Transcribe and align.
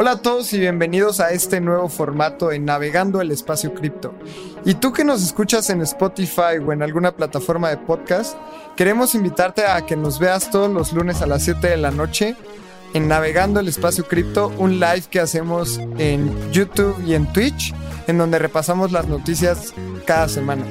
Hola 0.00 0.12
a 0.12 0.22
todos 0.22 0.52
y 0.52 0.60
bienvenidos 0.60 1.18
a 1.18 1.32
este 1.32 1.60
nuevo 1.60 1.88
formato 1.88 2.52
en 2.52 2.64
Navegando 2.64 3.20
el 3.20 3.32
Espacio 3.32 3.74
Cripto. 3.74 4.14
Y 4.64 4.74
tú 4.74 4.92
que 4.92 5.02
nos 5.02 5.24
escuchas 5.24 5.70
en 5.70 5.80
Spotify 5.80 6.58
o 6.64 6.72
en 6.72 6.84
alguna 6.84 7.16
plataforma 7.16 7.68
de 7.68 7.78
podcast, 7.78 8.36
queremos 8.76 9.16
invitarte 9.16 9.66
a 9.66 9.84
que 9.86 9.96
nos 9.96 10.20
veas 10.20 10.52
todos 10.52 10.70
los 10.70 10.92
lunes 10.92 11.20
a 11.20 11.26
las 11.26 11.42
7 11.42 11.66
de 11.66 11.76
la 11.78 11.90
noche 11.90 12.36
en 12.94 13.08
Navegando 13.08 13.58
el 13.58 13.66
Espacio 13.66 14.06
Cripto, 14.06 14.52
un 14.58 14.78
live 14.78 15.02
que 15.10 15.18
hacemos 15.18 15.80
en 15.98 16.52
YouTube 16.52 16.94
y 17.04 17.14
en 17.14 17.26
Twitch, 17.32 17.74
en 18.06 18.18
donde 18.18 18.38
repasamos 18.38 18.92
las 18.92 19.08
noticias 19.08 19.74
cada 20.06 20.28
semana. 20.28 20.62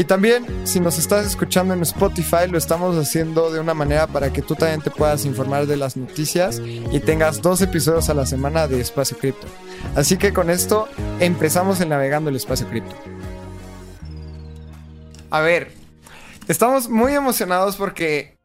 Y 0.00 0.04
también, 0.04 0.66
si 0.66 0.80
nos 0.80 0.96
estás 0.96 1.26
escuchando 1.26 1.74
en 1.74 1.82
Spotify, 1.82 2.48
lo 2.48 2.56
estamos 2.56 2.96
haciendo 2.96 3.52
de 3.52 3.60
una 3.60 3.74
manera 3.74 4.06
para 4.06 4.32
que 4.32 4.40
tú 4.40 4.54
también 4.54 4.80
te 4.80 4.90
puedas 4.90 5.26
informar 5.26 5.66
de 5.66 5.76
las 5.76 5.94
noticias 5.94 6.58
y 6.58 7.00
tengas 7.00 7.42
dos 7.42 7.60
episodios 7.60 8.08
a 8.08 8.14
la 8.14 8.24
semana 8.24 8.66
de 8.66 8.80
Espacio 8.80 9.18
Cripto. 9.18 9.46
Así 9.94 10.16
que 10.16 10.32
con 10.32 10.48
esto 10.48 10.88
empezamos 11.18 11.82
en 11.82 11.90
Navegando 11.90 12.30
el 12.30 12.36
Espacio 12.36 12.66
Cripto. 12.66 12.96
A 15.28 15.40
ver, 15.40 15.70
estamos 16.48 16.88
muy 16.88 17.12
emocionados 17.12 17.76
porque 17.76 18.38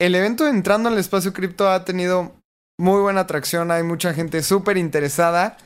el 0.00 0.12
evento 0.12 0.48
Entrando 0.48 0.88
al 0.88 0.98
Espacio 0.98 1.32
Cripto 1.32 1.70
ha 1.70 1.84
tenido 1.84 2.34
muy 2.78 3.00
buena 3.00 3.20
atracción, 3.20 3.70
hay 3.70 3.84
mucha 3.84 4.12
gente 4.12 4.42
súper 4.42 4.76
interesada. 4.76 5.56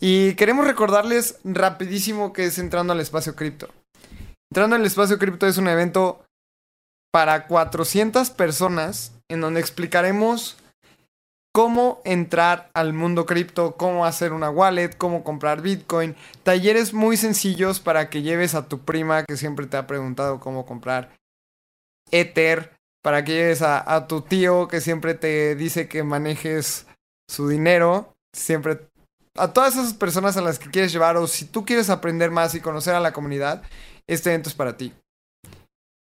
Y 0.00 0.34
queremos 0.34 0.66
recordarles 0.66 1.36
rapidísimo 1.44 2.32
que 2.32 2.46
es 2.46 2.58
Entrando 2.58 2.94
al 2.94 2.98
Espacio 2.98 3.36
Cripto. 3.36 3.68
Entrando 4.50 4.76
al 4.76 4.86
Espacio 4.86 5.18
Cripto 5.18 5.46
es 5.46 5.58
un 5.58 5.68
evento 5.68 6.24
para 7.12 7.46
400 7.46 8.30
personas 8.30 9.12
en 9.28 9.40
donde 9.40 9.60
explicaremos 9.60 10.56
cómo 11.52 12.00
entrar 12.04 12.70
al 12.72 12.92
mundo 12.92 13.26
cripto, 13.26 13.76
cómo 13.76 14.06
hacer 14.06 14.32
una 14.32 14.48
wallet, 14.48 14.96
cómo 14.96 15.24
comprar 15.24 15.60
Bitcoin, 15.60 16.16
talleres 16.44 16.94
muy 16.94 17.16
sencillos 17.16 17.80
para 17.80 18.08
que 18.10 18.22
lleves 18.22 18.54
a 18.54 18.68
tu 18.68 18.80
prima 18.80 19.24
que 19.24 19.36
siempre 19.36 19.66
te 19.66 19.76
ha 19.76 19.86
preguntado 19.86 20.40
cómo 20.40 20.64
comprar 20.64 21.10
Ether, 22.10 22.72
para 23.02 23.24
que 23.24 23.32
lleves 23.32 23.62
a, 23.62 23.94
a, 23.94 24.06
tu 24.06 24.22
tío 24.22 24.68
que 24.68 24.80
siempre 24.80 25.14
te 25.14 25.54
dice 25.56 25.88
que 25.88 26.02
manejes 26.04 26.86
su 27.28 27.48
dinero, 27.48 28.14
siempre 28.32 28.88
a 29.34 29.52
todas 29.52 29.74
esas 29.74 29.94
personas 29.94 30.36
a 30.36 30.42
las 30.42 30.58
que 30.58 30.70
quieres 30.70 30.92
llevar 30.92 31.16
o 31.16 31.26
si 31.26 31.44
tú 31.44 31.64
quieres 31.64 31.90
aprender 31.90 32.30
más 32.30 32.54
y 32.54 32.60
conocer 32.60 32.94
a 32.94 33.00
la 33.00 33.12
comunidad, 33.12 33.62
este 34.08 34.30
evento 34.30 34.48
es 34.48 34.54
para 34.54 34.76
ti. 34.76 34.92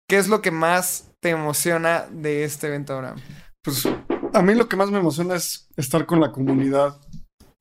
¿Qué 0.09 0.17
es 0.17 0.27
lo 0.27 0.41
que 0.41 0.51
más 0.51 1.11
te 1.19 1.29
emociona 1.29 2.07
de 2.11 2.43
este 2.43 2.67
evento 2.67 2.93
ahora? 2.93 3.15
Pues 3.63 3.87
a 4.33 4.41
mí 4.41 4.55
lo 4.55 4.67
que 4.67 4.75
más 4.75 4.89
me 4.89 4.99
emociona 4.99 5.35
es 5.35 5.69
estar 5.75 6.05
con 6.05 6.19
la 6.19 6.31
comunidad 6.31 6.99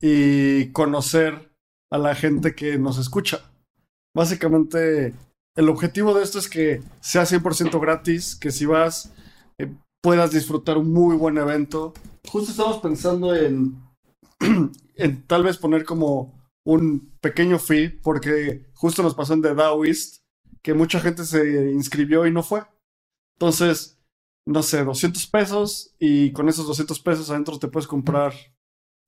y 0.01 0.71
conocer 0.71 1.53
a 1.91 1.97
la 1.97 2.15
gente 2.15 2.55
que 2.55 2.77
nos 2.77 2.97
escucha. 2.97 3.41
Básicamente, 4.15 5.13
el 5.55 5.69
objetivo 5.69 6.13
de 6.13 6.23
esto 6.23 6.39
es 6.39 6.49
que 6.49 6.81
sea 7.01 7.23
100% 7.23 7.79
gratis, 7.79 8.35
que 8.35 8.51
si 8.51 8.65
vas 8.65 9.13
eh, 9.57 9.73
puedas 10.01 10.31
disfrutar 10.31 10.77
un 10.77 10.91
muy 10.91 11.15
buen 11.15 11.37
evento. 11.37 11.93
Justo 12.27 12.51
estamos 12.51 12.79
pensando 12.79 13.35
en, 13.35 13.81
en 14.95 15.27
tal 15.27 15.43
vez 15.43 15.57
poner 15.57 15.85
como 15.85 16.33
un 16.65 17.11
pequeño 17.21 17.59
fee, 17.59 17.89
porque 17.89 18.65
justo 18.73 19.03
nos 19.03 19.15
pasó 19.15 19.33
en 19.33 19.41
The 19.41 19.55
Daoist 19.55 20.20
que 20.63 20.73
mucha 20.73 20.99
gente 20.99 21.25
se 21.25 21.71
inscribió 21.71 22.25
y 22.25 22.31
no 22.31 22.43
fue. 22.43 22.63
Entonces, 23.35 23.99
no 24.45 24.63
sé, 24.63 24.83
200 24.83 25.27
pesos 25.27 25.95
y 25.99 26.31
con 26.33 26.49
esos 26.49 26.67
200 26.67 26.99
pesos 26.99 27.29
adentro 27.29 27.59
te 27.59 27.67
puedes 27.67 27.87
comprar 27.87 28.33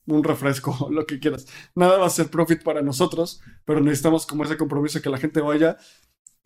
un 0.08 0.23
refresco, 0.23 0.88
lo 0.92 1.06
que 1.06 1.20
quieras. 1.20 1.45
Nada 1.76 1.98
va 1.98 2.08
a 2.08 2.11
ser 2.11 2.30
profit 2.30 2.64
para 2.64 2.82
nosotros, 2.82 3.42
pero 3.66 3.80
necesitamos 3.80 4.26
como 4.26 4.44
ese 4.44 4.58
compromiso 4.58 5.02
que 5.02 5.10
la 5.10 5.17
gente 5.17 5.42
vaya. 5.42 5.77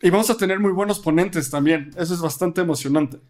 Y 0.00 0.10
vamos 0.10 0.30
a 0.30 0.36
tener 0.36 0.60
muy 0.60 0.72
buenos 0.72 1.00
ponentes 1.00 1.50
también. 1.50 1.90
Eso 1.96 2.14
es 2.14 2.20
bastante 2.20 2.60
emocionante. 2.60 3.20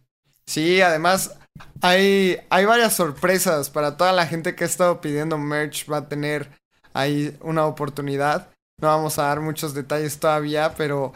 Sí, 0.46 0.80
además 0.80 1.38
hay, 1.80 2.38
hay 2.50 2.64
varias 2.64 2.94
sorpresas 2.94 3.70
para 3.70 3.96
toda 3.96 4.12
la 4.12 4.26
gente 4.26 4.54
que 4.54 4.64
ha 4.64 4.66
estado 4.66 5.00
pidiendo 5.00 5.38
merch. 5.38 5.90
Va 5.90 5.98
a 5.98 6.08
tener 6.08 6.50
ahí 6.92 7.36
una 7.40 7.66
oportunidad. 7.66 8.50
No 8.80 8.88
vamos 8.88 9.18
a 9.18 9.24
dar 9.24 9.40
muchos 9.40 9.74
detalles 9.74 10.20
todavía, 10.20 10.74
pero 10.76 11.12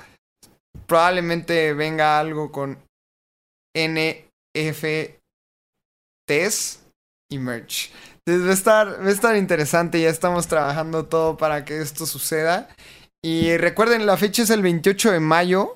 probablemente 0.87 1.73
venga 1.75 2.19
algo 2.19 2.51
con 2.53 2.79
NFTs 3.77 5.19
y 7.31 7.39
merch. 7.39 7.93
Entonces 8.25 8.47
va 8.47 8.51
a 8.51 8.55
estar, 8.55 9.03
va 9.03 9.09
a 9.09 9.11
estar 9.11 9.37
interesante, 9.37 10.01
ya 10.01 10.11
estamos 10.11 10.47
trabajando 10.47 11.07
todo 11.07 11.37
para 11.37 11.65
que 11.65 11.81
esto 11.81 12.07
suceda. 12.07 12.69
Y 13.25 13.57
recuerden, 13.57 14.07
la 14.07 14.17
fecha 14.17 14.43
es 14.43 14.51
el 14.51 14.63
28 14.63 15.13
de 15.13 15.21
mayo, 15.21 15.75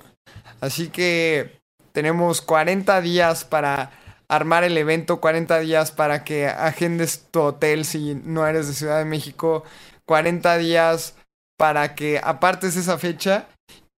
así 0.61 0.89
que 0.89 1.59
tenemos 1.93 2.41
40 2.41 3.01
días 3.01 3.43
para 3.45 3.91
armar 4.29 4.63
el 4.63 4.77
evento, 4.77 5.19
40 5.21 5.59
días 5.59 5.91
para 5.91 6.23
que 6.23 6.47
agendes 6.47 7.25
tu 7.31 7.41
hotel 7.41 7.85
si 7.85 8.15
no 8.15 8.45
eres 8.45 8.67
de 8.67 8.73
Ciudad 8.73 8.99
de 8.99 9.05
México, 9.05 9.63
40 10.05 10.57
días 10.57 11.15
para 11.57 11.95
que 11.95 12.19
apartes 12.23 12.75
esa 12.75 12.97
fecha 12.97 13.47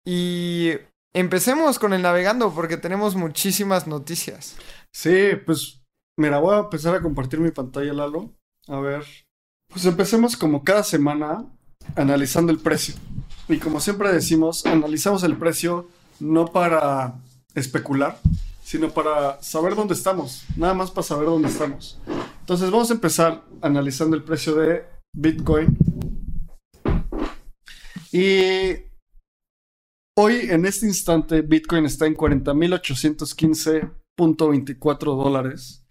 y 0.04 0.78
empecemos 1.14 1.78
con 1.78 1.92
el 1.92 2.02
navegando 2.02 2.52
porque 2.52 2.76
tenemos 2.76 3.16
muchísimas 3.16 3.86
noticias. 3.86 4.56
Sí, 4.92 5.30
pues 5.44 5.82
mira, 6.16 6.38
voy 6.38 6.56
a 6.56 6.60
empezar 6.60 6.94
a 6.94 7.02
compartir 7.02 7.40
mi 7.40 7.50
pantalla, 7.50 7.92
Lalo. 7.92 8.34
A 8.68 8.80
ver. 8.80 9.04
Pues 9.68 9.84
empecemos 9.84 10.36
como 10.36 10.64
cada 10.64 10.82
semana 10.82 11.46
analizando 11.96 12.52
el 12.52 12.58
precio. 12.58 12.94
Y 13.48 13.58
como 13.58 13.80
siempre 13.80 14.12
decimos, 14.12 14.66
analizamos 14.66 15.22
el 15.22 15.36
precio 15.36 15.88
no 16.20 16.46
para 16.46 17.14
especular, 17.54 18.18
sino 18.62 18.90
para 18.90 19.42
saber 19.42 19.74
dónde 19.74 19.94
estamos. 19.94 20.44
Nada 20.56 20.74
más 20.74 20.90
para 20.90 21.06
saber 21.06 21.26
dónde 21.26 21.48
estamos. 21.48 21.98
Entonces 22.40 22.70
vamos 22.70 22.90
a 22.90 22.94
empezar 22.94 23.42
analizando 23.62 24.16
el 24.16 24.22
precio 24.22 24.54
de 24.54 24.84
Bitcoin. 25.12 25.76
Y 28.12 28.89
Hoy, 30.18 30.50
en 30.50 30.66
este 30.66 30.86
instante, 30.86 31.42
Bitcoin 31.42 31.86
está 31.86 32.06
en 32.06 32.16
40.815.24 32.16 35.16
dólares. 35.16 35.86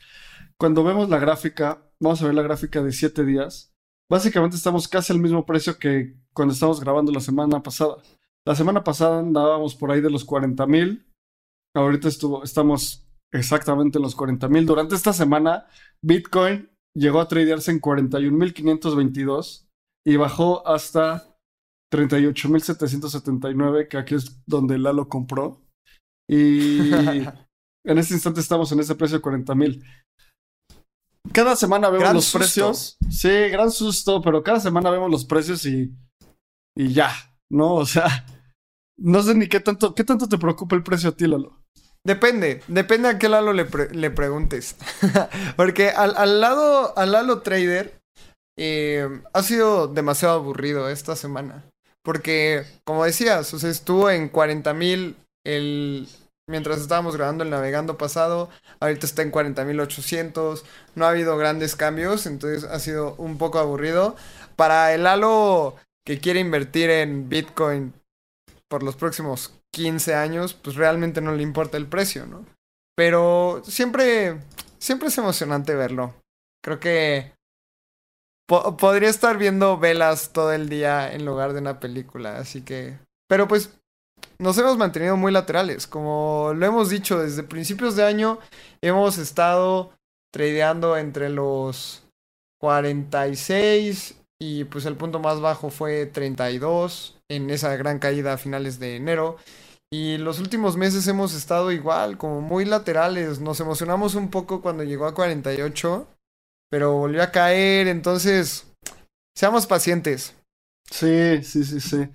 Cuando 0.57 0.83
vemos 0.83 1.07
la 1.09 1.19
gráfica, 1.19 1.89
vamos 1.99 2.21
a 2.21 2.25
ver 2.25 2.35
la 2.35 2.41
gráfica 2.41 2.83
de 2.83 2.91
7 2.91 3.23
días. 3.23 3.73
Básicamente 4.11 4.57
estamos 4.57 4.87
casi 4.87 5.13
al 5.13 5.19
mismo 5.19 5.45
precio 5.45 5.79
que 5.79 6.15
cuando 6.33 6.53
estamos 6.53 6.79
grabando 6.79 7.11
la 7.11 7.21
semana 7.21 7.63
pasada. 7.63 7.97
La 8.45 8.55
semana 8.55 8.83
pasada 8.83 9.19
andábamos 9.19 9.75
por 9.75 9.91
ahí 9.91 10.01
de 10.01 10.09
los 10.09 10.27
40.000. 10.27 11.05
Ahorita 11.75 12.07
estuvo, 12.07 12.43
estamos 12.43 13.07
exactamente 13.31 13.99
en 13.99 14.03
los 14.03 14.17
40.000. 14.17 14.65
Durante 14.65 14.95
esta 14.95 15.13
semana, 15.13 15.67
Bitcoin 16.01 16.71
llegó 16.95 17.21
a 17.21 17.27
tradearse 17.27 17.69
en 17.71 17.79
41.522 17.79 19.67
y 20.05 20.15
bajó 20.15 20.67
hasta 20.67 21.28
38.779, 21.91 23.87
que 23.87 23.97
aquí 23.97 24.15
es 24.15 24.41
donde 24.45 24.77
Lalo 24.77 25.07
compró. 25.09 25.61
Y 26.29 26.91
en 27.85 27.97
este 27.97 28.13
instante 28.13 28.39
estamos 28.39 28.71
en 28.71 28.79
ese 28.79 28.95
precio 28.95 29.17
de 29.17 29.23
40.000. 29.23 29.83
Cada 31.33 31.55
semana 31.55 31.89
vemos 31.89 32.13
los 32.13 32.31
precios. 32.31 32.97
Sí, 33.09 33.29
gran 33.49 33.71
susto, 33.71 34.21
pero 34.21 34.43
cada 34.43 34.59
semana 34.59 34.89
vemos 34.89 35.11
los 35.11 35.25
precios 35.25 35.65
y, 35.65 35.93
y 36.75 36.93
ya, 36.93 37.11
¿no? 37.51 37.75
O 37.75 37.85
sea, 37.85 38.25
no 38.97 39.21
sé 39.23 39.35
ni 39.35 39.47
qué 39.47 39.59
tanto, 39.59 39.93
qué 39.95 40.03
tanto 40.03 40.27
te 40.27 40.37
preocupa 40.37 40.75
el 40.75 40.83
precio 40.83 41.09
a 41.09 41.13
ti, 41.13 41.27
Lalo. 41.27 41.59
Depende, 42.05 42.61
depende 42.67 43.09
a 43.09 43.19
qué 43.19 43.29
Lalo 43.29 43.53
le, 43.53 43.67
le 43.91 44.11
preguntes. 44.11 44.77
Porque 45.57 45.89
al, 45.89 46.15
al, 46.17 46.39
lado, 46.39 46.97
al 46.97 47.11
Lalo 47.11 47.41
Trader, 47.41 47.99
eh, 48.57 49.07
ha 49.33 49.43
sido 49.43 49.87
demasiado 49.87 50.35
aburrido 50.35 50.89
esta 50.89 51.15
semana. 51.15 51.69
Porque, 52.03 52.65
como 52.85 53.05
decías, 53.05 53.53
o 53.53 53.67
estuvo 53.67 54.09
en 54.09 54.29
40 54.29 54.73
mil 54.73 55.15
el... 55.45 56.07
mientras 56.47 56.79
estábamos 56.79 57.15
grabando 57.15 57.43
el 57.43 57.49
navegando 57.49 57.97
pasado. 57.97 58.49
Ahorita 58.79 59.05
está 59.05 59.21
en 59.21 59.31
40.800. 59.31 60.63
No 60.95 61.05
ha 61.05 61.09
habido 61.09 61.37
grandes 61.37 61.75
cambios, 61.75 62.25
entonces 62.25 62.63
ha 62.63 62.79
sido 62.79 63.15
un 63.15 63.37
poco 63.37 63.59
aburrido. 63.59 64.15
Para 64.55 64.93
el 64.93 65.07
halo 65.07 65.75
que 66.05 66.19
quiere 66.19 66.39
invertir 66.39 66.89
en 66.89 67.29
Bitcoin 67.29 67.93
por 68.67 68.83
los 68.83 68.95
próximos 68.95 69.53
15 69.71 70.15
años, 70.15 70.53
pues 70.53 70.75
realmente 70.75 71.21
no 71.21 71.33
le 71.33 71.43
importa 71.43 71.77
el 71.77 71.87
precio, 71.87 72.25
¿no? 72.25 72.45
Pero 72.95 73.61
siempre, 73.65 74.39
siempre 74.77 75.09
es 75.09 75.17
emocionante 75.17 75.75
verlo. 75.75 76.13
Creo 76.61 76.79
que 76.79 77.31
podría 78.49 79.09
estar 79.09 79.37
viendo 79.37 79.77
velas 79.77 80.31
todo 80.33 80.51
el 80.51 80.67
día 80.67 81.13
en 81.13 81.25
lugar 81.25 81.53
de 81.53 81.59
una 81.59 81.79
película, 81.79 82.37
así 82.37 82.61
que... 82.61 82.97
Pero 83.27 83.47
pues 83.47 83.79
nos 84.39 84.57
hemos 84.57 84.77
mantenido 84.77 85.15
muy 85.17 85.31
laterales. 85.31 85.87
Como 85.87 86.51
lo 86.55 86.65
hemos 86.65 86.89
dicho 86.89 87.19
desde 87.19 87.43
principios 87.43 87.95
de 87.95 88.05
año, 88.05 88.39
hemos 88.81 89.17
estado 89.17 89.91
tradeando 90.33 90.97
entre 90.97 91.29
los 91.29 92.03
46 92.59 94.15
y 94.41 94.63
pues 94.65 94.85
el 94.85 94.95
punto 94.95 95.19
más 95.19 95.41
bajo 95.41 95.69
fue 95.69 96.05
32 96.05 97.17
en 97.29 97.49
esa 97.49 97.75
gran 97.75 97.99
caída 97.99 98.33
a 98.33 98.37
finales 98.37 98.79
de 98.79 98.95
enero. 98.95 99.37
Y 99.91 100.17
los 100.17 100.39
últimos 100.39 100.77
meses 100.77 101.07
hemos 101.07 101.33
estado 101.33 101.71
igual, 101.71 102.17
como 102.17 102.41
muy 102.41 102.63
laterales. 102.63 103.39
Nos 103.39 103.59
emocionamos 103.59 104.15
un 104.15 104.29
poco 104.29 104.61
cuando 104.61 104.83
llegó 104.83 105.05
a 105.05 105.15
48, 105.15 106.07
pero 106.69 106.93
volvió 106.93 107.23
a 107.23 107.31
caer, 107.31 107.87
entonces 107.87 108.67
seamos 109.35 109.65
pacientes. 109.65 110.35
Sí, 110.89 111.43
sí, 111.43 111.63
sí, 111.63 111.79
sí. 111.79 112.09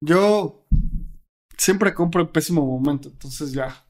Yo 0.00 0.64
siempre 1.56 1.94
compro 1.94 2.22
en 2.22 2.28
pésimo 2.28 2.64
momento, 2.64 3.08
entonces 3.08 3.52
ya, 3.52 3.84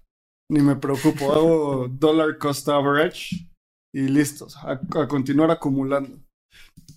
ni 0.51 0.61
me 0.61 0.77
preocupo. 0.77 1.33
Hago 1.33 1.89
dollar 1.89 2.39
cost 2.39 2.69
average 2.69 3.49
y 3.95 4.03
listos, 4.03 4.57
a, 4.57 4.73
a 4.73 5.09
continuar 5.09 5.51
acumulando. 5.51 6.19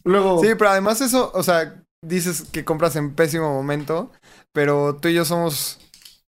Luego. 0.03 0.41
Sí, 0.41 0.50
pero 0.57 0.71
además 0.71 1.01
eso, 1.01 1.31
o 1.33 1.44
sea, 1.44 1.83
dices 2.03 2.44
que 2.51 2.65
compras 2.65 2.95
en 2.95 3.13
pésimo 3.13 3.53
momento, 3.53 4.12
pero 4.53 4.97
tú 4.97 5.09
y 5.09 5.13
yo 5.13 5.25
somos 5.25 5.79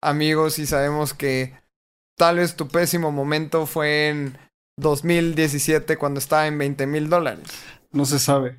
amigos 0.03 0.59
y 0.59 0.65
sabemos 0.65 1.13
que 1.13 1.53
tal 2.17 2.37
vez 2.37 2.55
tu 2.55 2.67
pésimo 2.67 3.11
momento 3.11 3.65
fue 3.65 4.09
en 4.09 4.37
2017 4.81 5.97
cuando 5.97 6.19
estaba 6.19 6.47
en 6.47 6.57
20 6.57 6.87
mil 6.87 7.09
dólares. 7.09 7.45
No 7.91 8.05
se 8.05 8.19
sabe. 8.19 8.57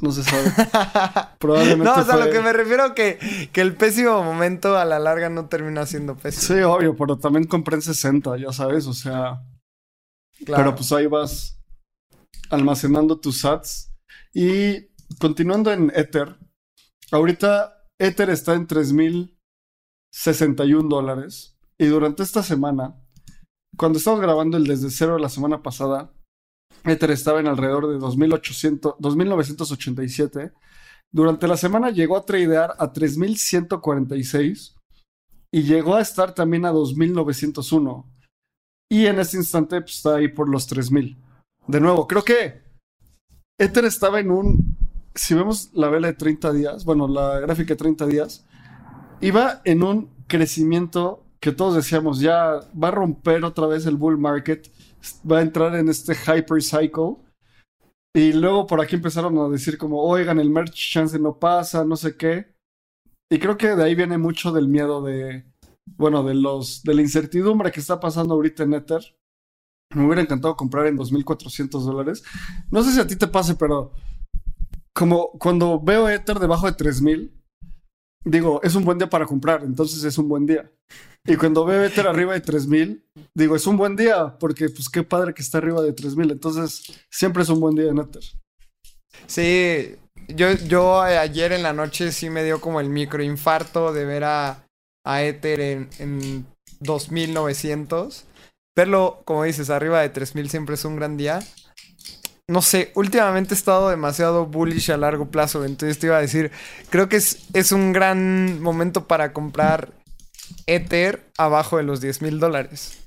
No 0.00 0.12
se 0.12 0.22
sabe. 0.22 0.52
Probablemente. 1.38 1.84
No, 1.84 1.92
o 1.92 2.04
sea, 2.04 2.16
fue- 2.16 2.26
lo 2.26 2.30
que 2.30 2.40
me 2.40 2.52
refiero 2.52 2.94
que, 2.94 3.48
que 3.52 3.60
el 3.62 3.74
pésimo 3.74 4.22
momento 4.22 4.76
a 4.76 4.84
la 4.84 4.98
larga 4.98 5.30
no 5.30 5.48
termina 5.48 5.86
siendo 5.86 6.16
pésimo. 6.16 6.58
Sí, 6.58 6.62
obvio, 6.62 6.94
pero 6.96 7.18
también 7.18 7.46
compré 7.46 7.76
en 7.76 7.82
60, 7.82 8.36
ya 8.36 8.52
sabes, 8.52 8.86
o 8.86 8.92
sea. 8.92 9.42
Claro. 10.44 10.64
Pero 10.64 10.76
pues 10.76 10.92
ahí 10.92 11.06
vas 11.06 11.58
almacenando 12.50 13.18
tus 13.18 13.40
sats. 13.40 13.90
Y 14.34 14.88
continuando 15.18 15.72
en 15.72 15.90
Ether, 15.94 16.36
ahorita 17.10 17.72
Ether 17.98 18.28
está 18.28 18.52
en 18.52 18.68
3.061 18.68 20.88
dólares. 20.88 21.56
Y 21.78 21.86
durante 21.86 22.22
esta 22.22 22.42
semana, 22.42 22.96
cuando 23.76 23.98
estamos 23.98 24.20
grabando 24.20 24.56
el 24.56 24.64
desde 24.64 24.90
cero 24.90 25.18
la 25.18 25.28
semana 25.28 25.62
pasada, 25.62 26.12
Ether 26.84 27.10
estaba 27.10 27.40
en 27.40 27.46
alrededor 27.46 27.88
de 27.88 27.98
2.800, 27.98 28.98
2.987. 28.98 30.52
Durante 31.12 31.48
la 31.48 31.56
semana 31.56 31.90
llegó 31.90 32.16
a 32.16 32.24
tradear 32.24 32.74
a 32.78 32.92
3.146 32.92 34.74
y 35.52 35.62
llegó 35.62 35.94
a 35.94 36.00
estar 36.00 36.34
también 36.34 36.64
a 36.64 36.72
2.901. 36.72 38.04
Y 38.90 39.06
en 39.06 39.18
este 39.18 39.36
instante 39.36 39.80
pues, 39.80 39.96
está 39.96 40.16
ahí 40.16 40.28
por 40.28 40.48
los 40.48 40.66
3000. 40.66 41.16
De 41.66 41.80
nuevo, 41.80 42.06
creo 42.06 42.24
que 42.24 42.62
Ether 43.58 43.84
estaba 43.84 44.20
en 44.20 44.30
un. 44.30 44.76
Si 45.14 45.34
vemos 45.34 45.70
la 45.72 45.88
vela 45.88 46.08
de 46.08 46.14
30 46.14 46.52
días, 46.52 46.84
bueno, 46.84 47.08
la 47.08 47.40
gráfica 47.40 47.74
de 47.74 47.78
30 47.78 48.06
días, 48.06 48.46
iba 49.20 49.62
en 49.64 49.82
un 49.82 50.10
crecimiento 50.28 51.25
que 51.40 51.52
todos 51.52 51.74
decíamos, 51.74 52.20
ya 52.20 52.60
va 52.82 52.88
a 52.88 52.92
romper 52.92 53.44
otra 53.44 53.66
vez 53.66 53.86
el 53.86 53.96
bull 53.96 54.18
market, 54.18 54.70
va 55.30 55.38
a 55.38 55.42
entrar 55.42 55.74
en 55.74 55.88
este 55.88 56.14
hyper 56.14 56.62
cycle. 56.62 57.16
Y 58.14 58.32
luego 58.32 58.66
por 58.66 58.80
aquí 58.80 58.96
empezaron 58.96 59.38
a 59.38 59.48
decir 59.48 59.76
como, 59.76 60.02
oigan, 60.02 60.40
el 60.40 60.50
merch 60.50 60.92
chance 60.92 61.18
no 61.18 61.38
pasa, 61.38 61.84
no 61.84 61.96
sé 61.96 62.16
qué. 62.16 62.56
Y 63.30 63.38
creo 63.38 63.58
que 63.58 63.76
de 63.76 63.84
ahí 63.84 63.94
viene 63.94 64.16
mucho 64.16 64.52
del 64.52 64.68
miedo 64.68 65.02
de, 65.02 65.44
bueno, 65.96 66.22
de 66.22 66.34
los, 66.34 66.82
de 66.82 66.94
la 66.94 67.02
incertidumbre 67.02 67.70
que 67.70 67.80
está 67.80 68.00
pasando 68.00 68.34
ahorita 68.34 68.62
en 68.62 68.74
Ether. 68.74 69.16
Me 69.94 70.06
hubiera 70.06 70.22
encantado 70.22 70.56
comprar 70.56 70.86
en 70.86 70.96
2.400 70.96 71.84
dólares. 71.84 72.24
No 72.70 72.82
sé 72.82 72.92
si 72.92 73.00
a 73.00 73.06
ti 73.06 73.16
te 73.16 73.26
pase, 73.26 73.54
pero 73.54 73.92
como 74.94 75.32
cuando 75.32 75.80
veo 75.80 76.08
Ether 76.08 76.38
debajo 76.38 76.66
de 76.66 76.76
3.000, 76.76 77.35
digo, 78.26 78.60
es 78.62 78.74
un 78.74 78.84
buen 78.84 78.98
día 78.98 79.08
para 79.08 79.24
comprar, 79.24 79.62
entonces 79.62 80.02
es 80.04 80.18
un 80.18 80.28
buen 80.28 80.46
día. 80.46 80.70
Y 81.24 81.36
cuando 81.36 81.64
veo 81.64 81.84
Ether 81.84 82.06
arriba 82.08 82.34
de 82.34 82.40
3000, 82.40 83.02
digo, 83.34 83.56
es 83.56 83.66
un 83.66 83.76
buen 83.76 83.96
día, 83.96 84.36
porque 84.38 84.68
pues 84.68 84.88
qué 84.88 85.02
padre 85.02 85.32
que 85.32 85.42
está 85.42 85.58
arriba 85.58 85.80
de 85.80 85.92
3000. 85.92 86.32
Entonces, 86.32 87.06
siempre 87.10 87.42
es 87.42 87.48
un 87.48 87.60
buen 87.60 87.74
día 87.74 87.90
en 87.90 87.98
Ether. 87.98 88.22
Sí, 89.26 89.96
yo, 90.28 90.52
yo 90.52 91.00
ayer 91.00 91.52
en 91.52 91.62
la 91.62 91.72
noche 91.72 92.12
sí 92.12 92.28
me 92.28 92.44
dio 92.44 92.60
como 92.60 92.80
el 92.80 92.90
microinfarto 92.90 93.92
de 93.92 94.04
ver 94.04 94.24
a, 94.24 94.66
a 95.04 95.22
Ether 95.22 95.60
en, 95.60 95.88
en 95.98 96.46
2900. 96.80 98.24
Verlo, 98.76 99.22
como 99.24 99.44
dices, 99.44 99.70
arriba 99.70 100.02
de 100.02 100.10
3000 100.10 100.50
siempre 100.50 100.74
es 100.74 100.84
un 100.84 100.96
gran 100.96 101.16
día. 101.16 101.40
No 102.48 102.62
sé, 102.62 102.92
últimamente 102.94 103.54
he 103.54 103.56
estado 103.56 103.88
demasiado 103.88 104.46
bullish 104.46 104.92
a 104.92 104.96
largo 104.96 105.30
plazo, 105.30 105.64
entonces 105.64 105.98
te 105.98 106.06
iba 106.06 106.16
a 106.16 106.20
decir, 106.20 106.52
creo 106.90 107.08
que 107.08 107.16
es, 107.16 107.38
es 107.54 107.72
un 107.72 107.92
gran 107.92 108.62
momento 108.62 109.08
para 109.08 109.32
comprar 109.32 109.92
Ether 110.66 111.28
abajo 111.38 111.76
de 111.76 111.82
los 111.82 112.00
10 112.00 112.22
mil 112.22 112.38
dólares. 112.38 113.06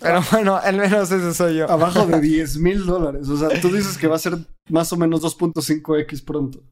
Pero 0.00 0.22
bueno, 0.30 0.56
al 0.56 0.76
menos 0.76 1.10
ese 1.10 1.34
soy 1.34 1.56
yo. 1.56 1.70
Abajo 1.70 2.06
de 2.06 2.20
10 2.22 2.58
mil 2.58 2.86
dólares. 2.86 3.28
O 3.28 3.36
sea, 3.36 3.60
tú 3.60 3.68
dices 3.70 3.98
que 3.98 4.06
va 4.06 4.16
a 4.16 4.20
ser 4.20 4.38
más 4.70 4.92
o 4.92 4.96
menos 4.96 5.22
2.5x 5.22 6.24
pronto. 6.24 6.62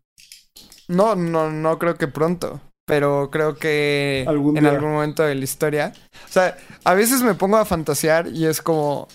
No, 0.89 1.17
no, 1.17 1.51
no 1.51 1.79
creo 1.79 1.97
que 1.97 2.09
pronto. 2.09 2.61
Pero 2.87 3.31
creo 3.33 3.57
que 3.57 4.25
Algún 4.29 4.57
en 4.57 4.67
algún 4.67 4.93
momento 4.93 5.25
de 5.25 5.35
la 5.35 5.43
historia. 5.43 5.93
O 6.29 6.33
sea, 6.33 6.57
a 6.85 6.95
veces 6.95 7.23
me 7.23 7.35
pongo 7.35 7.57
a 7.57 7.65
fantasear 7.65 8.29
y 8.29 8.47
es 8.47 8.63
como. 8.63 9.09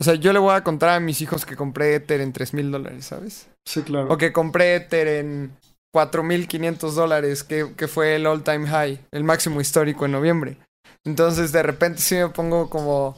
O 0.00 0.04
sea, 0.04 0.14
yo 0.14 0.32
le 0.32 0.38
voy 0.38 0.54
a 0.54 0.62
contar 0.62 0.90
a 0.90 1.00
mis 1.00 1.20
hijos 1.20 1.44
que 1.44 1.56
compré 1.56 1.94
Ether 1.94 2.20
en 2.20 2.32
3 2.32 2.54
mil 2.54 2.70
dólares, 2.70 3.06
¿sabes? 3.06 3.48
Sí, 3.64 3.82
claro. 3.82 4.12
O 4.12 4.16
que 4.16 4.32
compré 4.32 4.76
Ether 4.76 5.08
en 5.08 5.52
4.500 5.94 6.92
dólares, 6.92 7.42
que, 7.42 7.72
que 7.76 7.88
fue 7.88 8.14
el 8.16 8.26
all 8.26 8.44
time 8.44 8.66
high, 8.68 9.00
el 9.10 9.24
máximo 9.24 9.60
histórico 9.60 10.04
en 10.04 10.12
noviembre. 10.12 10.56
Entonces, 11.04 11.50
de 11.50 11.62
repente 11.62 12.00
sí 12.00 12.14
me 12.14 12.28
pongo 12.28 12.70
como 12.70 13.16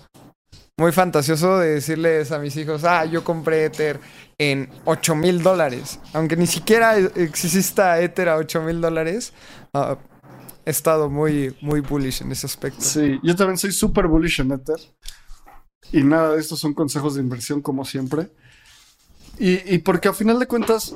muy 0.79 0.93
fantasioso 0.93 1.59
de 1.59 1.75
decirles 1.75 2.33
a 2.33 2.39
mis 2.39 2.57
hijos, 2.57 2.85
ah, 2.85 3.05
yo 3.05 3.23
compré 3.23 3.67
Ether 3.67 4.01
en 4.39 4.71
8 4.87 5.15
mil 5.15 5.43
dólares. 5.43 5.99
Aunque 6.15 6.37
ni 6.37 6.47
siquiera 6.47 6.99
e- 6.99 7.11
exista 7.17 8.01
Ether 8.01 8.31
a 8.31 8.37
8 8.37 8.63
mil 8.63 8.81
dólares, 8.81 9.35
ah, 9.75 9.99
he 10.65 10.71
estado 10.71 11.11
muy, 11.11 11.55
muy 11.61 11.81
bullish 11.81 12.23
en 12.23 12.33
ese 12.33 12.47
aspecto. 12.47 12.81
Sí, 12.81 13.19
yo 13.23 13.37
también 13.37 13.59
soy 13.59 13.73
súper 13.73 14.07
bullish 14.07 14.41
en 14.41 14.53
Ether. 14.53 14.79
Y 15.93 16.03
nada 16.03 16.35
de 16.35 16.41
estos 16.41 16.59
son 16.61 16.75
consejos 16.75 17.15
de 17.15 17.21
inversión, 17.23 17.63
como 17.63 17.85
siempre. 17.85 18.31
Y, 19.39 19.75
y 19.75 19.79
porque 19.79 20.09
a 20.09 20.13
final 20.13 20.39
de 20.39 20.47
cuentas, 20.47 20.95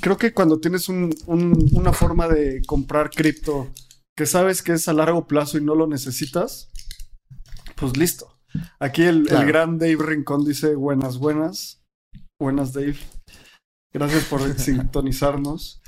creo 0.00 0.16
que 0.16 0.32
cuando 0.32 0.60
tienes 0.60 0.88
un- 0.88 1.14
un- 1.26 1.70
una 1.72 1.92
forma 1.92 2.28
de 2.28 2.62
comprar 2.66 3.10
cripto 3.10 3.68
que 4.16 4.26
sabes 4.26 4.62
que 4.62 4.72
es 4.72 4.88
a 4.88 4.92
largo 4.92 5.26
plazo 5.26 5.58
y 5.58 5.64
no 5.64 5.74
lo 5.74 5.86
necesitas, 5.86 6.70
pues 7.76 7.96
listo. 7.96 8.36
Aquí 8.80 9.02
el, 9.02 9.24
gran 9.26 9.78
Dave 9.78 9.98
Rincón 10.00 10.44
dice 10.44 10.74
buenas, 10.74 11.18
buenas. 11.18 11.80
Buenas, 12.40 12.72
Dave. 12.72 12.96
Gracias 13.92 14.24
por 14.24 14.40
sintonizarnos. 14.58 15.80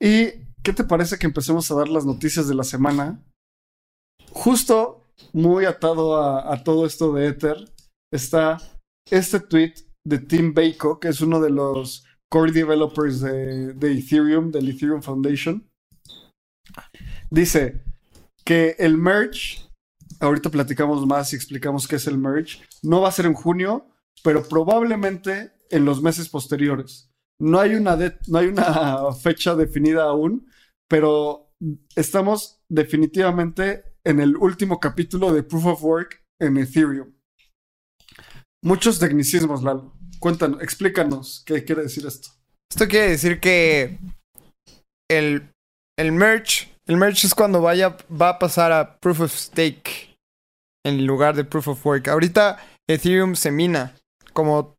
¿Y 0.00 0.28
qué 0.62 0.72
te 0.74 0.84
parece 0.84 1.18
que 1.18 1.26
empecemos 1.26 1.70
a 1.70 1.74
dar 1.74 1.88
las 1.88 2.04
noticias 2.06 2.48
de 2.48 2.54
la 2.54 2.64
semana? 2.64 3.22
Justo 4.30 5.04
muy 5.32 5.64
atado 5.64 6.16
a, 6.16 6.52
a 6.52 6.64
todo 6.64 6.86
esto 6.86 7.12
de 7.12 7.28
Ether 7.28 7.73
está 8.14 8.58
este 9.10 9.40
tweet 9.40 9.74
de 10.06 10.18
Tim 10.18 10.54
Bako, 10.54 11.00
que 11.00 11.08
es 11.08 11.20
uno 11.20 11.40
de 11.40 11.50
los 11.50 12.04
core 12.30 12.52
developers 12.52 13.20
de, 13.20 13.74
de 13.74 13.98
Ethereum, 13.98 14.50
del 14.50 14.68
Ethereum 14.68 15.02
Foundation. 15.02 15.68
Dice 17.30 17.82
que 18.44 18.76
el 18.78 18.96
merge, 18.96 19.68
ahorita 20.20 20.50
platicamos 20.50 21.06
más 21.06 21.32
y 21.32 21.36
explicamos 21.36 21.88
qué 21.88 21.96
es 21.96 22.06
el 22.06 22.18
merge, 22.18 22.62
no 22.82 23.00
va 23.00 23.08
a 23.08 23.12
ser 23.12 23.26
en 23.26 23.34
junio, 23.34 23.86
pero 24.22 24.42
probablemente 24.42 25.52
en 25.70 25.84
los 25.84 26.02
meses 26.02 26.28
posteriores. 26.28 27.10
No 27.40 27.58
hay 27.58 27.74
una, 27.74 27.96
no 28.28 28.38
hay 28.38 28.46
una 28.46 29.12
fecha 29.20 29.54
definida 29.54 30.04
aún, 30.04 30.48
pero 30.88 31.50
estamos 31.96 32.60
definitivamente 32.68 33.96
en 34.04 34.20
el 34.20 34.36
último 34.36 34.78
capítulo 34.80 35.32
de 35.32 35.42
Proof 35.42 35.66
of 35.66 35.84
Work 35.84 36.24
en 36.40 36.58
Ethereum. 36.58 37.13
Muchos 38.64 38.98
tecnicismos, 38.98 39.62
Lalo. 39.62 39.92
Cuéntanos, 40.18 40.62
explícanos 40.62 41.42
qué 41.44 41.64
quiere 41.64 41.82
decir 41.82 42.06
esto. 42.06 42.30
Esto 42.72 42.88
quiere 42.88 43.10
decir 43.10 43.38
que 43.38 43.98
el, 45.10 45.50
el 45.98 46.12
merge, 46.12 46.74
el 46.86 46.96
merge 46.96 47.26
es 47.26 47.34
cuando 47.34 47.60
vaya, 47.60 47.98
va 48.10 48.30
a 48.30 48.38
pasar 48.38 48.72
a 48.72 48.98
proof 49.00 49.20
of 49.20 49.32
stake 49.34 50.16
en 50.82 51.06
lugar 51.06 51.36
de 51.36 51.44
proof 51.44 51.68
of 51.68 51.84
work. 51.84 52.08
Ahorita 52.08 52.58
Ethereum 52.88 53.34
se 53.34 53.50
mina, 53.50 53.96
como 54.32 54.74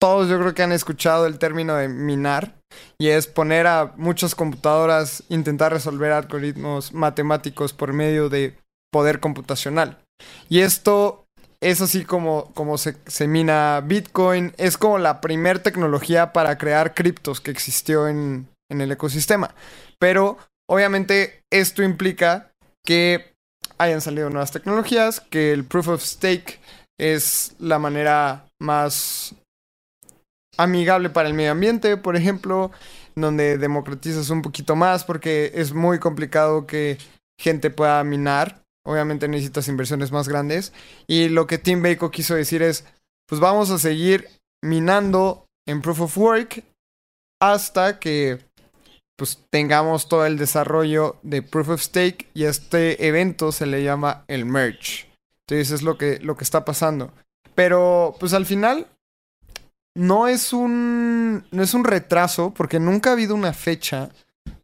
todos 0.00 0.30
yo 0.30 0.40
creo 0.40 0.54
que 0.54 0.62
han 0.62 0.72
escuchado 0.72 1.26
el 1.26 1.38
término 1.38 1.76
de 1.76 1.88
minar, 1.88 2.58
y 2.98 3.08
es 3.08 3.26
poner 3.26 3.66
a 3.66 3.92
muchas 3.98 4.34
computadoras, 4.34 5.22
intentar 5.28 5.70
resolver 5.70 6.12
algoritmos 6.12 6.94
matemáticos 6.94 7.74
por 7.74 7.92
medio 7.92 8.30
de 8.30 8.56
poder 8.90 9.20
computacional. 9.20 10.02
Y 10.48 10.60
esto 10.60 11.26
es 11.62 11.80
así 11.80 12.04
como, 12.04 12.52
como 12.54 12.78
se, 12.78 12.96
mina 13.26 13.80
Bitcoin. 13.84 14.54
Es 14.56 14.78
como 14.78 14.98
la 14.98 15.20
primer 15.20 15.58
tecnología 15.58 16.32
para 16.32 16.56
crear 16.58 16.94
criptos 16.94 17.40
que 17.40 17.50
existió 17.50 18.08
en, 18.08 18.48
en 18.70 18.80
el 18.80 18.92
ecosistema. 18.92 19.54
Pero 19.98 20.38
obviamente 20.68 21.42
esto 21.50 21.82
implica 21.82 22.50
que 22.84 23.34
hayan 23.78 24.00
salido 24.00 24.30
nuevas 24.30 24.52
tecnologías, 24.52 25.20
que 25.20 25.52
el 25.52 25.64
proof 25.64 25.88
of 25.88 26.02
stake 26.02 26.60
es 26.98 27.54
la 27.58 27.78
manera 27.78 28.46
más 28.58 29.34
amigable 30.58 31.08
para 31.10 31.28
el 31.28 31.34
medio 31.34 31.52
ambiente, 31.52 31.96
por 31.96 32.16
ejemplo, 32.16 32.70
donde 33.14 33.58
democratizas 33.58 34.30
un 34.30 34.42
poquito 34.42 34.76
más 34.76 35.04
porque 35.04 35.52
es 35.54 35.72
muy 35.72 35.98
complicado 35.98 36.66
que 36.66 36.98
gente 37.38 37.70
pueda 37.70 38.02
minar. 38.04 38.62
Obviamente 38.84 39.28
necesitas 39.28 39.68
inversiones 39.68 40.12
más 40.12 40.28
grandes. 40.28 40.72
Y 41.06 41.28
lo 41.28 41.46
que 41.46 41.58
Tim 41.58 41.82
Bako 41.82 42.10
quiso 42.10 42.34
decir 42.34 42.62
es, 42.62 42.84
pues 43.26 43.40
vamos 43.40 43.70
a 43.70 43.78
seguir 43.78 44.28
minando 44.62 45.46
en 45.66 45.82
Proof 45.82 46.00
of 46.00 46.18
Work 46.18 46.64
hasta 47.40 47.98
que 47.98 48.38
pues 49.16 49.38
tengamos 49.50 50.08
todo 50.08 50.24
el 50.24 50.38
desarrollo 50.38 51.16
de 51.22 51.42
Proof 51.42 51.68
of 51.68 51.82
Stake 51.82 52.28
y 52.32 52.44
este 52.44 53.06
evento 53.06 53.52
se 53.52 53.66
le 53.66 53.84
llama 53.84 54.24
el 54.28 54.46
merge. 54.46 55.10
Entonces 55.46 55.72
es 55.72 55.82
lo 55.82 55.98
que, 55.98 56.18
lo 56.20 56.36
que 56.36 56.44
está 56.44 56.64
pasando. 56.64 57.12
Pero 57.54 58.16
pues 58.18 58.32
al 58.32 58.46
final 58.46 58.86
no 59.94 60.28
es 60.28 60.52
un 60.52 61.44
no 61.50 61.62
es 61.62 61.74
un 61.74 61.84
retraso 61.84 62.54
porque 62.54 62.78
nunca 62.78 63.10
ha 63.10 63.12
habido 63.12 63.34
una 63.34 63.52
fecha 63.52 64.10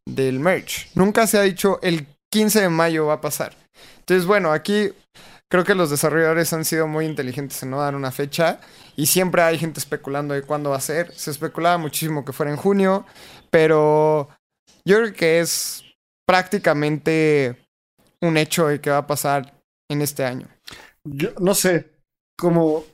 del 0.07 0.41
merge. 0.41 0.89
Nunca 0.95 1.27
se 1.27 1.39
ha 1.39 1.43
dicho 1.43 1.79
el 1.83 2.07
15 2.31 2.63
de 2.63 2.69
mayo 2.69 3.07
va 3.07 3.15
a 3.15 3.21
pasar. 3.21 3.66
Entonces, 4.07 4.27
bueno, 4.27 4.53
aquí 4.53 4.93
creo 5.51 5.65
que 5.65 5.75
los 5.75 5.91
desarrolladores 5.91 6.53
han 6.53 6.65
sido 6.65 6.87
muy 6.87 7.07
inteligentes 7.07 7.61
en 7.65 7.71
no 7.71 7.81
dar 7.81 7.97
una 7.97 8.13
fecha 8.13 8.61
y 8.95 9.07
siempre 9.07 9.43
hay 9.43 9.59
gente 9.59 9.81
especulando 9.81 10.33
de 10.33 10.43
cuándo 10.43 10.71
va 10.71 10.77
a 10.77 10.81
ser. 10.81 11.13
Se 11.13 11.33
especulaba 11.33 11.77
muchísimo 11.77 12.25
que 12.25 12.33
fuera 12.33 12.53
en 12.53 12.57
junio, 12.57 13.05
pero 13.51 14.29
yo 14.85 14.99
creo 14.99 15.13
que 15.13 15.41
es 15.41 15.83
prácticamente 16.25 17.69
un 18.23 18.37
hecho 18.37 18.69
de 18.69 18.81
que 18.81 18.91
va 18.91 18.99
a 18.99 19.07
pasar 19.09 19.61
en 19.91 20.03
este 20.03 20.25
año. 20.25 20.49
Yo 21.05 21.31
no 21.41 21.55
sé, 21.55 21.93
como 22.39 22.85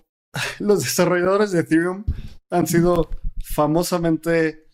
los 0.60 0.82
desarrolladores 0.82 1.52
de 1.52 1.60
Ethereum 1.60 2.04
han 2.50 2.66
sido 2.66 3.10
famosamente, 3.44 4.66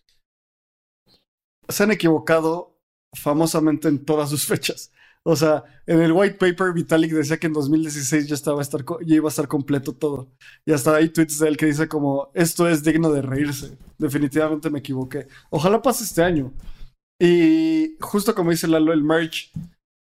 se 1.68 1.82
han 1.82 1.90
equivocado 1.90 2.78
famosamente 3.12 3.88
en 3.88 4.04
todas 4.04 4.30
sus 4.30 4.46
fechas. 4.46 4.92
O 5.30 5.36
sea, 5.36 5.62
en 5.86 6.00
el 6.00 6.12
white 6.12 6.36
paper 6.36 6.72
Vitalik 6.72 7.12
decía 7.12 7.36
que 7.36 7.48
en 7.48 7.52
2016 7.52 8.28
ya, 8.28 8.34
estaba 8.34 8.62
a 8.62 8.66
iba 9.06 9.28
a 9.28 9.28
estar 9.28 9.46
completo 9.46 9.92
todo. 9.92 10.32
Y 10.64 10.72
hasta 10.72 10.96
hay 10.96 11.10
tweets 11.10 11.38
de 11.38 11.48
él 11.48 11.58
que 11.58 11.66
dice 11.66 11.86
como, 11.86 12.30
esto 12.32 12.66
es 12.66 12.82
digno 12.82 13.12
de 13.12 13.20
reírse. 13.20 13.76
Definitivamente 13.98 14.70
me 14.70 14.78
equivoqué. 14.78 15.28
Ojalá 15.50 15.82
pase 15.82 16.04
este 16.04 16.22
año. 16.22 16.54
Y 17.20 17.98
justo 18.00 18.34
como 18.34 18.52
dice 18.52 18.68
Lalo, 18.68 18.94
el 18.94 19.04
merge, 19.04 19.50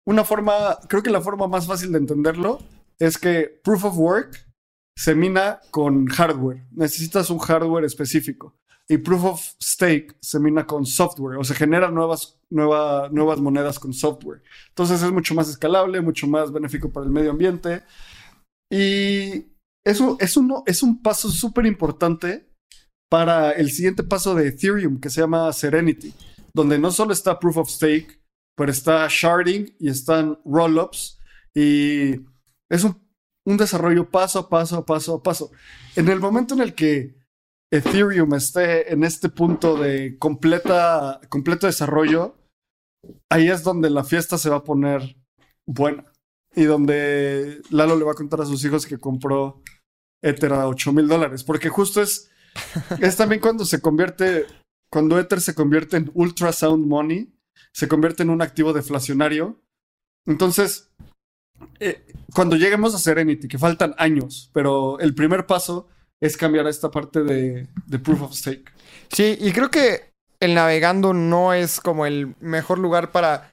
una 0.06 0.22
forma, 0.22 0.78
creo 0.88 1.02
que 1.02 1.10
la 1.10 1.20
forma 1.20 1.48
más 1.48 1.66
fácil 1.66 1.90
de 1.90 1.98
entenderlo 1.98 2.60
es 3.00 3.18
que 3.18 3.60
proof 3.64 3.86
of 3.86 3.98
work 3.98 4.46
se 4.96 5.16
mina 5.16 5.58
con 5.72 6.06
hardware. 6.06 6.68
Necesitas 6.70 7.30
un 7.30 7.38
hardware 7.38 7.84
específico. 7.84 8.54
Y 8.88 8.98
proof 8.98 9.24
of 9.24 9.40
stake 9.60 10.16
se 10.20 10.38
mina 10.38 10.66
con 10.66 10.86
software, 10.86 11.38
o 11.38 11.44
se 11.44 11.54
generan 11.54 11.94
nuevas, 11.94 12.38
nuevas 12.50 13.40
monedas 13.40 13.78
con 13.78 13.92
software. 13.92 14.42
Entonces 14.68 15.02
es 15.02 15.10
mucho 15.10 15.34
más 15.34 15.48
escalable, 15.48 16.00
mucho 16.00 16.26
más 16.26 16.52
benéfico 16.52 16.92
para 16.92 17.06
el 17.06 17.12
medio 17.12 17.32
ambiente. 17.32 17.82
Y 18.70 19.46
eso 19.84 20.16
es, 20.20 20.36
uno, 20.36 20.62
es 20.66 20.82
un 20.82 21.02
paso 21.02 21.30
súper 21.30 21.66
importante 21.66 22.48
para 23.10 23.52
el 23.52 23.70
siguiente 23.70 24.04
paso 24.04 24.34
de 24.34 24.48
Ethereum, 24.48 25.00
que 25.00 25.10
se 25.10 25.20
llama 25.20 25.52
Serenity 25.52 26.14
donde 26.56 26.78
no 26.78 26.90
solo 26.90 27.12
está 27.12 27.38
proof 27.38 27.58
of 27.58 27.68
stake, 27.68 28.18
pero 28.56 28.72
está 28.72 29.06
sharding 29.10 29.76
y 29.78 29.90
están 29.90 30.38
rollups 30.46 31.20
y 31.54 32.14
es 32.70 32.82
un, 32.82 32.96
desarrollo 33.44 34.10
paso 34.10 34.38
a 34.38 34.48
paso, 34.48 34.84
paso 34.86 35.16
a 35.16 35.22
paso. 35.22 35.50
En 35.94 36.08
el 36.08 36.18
momento 36.18 36.54
en 36.54 36.62
el 36.62 36.74
que 36.74 37.14
Ethereum 37.70 38.34
esté 38.34 38.92
en 38.92 39.04
este 39.04 39.28
punto 39.28 39.76
de 39.76 40.18
completa, 40.18 41.20
completo 41.28 41.66
desarrollo, 41.66 42.36
ahí 43.30 43.48
es 43.48 43.62
donde 43.62 43.90
la 43.90 44.04
fiesta 44.04 44.38
se 44.38 44.50
va 44.50 44.56
a 44.56 44.64
poner 44.64 45.16
buena. 45.66 46.12
Y 46.54 46.64
donde 46.64 47.60
Lalo 47.70 47.96
le 47.96 48.04
va 48.04 48.12
a 48.12 48.16
contar 48.16 48.40
a 48.40 48.46
sus 48.46 48.64
hijos 48.64 48.86
que 48.86 48.98
compró 48.98 49.62
Ether 50.22 50.54
a 50.54 50.68
8 50.68 50.92
mil 50.92 51.06
dólares. 51.06 51.44
Porque 51.44 51.68
justo 51.68 52.00
es, 52.00 52.30
es 53.00 53.16
también 53.16 53.42
cuando 53.42 53.66
se 53.66 53.82
convierte 53.82 54.46
cuando 54.90 55.18
Ether 55.18 55.40
se 55.40 55.54
convierte 55.54 55.96
en 55.96 56.10
ultrasound 56.14 56.86
money, 56.86 57.32
se 57.72 57.88
convierte 57.88 58.22
en 58.22 58.30
un 58.30 58.42
activo 58.42 58.72
deflacionario. 58.72 59.60
Entonces, 60.24 60.90
eh, 61.80 62.06
cuando 62.34 62.56
lleguemos 62.56 62.94
a 62.94 62.98
Serenity, 62.98 63.48
que 63.48 63.58
faltan 63.58 63.94
años, 63.98 64.50
pero 64.52 64.98
el 64.98 65.14
primer 65.14 65.46
paso 65.46 65.88
es 66.20 66.36
cambiar 66.36 66.66
esta 66.66 66.90
parte 66.90 67.22
de, 67.22 67.68
de 67.86 67.98
proof 67.98 68.22
of 68.22 68.34
stake. 68.34 68.72
Sí, 69.12 69.36
y 69.40 69.52
creo 69.52 69.70
que 69.70 70.12
el 70.40 70.54
navegando 70.54 71.12
no 71.12 71.54
es 71.54 71.80
como 71.80 72.06
el 72.06 72.34
mejor 72.40 72.78
lugar 72.78 73.12
para 73.12 73.52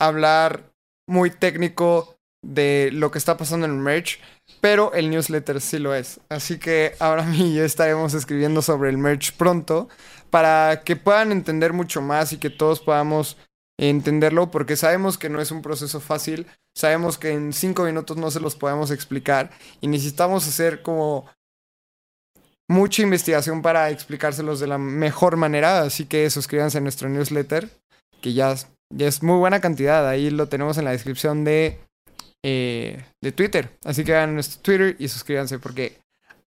hablar 0.00 0.72
muy 1.08 1.30
técnico 1.30 2.16
de 2.44 2.90
lo 2.92 3.10
que 3.10 3.18
está 3.18 3.36
pasando 3.36 3.66
en 3.66 3.72
el 3.72 3.78
merch, 3.78 4.20
pero 4.60 4.92
el 4.94 5.10
newsletter 5.10 5.60
sí 5.60 5.78
lo 5.78 5.94
es. 5.94 6.20
Así 6.28 6.58
que 6.58 6.94
ahora 6.98 7.22
mí 7.26 7.54
ya 7.54 7.64
estaremos 7.64 8.14
escribiendo 8.14 8.62
sobre 8.62 8.90
el 8.90 8.98
merch 8.98 9.32
pronto 9.36 9.88
para 10.30 10.82
que 10.84 10.96
puedan 10.96 11.32
entender 11.32 11.72
mucho 11.72 12.00
más 12.00 12.32
y 12.32 12.38
que 12.38 12.50
todos 12.50 12.80
podamos 12.80 13.36
entenderlo, 13.78 14.50
porque 14.50 14.76
sabemos 14.76 15.18
que 15.18 15.28
no 15.28 15.40
es 15.40 15.50
un 15.50 15.62
proceso 15.62 15.98
fácil, 16.00 16.46
sabemos 16.76 17.18
que 17.18 17.32
en 17.32 17.52
cinco 17.52 17.84
minutos 17.84 18.16
no 18.16 18.30
se 18.30 18.40
los 18.40 18.54
podemos 18.54 18.90
explicar 18.90 19.50
y 19.80 19.88
necesitamos 19.88 20.46
hacer 20.46 20.82
como 20.82 21.26
mucha 22.72 23.02
investigación 23.02 23.62
para 23.62 23.90
explicárselos 23.90 24.60
de 24.60 24.66
la 24.66 24.78
mejor 24.78 25.36
manera, 25.36 25.82
así 25.82 26.06
que 26.06 26.28
suscríbanse 26.30 26.78
a 26.78 26.80
nuestro 26.80 27.08
newsletter, 27.08 27.68
que 28.20 28.32
ya, 28.32 28.54
es 28.98 29.22
muy 29.22 29.38
buena 29.38 29.60
cantidad, 29.60 30.08
ahí 30.08 30.30
lo 30.30 30.48
tenemos 30.48 30.78
en 30.78 30.84
la 30.84 30.90
descripción 30.90 31.44
de 31.44 31.78
eh, 32.44 33.04
de 33.20 33.30
Twitter. 33.30 33.70
Así 33.84 34.02
que 34.02 34.14
hagan 34.14 34.34
nuestro 34.34 34.60
Twitter 34.62 34.96
y 34.98 35.06
suscríbanse 35.06 35.60
porque 35.60 35.98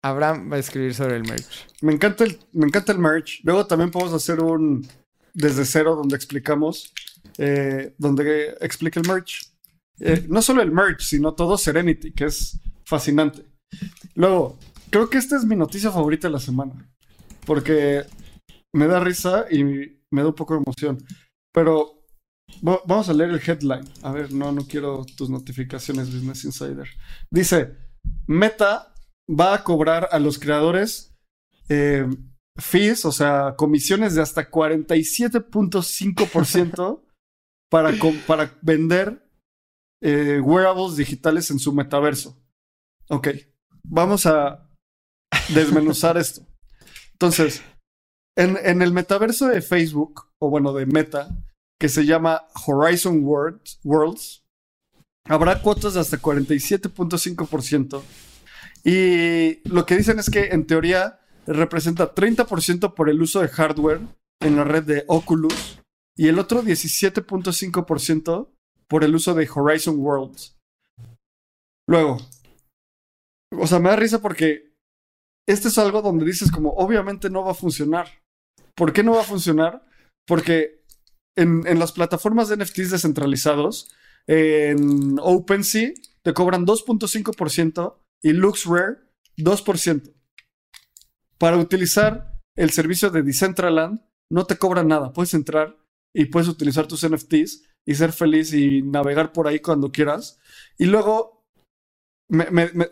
Abraham 0.03 0.51
va 0.51 0.57
a 0.57 0.59
escribir 0.59 0.93
sobre 0.93 1.17
el 1.17 1.23
merch. 1.23 1.67
Me 1.83 1.93
encanta 1.93 2.25
el, 2.25 2.39
me 2.53 2.67
encanta 2.67 2.93
el 2.93 2.99
merch. 2.99 3.41
Luego 3.45 3.67
también 3.67 3.93
podemos 3.93 4.13
hacer 4.13 4.41
un 4.41 4.87
desde 5.33 5.65
cero 5.65 5.95
donde 5.95 6.17
explicamos, 6.17 6.93
eh, 7.39 7.95
donde 7.97 8.57
explica 8.61 8.99
el 8.99 9.07
merch. 9.07 9.49
Eh, 10.01 10.27
no 10.29 10.43
solo 10.43 10.63
el 10.63 10.73
merch, 10.73 11.01
sino 11.01 11.35
todo 11.35 11.57
Serenity, 11.57 12.13
que 12.13 12.25
es 12.25 12.59
fascinante. 12.85 13.45
Luego, 14.17 14.59
creo 14.95 15.11
que 15.11 15.19
esta 15.19 15.37
es 15.37 15.45
mi 15.45 15.57
noticia 15.57 15.91
favorita 15.91 16.29
de 16.29 16.35
la 16.35 16.39
semana. 16.39 16.89
Porque 17.45 18.05
me 18.73 18.87
da 18.87 19.01
risa 19.01 19.47
y 19.51 19.65
me 19.65 20.23
da 20.23 20.29
un 20.29 20.37
poco 20.37 20.55
de 20.55 20.61
emoción. 20.61 21.05
Pero 21.53 22.05
Vamos 22.63 23.09
a 23.09 23.15
leer 23.15 23.31
el 23.31 23.41
headline. 23.45 23.85
A 24.03 24.13
ver, 24.13 24.33
no, 24.33 24.53
no 24.53 24.65
quiero 24.67 25.05
tus 25.17 25.29
notificaciones, 25.29 26.15
Business 26.15 26.45
Insider. 26.45 26.89
Dice: 27.29 27.75
Meta 28.29 28.95
va 29.29 29.55
a 29.55 29.65
cobrar 29.65 30.09
a 30.13 30.21
los 30.21 30.39
creadores 30.39 31.17
eh, 31.69 32.07
fees, 32.57 33.05
o 33.07 33.13
sea, 33.13 33.57
comisiones 33.57 34.15
de 34.15 34.23
hasta 34.23 34.49
47.5% 34.51 37.03
para, 37.71 37.93
para 38.27 38.57
vender 38.63 39.29
eh, 40.03 40.41
wearables 40.41 40.97
digitales 40.97 41.51
en 41.51 41.59
su 41.59 41.73
metaverso. 41.73 42.41
Ok, 43.09 43.29
vamos 43.83 44.27
a 44.27 44.64
desmenuzar 45.49 46.17
esto. 46.17 46.47
Entonces, 47.13 47.63
en, 48.37 48.59
en 48.63 48.83
el 48.83 48.93
metaverso 48.93 49.49
de 49.49 49.63
Facebook, 49.63 50.29
o 50.39 50.51
bueno, 50.51 50.73
de 50.73 50.87
Meta, 50.87 51.29
que 51.79 51.89
se 51.89 52.07
llama 52.07 52.47
Horizon 52.67 53.23
Worlds. 53.25 54.43
Habrá 55.27 55.61
cuotas 55.63 55.95
de 55.95 56.01
hasta 56.01 56.19
47.5%. 56.19 58.03
Y 58.85 59.69
lo 59.69 59.87
que 59.87 59.97
dicen 59.97 60.19
es 60.19 60.29
que 60.31 60.47
en 60.47 60.67
teoría 60.67 61.21
representa 61.47 62.15
30% 62.15 62.95
por 62.95 63.09
el 63.09 63.21
uso 63.21 63.41
de 63.41 63.49
hardware 63.49 64.01
en 64.41 64.57
la 64.57 64.65
red 64.65 64.85
de 64.85 65.05
Oculus 65.09 65.81
y 66.17 66.29
el 66.29 66.39
otro 66.39 66.63
17.5% 66.63 68.49
por 68.89 69.05
el 69.05 69.15
uso 69.15 69.35
de 69.35 69.49
Horizon 69.53 69.99
Worlds. 69.99 70.57
Luego, 71.87 72.19
o 73.59 73.67
sea, 73.67 73.79
me 73.79 73.91
da 73.91 73.97
risa 73.97 74.21
porque 74.21 74.74
este 75.49 75.69
es 75.69 75.79
algo 75.79 76.03
donde 76.03 76.25
dices 76.25 76.51
como, 76.51 76.71
obviamente 76.71 77.31
no 77.31 77.45
va 77.45 77.53
a 77.53 77.55
funcionar. 77.55 78.09
¿Por 78.75 78.93
qué 78.93 79.03
no 79.03 79.13
va 79.13 79.21
a 79.21 79.25
funcionar? 79.25 79.87
Porque 80.27 80.85
en, 81.37 81.79
las 81.79 81.93
plataformas 81.93 82.49
de 82.49 82.57
NFTs 82.57 82.91
descentralizados, 82.91 83.93
en 84.27 85.19
OpenSea 85.21 85.93
te 86.23 86.33
cobran 86.33 86.67
2.5% 86.67 87.99
y 88.23 88.33
LuxRare 88.33 88.99
2%. 89.37 90.15
Para 91.39 91.59
utilizar 91.59 92.41
el 92.57 92.71
servicio 92.71 93.11
de 93.11 93.23
Decentraland 93.23 94.01
no 94.31 94.47
te 94.47 94.57
cobran 94.57 94.89
nada. 94.89 95.13
Puedes 95.13 95.35
entrar 95.35 95.77
y 96.15 96.27
puedes 96.27 96.49
utilizar 96.49 96.87
tus 96.87 97.07
NFTs 97.07 97.65
y 97.87 97.95
ser 97.95 98.13
feliz 98.13 98.55
y 98.55 98.83
navegar 98.83 99.33
por 99.33 99.47
ahí 99.47 99.61
cuando 99.61 99.93
quieras. 99.93 100.39
Y 100.79 100.87
luego, 100.87 101.45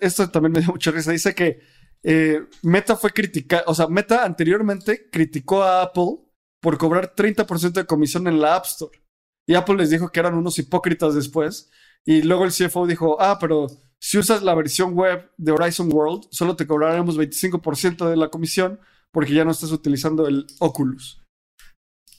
esto 0.01 0.31
también 0.31 0.53
me 0.53 0.61
dio 0.61 0.73
mucha 0.73 0.91
risa. 0.91 1.13
Dice 1.13 1.35
que 1.35 1.61
eh, 2.05 2.47
Meta 2.63 2.97
fue 2.97 3.11
criticada, 3.11 3.65
o 3.67 3.75
sea, 3.75 3.87
Meta 3.87 4.25
anteriormente 4.25 5.09
criticó 5.11 5.63
a 5.63 5.83
Apple 5.83 6.19
por 6.61 6.79
cobrar 6.79 7.15
30% 7.15 7.73
de 7.73 7.87
comisión 7.87 8.27
en 8.29 8.41
la 8.41 8.57
App 8.57 8.67
Store. 8.67 9.03
Y 9.47 9.55
Apple 9.55 9.77
les 9.77 9.91
dijo 9.91 10.11
que 10.11 10.21
eran 10.21 10.35
unos 10.35 10.59
hipócritas 10.59 11.15
después. 11.15 11.71
Y 12.05 12.23
luego 12.23 12.45
el 12.45 12.53
CFO 12.53 12.87
dijo, 12.87 13.21
ah, 13.21 13.39
pero 13.41 13.67
si 14.01 14.19
usas 14.19 14.43
la 14.43 14.55
versión 14.55 14.95
web 14.95 15.31
de 15.37 15.53
Horizon 15.53 15.93
World, 15.93 16.29
solo 16.31 16.57
te 16.57 16.67
cobraremos 16.67 17.19
25% 17.19 18.09
de 18.09 18.17
la 18.17 18.29
comisión 18.29 18.81
porque 19.13 19.35
ya 19.35 19.45
no 19.45 19.51
estás 19.51 19.73
utilizando 19.73 20.27
el 20.27 20.47
Oculus. 20.61 21.23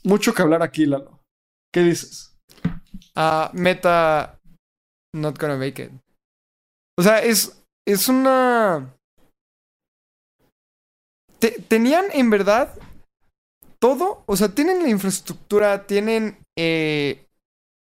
Mucho 0.04 0.34
que 0.34 0.42
hablar 0.42 0.62
aquí, 0.62 0.86
Lalo. 0.86 1.22
¿Qué 1.74 1.82
dices? 1.82 2.38
Ah, 3.16 3.50
meta 3.54 4.40
not 5.14 5.40
gonna 5.40 5.58
make 5.58 5.82
it. 5.82 5.92
O 6.98 7.04
sea, 7.04 7.20
es, 7.20 7.66
es 7.86 8.08
una... 8.08 8.96
tenían 11.52 12.06
en 12.14 12.30
verdad 12.30 12.74
todo, 13.80 14.24
o 14.26 14.38
sea, 14.38 14.50
tienen 14.50 14.82
la 14.82 14.90
infraestructura, 14.90 15.86
tienen 15.86 16.38
eh, 16.58 17.26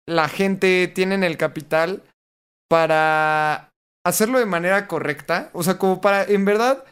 la 0.07 0.29
gente, 0.29 0.89
tienen 0.89 1.25
el 1.25 1.37
capital 1.37 2.03
para 2.69 3.71
hacerlo 4.05 4.39
de 4.39 4.47
manera 4.47 4.89
correcta. 4.89 5.51
O 5.53 5.63
sea, 5.63 5.79
como 5.79 6.01
para, 6.01 6.25
en 6.25 6.45
verdad, 6.45 6.85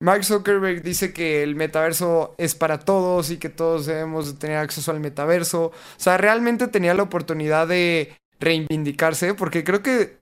Mark 0.00 0.24
Zuckerberg 0.24 0.82
dice 0.82 1.12
que 1.12 1.42
el 1.42 1.56
metaverso 1.56 2.34
es 2.38 2.54
para 2.54 2.78
todos 2.78 3.30
y 3.30 3.38
que 3.38 3.48
todos 3.48 3.86
debemos 3.86 4.38
tener 4.38 4.58
acceso 4.58 4.92
al 4.92 5.00
metaverso. 5.00 5.66
O 5.66 5.72
sea, 5.96 6.16
realmente 6.16 6.68
tenía 6.68 6.94
la 6.94 7.02
oportunidad 7.02 7.66
de 7.66 8.16
reivindicarse 8.40 9.34
porque 9.34 9.64
creo 9.64 9.82
que 9.82 10.18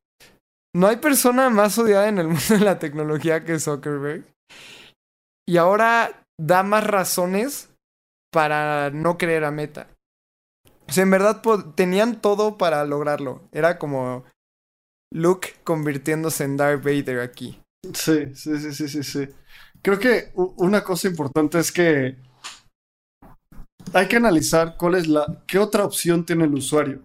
no 0.74 0.86
hay 0.86 0.96
persona 0.96 1.50
más 1.50 1.78
odiada 1.78 2.08
en 2.08 2.18
el 2.18 2.28
mundo 2.28 2.42
de 2.48 2.60
la 2.60 2.78
tecnología 2.78 3.44
que 3.44 3.58
Zuckerberg. 3.58 4.24
Y 5.48 5.58
ahora 5.58 6.24
da 6.38 6.62
más 6.62 6.84
razones 6.84 7.70
para 8.32 8.90
no 8.90 9.16
creer 9.16 9.44
a 9.44 9.50
Meta. 9.50 9.88
O 10.88 10.92
sea, 10.92 11.02
en 11.02 11.10
verdad 11.10 11.42
tenían 11.74 12.20
todo 12.20 12.58
para 12.58 12.84
lograrlo. 12.84 13.48
Era 13.52 13.78
como 13.78 14.24
Luke 15.12 15.54
convirtiéndose 15.64 16.44
en 16.44 16.56
Darth 16.56 16.84
Vader 16.84 17.20
aquí. 17.20 17.60
Sí, 17.94 18.34
sí, 18.34 18.58
sí, 18.58 18.72
sí, 18.72 18.88
sí, 18.88 19.02
sí. 19.02 19.28
Creo 19.82 19.98
que 19.98 20.32
una 20.34 20.82
cosa 20.82 21.08
importante 21.08 21.58
es 21.58 21.70
que 21.70 22.16
hay 23.92 24.08
que 24.08 24.16
analizar 24.16 24.76
cuál 24.76 24.96
es 24.96 25.06
la, 25.06 25.44
qué 25.46 25.58
otra 25.58 25.84
opción 25.84 26.24
tiene 26.26 26.44
el 26.44 26.54
usuario. 26.54 27.02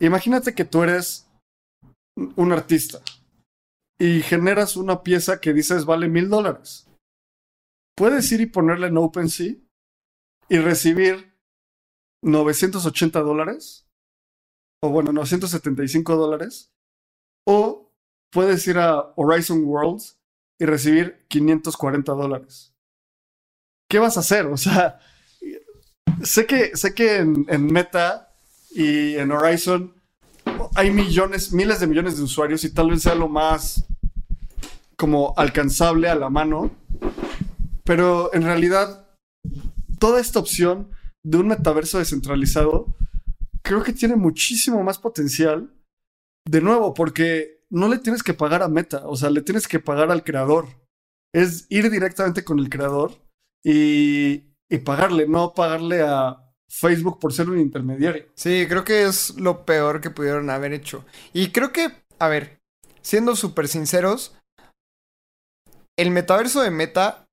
Imagínate 0.00 0.54
que 0.54 0.64
tú 0.64 0.82
eres 0.82 1.28
un 2.36 2.52
artista 2.52 3.00
y 3.98 4.22
generas 4.22 4.76
una 4.76 5.02
pieza 5.02 5.40
que 5.40 5.52
dices 5.52 5.84
vale 5.84 6.08
mil 6.08 6.28
dólares. 6.28 6.89
Puedes 8.00 8.32
ir 8.32 8.40
y 8.40 8.46
ponerla 8.46 8.86
en 8.86 8.96
OpenSea 8.96 9.56
y 10.48 10.56
recibir 10.56 11.34
980 12.22 13.20
dólares, 13.20 13.90
o 14.82 14.88
bueno, 14.88 15.12
975 15.12 16.16
dólares, 16.16 16.72
o 17.46 17.92
puedes 18.32 18.66
ir 18.66 18.78
a 18.78 19.12
Horizon 19.16 19.64
Worlds 19.64 20.18
y 20.58 20.64
recibir 20.64 21.26
540 21.28 22.12
dólares. 22.12 22.74
¿Qué 23.86 23.98
vas 23.98 24.16
a 24.16 24.20
hacer? 24.20 24.46
O 24.46 24.56
sea, 24.56 24.98
sé 26.22 26.46
que, 26.46 26.74
sé 26.78 26.94
que 26.94 27.18
en, 27.18 27.44
en 27.50 27.66
Meta 27.66 28.32
y 28.70 29.16
en 29.16 29.30
Horizon 29.30 29.94
hay 30.74 30.90
millones, 30.90 31.52
miles 31.52 31.80
de 31.80 31.86
millones 31.86 32.16
de 32.16 32.22
usuarios 32.22 32.64
y 32.64 32.72
tal 32.72 32.92
vez 32.92 33.02
sea 33.02 33.14
lo 33.14 33.28
más 33.28 33.84
como 34.96 35.34
alcanzable 35.36 36.08
a 36.08 36.14
la 36.14 36.30
mano, 36.30 36.70
pero 37.84 38.32
en 38.34 38.42
realidad 38.42 39.08
toda 39.98 40.20
esta 40.20 40.38
opción 40.38 40.90
de 41.22 41.38
un 41.38 41.48
metaverso 41.48 41.98
descentralizado, 41.98 42.96
creo 43.62 43.82
que 43.82 43.92
tiene 43.92 44.16
muchísimo 44.16 44.82
más 44.82 44.98
potencial. 44.98 45.72
De 46.48 46.60
nuevo, 46.60 46.94
porque 46.94 47.64
no 47.70 47.88
le 47.88 47.98
tienes 47.98 48.22
que 48.22 48.34
pagar 48.34 48.62
a 48.62 48.68
Meta, 48.68 49.02
o 49.06 49.14
sea, 49.14 49.30
le 49.30 49.42
tienes 49.42 49.68
que 49.68 49.78
pagar 49.78 50.10
al 50.10 50.24
creador. 50.24 50.66
Es 51.32 51.66
ir 51.68 51.90
directamente 51.90 52.42
con 52.42 52.58
el 52.58 52.70
creador 52.70 53.12
y, 53.62 54.54
y 54.68 54.78
pagarle, 54.78 55.28
no 55.28 55.54
pagarle 55.54 56.02
a 56.02 56.50
Facebook 56.68 57.18
por 57.20 57.32
ser 57.32 57.50
un 57.50 57.60
intermediario. 57.60 58.26
Sí, 58.34 58.66
creo 58.68 58.84
que 58.84 59.04
es 59.04 59.38
lo 59.38 59.64
peor 59.64 60.00
que 60.00 60.10
pudieron 60.10 60.50
haber 60.50 60.72
hecho. 60.72 61.04
Y 61.32 61.50
creo 61.50 61.72
que, 61.72 61.92
a 62.18 62.28
ver, 62.28 62.60
siendo 63.02 63.36
súper 63.36 63.68
sinceros, 63.68 64.36
el 65.96 66.10
metaverso 66.10 66.62
de 66.62 66.70
Meta 66.70 67.26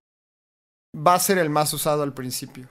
va 0.95 1.15
a 1.15 1.19
ser 1.19 1.38
el 1.38 1.50
más 1.50 1.73
usado 1.73 2.04
al 2.04 2.13
principio. 2.13 2.69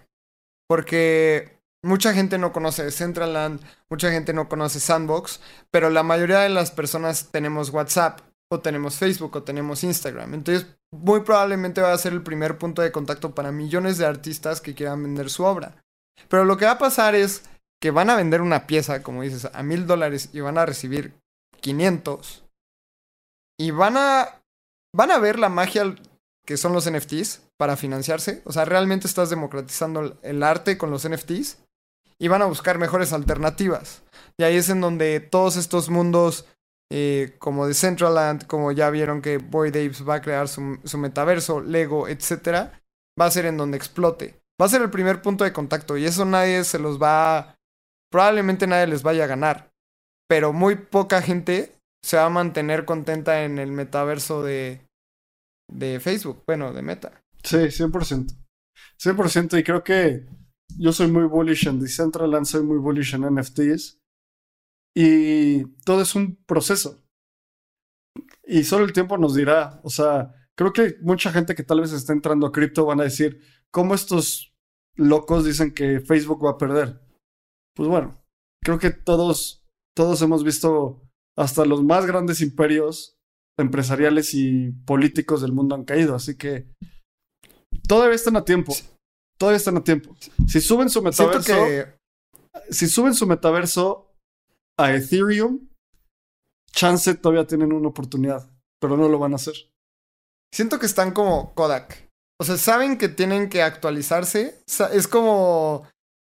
Porque 0.68 1.60
mucha 1.82 2.12
gente 2.12 2.38
no 2.38 2.52
conoce 2.52 2.84
Decentraland, 2.84 3.60
mucha 3.88 4.10
gente 4.10 4.32
no 4.32 4.48
conoce 4.48 4.80
Sandbox, 4.80 5.40
pero 5.70 5.90
la 5.90 6.02
mayoría 6.02 6.40
de 6.40 6.48
las 6.48 6.70
personas 6.70 7.30
tenemos 7.30 7.70
WhatsApp, 7.70 8.20
o 8.48 8.60
tenemos 8.60 8.96
Facebook, 8.96 9.36
o 9.36 9.42
tenemos 9.42 9.82
Instagram. 9.82 10.34
Entonces, 10.34 10.66
muy 10.92 11.20
probablemente 11.20 11.80
va 11.80 11.92
a 11.92 11.98
ser 11.98 12.12
el 12.12 12.22
primer 12.22 12.58
punto 12.58 12.82
de 12.82 12.92
contacto 12.92 13.34
para 13.34 13.52
millones 13.52 13.98
de 13.98 14.06
artistas 14.06 14.60
que 14.60 14.74
quieran 14.74 15.02
vender 15.02 15.30
su 15.30 15.44
obra. 15.44 15.82
Pero 16.28 16.44
lo 16.44 16.56
que 16.56 16.64
va 16.64 16.72
a 16.72 16.78
pasar 16.78 17.14
es 17.14 17.42
que 17.80 17.90
van 17.90 18.08
a 18.08 18.16
vender 18.16 18.40
una 18.40 18.66
pieza, 18.66 19.02
como 19.02 19.22
dices, 19.22 19.48
a 19.52 19.62
mil 19.62 19.86
dólares 19.86 20.30
y 20.32 20.40
van 20.40 20.58
a 20.58 20.66
recibir 20.66 21.14
500. 21.60 22.44
Y 23.58 23.70
van 23.70 23.96
a, 23.96 24.40
van 24.94 25.10
a 25.10 25.18
ver 25.18 25.38
la 25.38 25.48
magia 25.48 25.96
que 26.44 26.56
son 26.56 26.72
los 26.72 26.90
NFTs 26.90 27.42
para 27.58 27.76
financiarse. 27.76 28.42
O 28.44 28.52
sea, 28.52 28.64
realmente 28.64 29.06
estás 29.06 29.30
democratizando 29.30 30.18
el 30.22 30.42
arte 30.42 30.78
con 30.78 30.90
los 30.90 31.08
NFTs 31.08 31.58
y 32.18 32.28
van 32.28 32.42
a 32.42 32.46
buscar 32.46 32.78
mejores 32.78 33.12
alternativas. 33.12 34.02
Y 34.38 34.44
ahí 34.44 34.56
es 34.56 34.68
en 34.68 34.80
donde 34.80 35.20
todos 35.20 35.56
estos 35.56 35.88
mundos, 35.88 36.46
eh, 36.90 37.34
como 37.38 37.66
Decentraland, 37.66 38.46
como 38.46 38.72
ya 38.72 38.90
vieron 38.90 39.22
que 39.22 39.38
Boy 39.38 39.70
Daves 39.70 40.06
va 40.06 40.16
a 40.16 40.22
crear 40.22 40.48
su, 40.48 40.78
metaverso, 40.98 41.60
Lego, 41.60 42.08
etc., 42.08 42.70
va 43.18 43.26
a 43.26 43.30
ser 43.30 43.46
en 43.46 43.56
donde 43.56 43.76
explote. 43.76 44.40
Va 44.60 44.66
a 44.66 44.70
ser 44.70 44.82
el 44.82 44.90
primer 44.90 45.22
punto 45.22 45.44
de 45.44 45.52
contacto 45.52 45.96
y 45.96 46.04
eso 46.04 46.24
nadie 46.24 46.64
se 46.64 46.78
los 46.78 47.00
va... 47.00 47.56
Probablemente 48.10 48.66
nadie 48.66 48.86
les 48.86 49.02
vaya 49.02 49.24
a 49.24 49.28
ganar. 49.28 49.70
Pero 50.28 50.52
muy 50.52 50.76
poca 50.76 51.20
gente 51.22 51.72
se 52.02 52.16
va 52.16 52.26
a 52.26 52.30
mantener 52.30 52.84
contenta 52.84 53.44
en 53.44 53.58
el 53.58 53.72
metaverso 53.72 54.42
de, 54.42 54.80
de 55.70 56.00
Facebook, 56.00 56.42
bueno, 56.46 56.72
de 56.72 56.82
Meta. 56.82 57.20
Sí, 57.46 57.70
100%. 57.70 58.36
100% 58.98 59.60
y 59.60 59.62
creo 59.62 59.84
que 59.84 60.26
yo 60.76 60.92
soy 60.92 61.06
muy 61.06 61.24
bullish 61.24 61.68
en 61.68 61.78
Decentraland, 61.78 62.44
soy 62.44 62.64
muy 62.64 62.78
bullish 62.78 63.14
en 63.14 63.22
NFTs 63.22 64.00
y 64.96 65.64
todo 65.84 66.02
es 66.02 66.16
un 66.16 66.42
proceso. 66.44 67.04
Y 68.44 68.64
solo 68.64 68.84
el 68.84 68.92
tiempo 68.92 69.16
nos 69.16 69.36
dirá, 69.36 69.80
o 69.84 69.90
sea, 69.90 70.34
creo 70.56 70.72
que 70.72 70.96
mucha 71.02 71.30
gente 71.30 71.54
que 71.54 71.62
tal 71.62 71.82
vez 71.82 71.92
está 71.92 72.12
entrando 72.12 72.48
a 72.48 72.52
cripto 72.52 72.84
van 72.84 73.00
a 73.00 73.04
decir, 73.04 73.40
¿cómo 73.70 73.94
estos 73.94 74.52
locos 74.96 75.44
dicen 75.44 75.72
que 75.72 76.00
Facebook 76.00 76.44
va 76.44 76.52
a 76.52 76.58
perder? 76.58 77.00
Pues 77.76 77.88
bueno, 77.88 78.24
creo 78.60 78.80
que 78.80 78.90
todos, 78.90 79.64
todos 79.94 80.20
hemos 80.20 80.42
visto 80.42 81.08
hasta 81.36 81.64
los 81.64 81.84
más 81.84 82.06
grandes 82.06 82.40
imperios 82.40 83.20
empresariales 83.56 84.34
y 84.34 84.72
políticos 84.84 85.42
del 85.42 85.52
mundo 85.52 85.76
han 85.76 85.84
caído. 85.84 86.16
Así 86.16 86.36
que 86.36 86.74
todavía 87.86 88.14
están 88.14 88.36
a 88.36 88.44
tiempo. 88.44 88.74
Todavía 89.38 89.56
están 89.56 89.76
a 89.76 89.84
tiempo. 89.84 90.16
Si 90.48 90.60
suben 90.60 90.90
su 90.90 91.02
metaverso. 91.02 91.54
Si 92.70 92.88
suben 92.88 93.14
su 93.14 93.26
metaverso 93.26 94.12
a 94.78 94.92
Ethereum, 94.92 95.68
chance 96.72 97.14
todavía 97.14 97.46
tienen 97.46 97.72
una 97.72 97.88
oportunidad. 97.88 98.48
Pero 98.80 98.96
no 98.96 99.08
lo 99.08 99.18
van 99.18 99.32
a 99.32 99.36
hacer. 99.36 99.54
Siento 100.52 100.78
que 100.78 100.86
están 100.86 101.12
como 101.12 101.54
Kodak. 101.54 102.08
O 102.40 102.44
sea, 102.44 102.56
saben 102.56 102.98
que 102.98 103.08
tienen 103.08 103.48
que 103.48 103.62
actualizarse. 103.62 104.62
Es 104.92 105.08
como. 105.08 105.88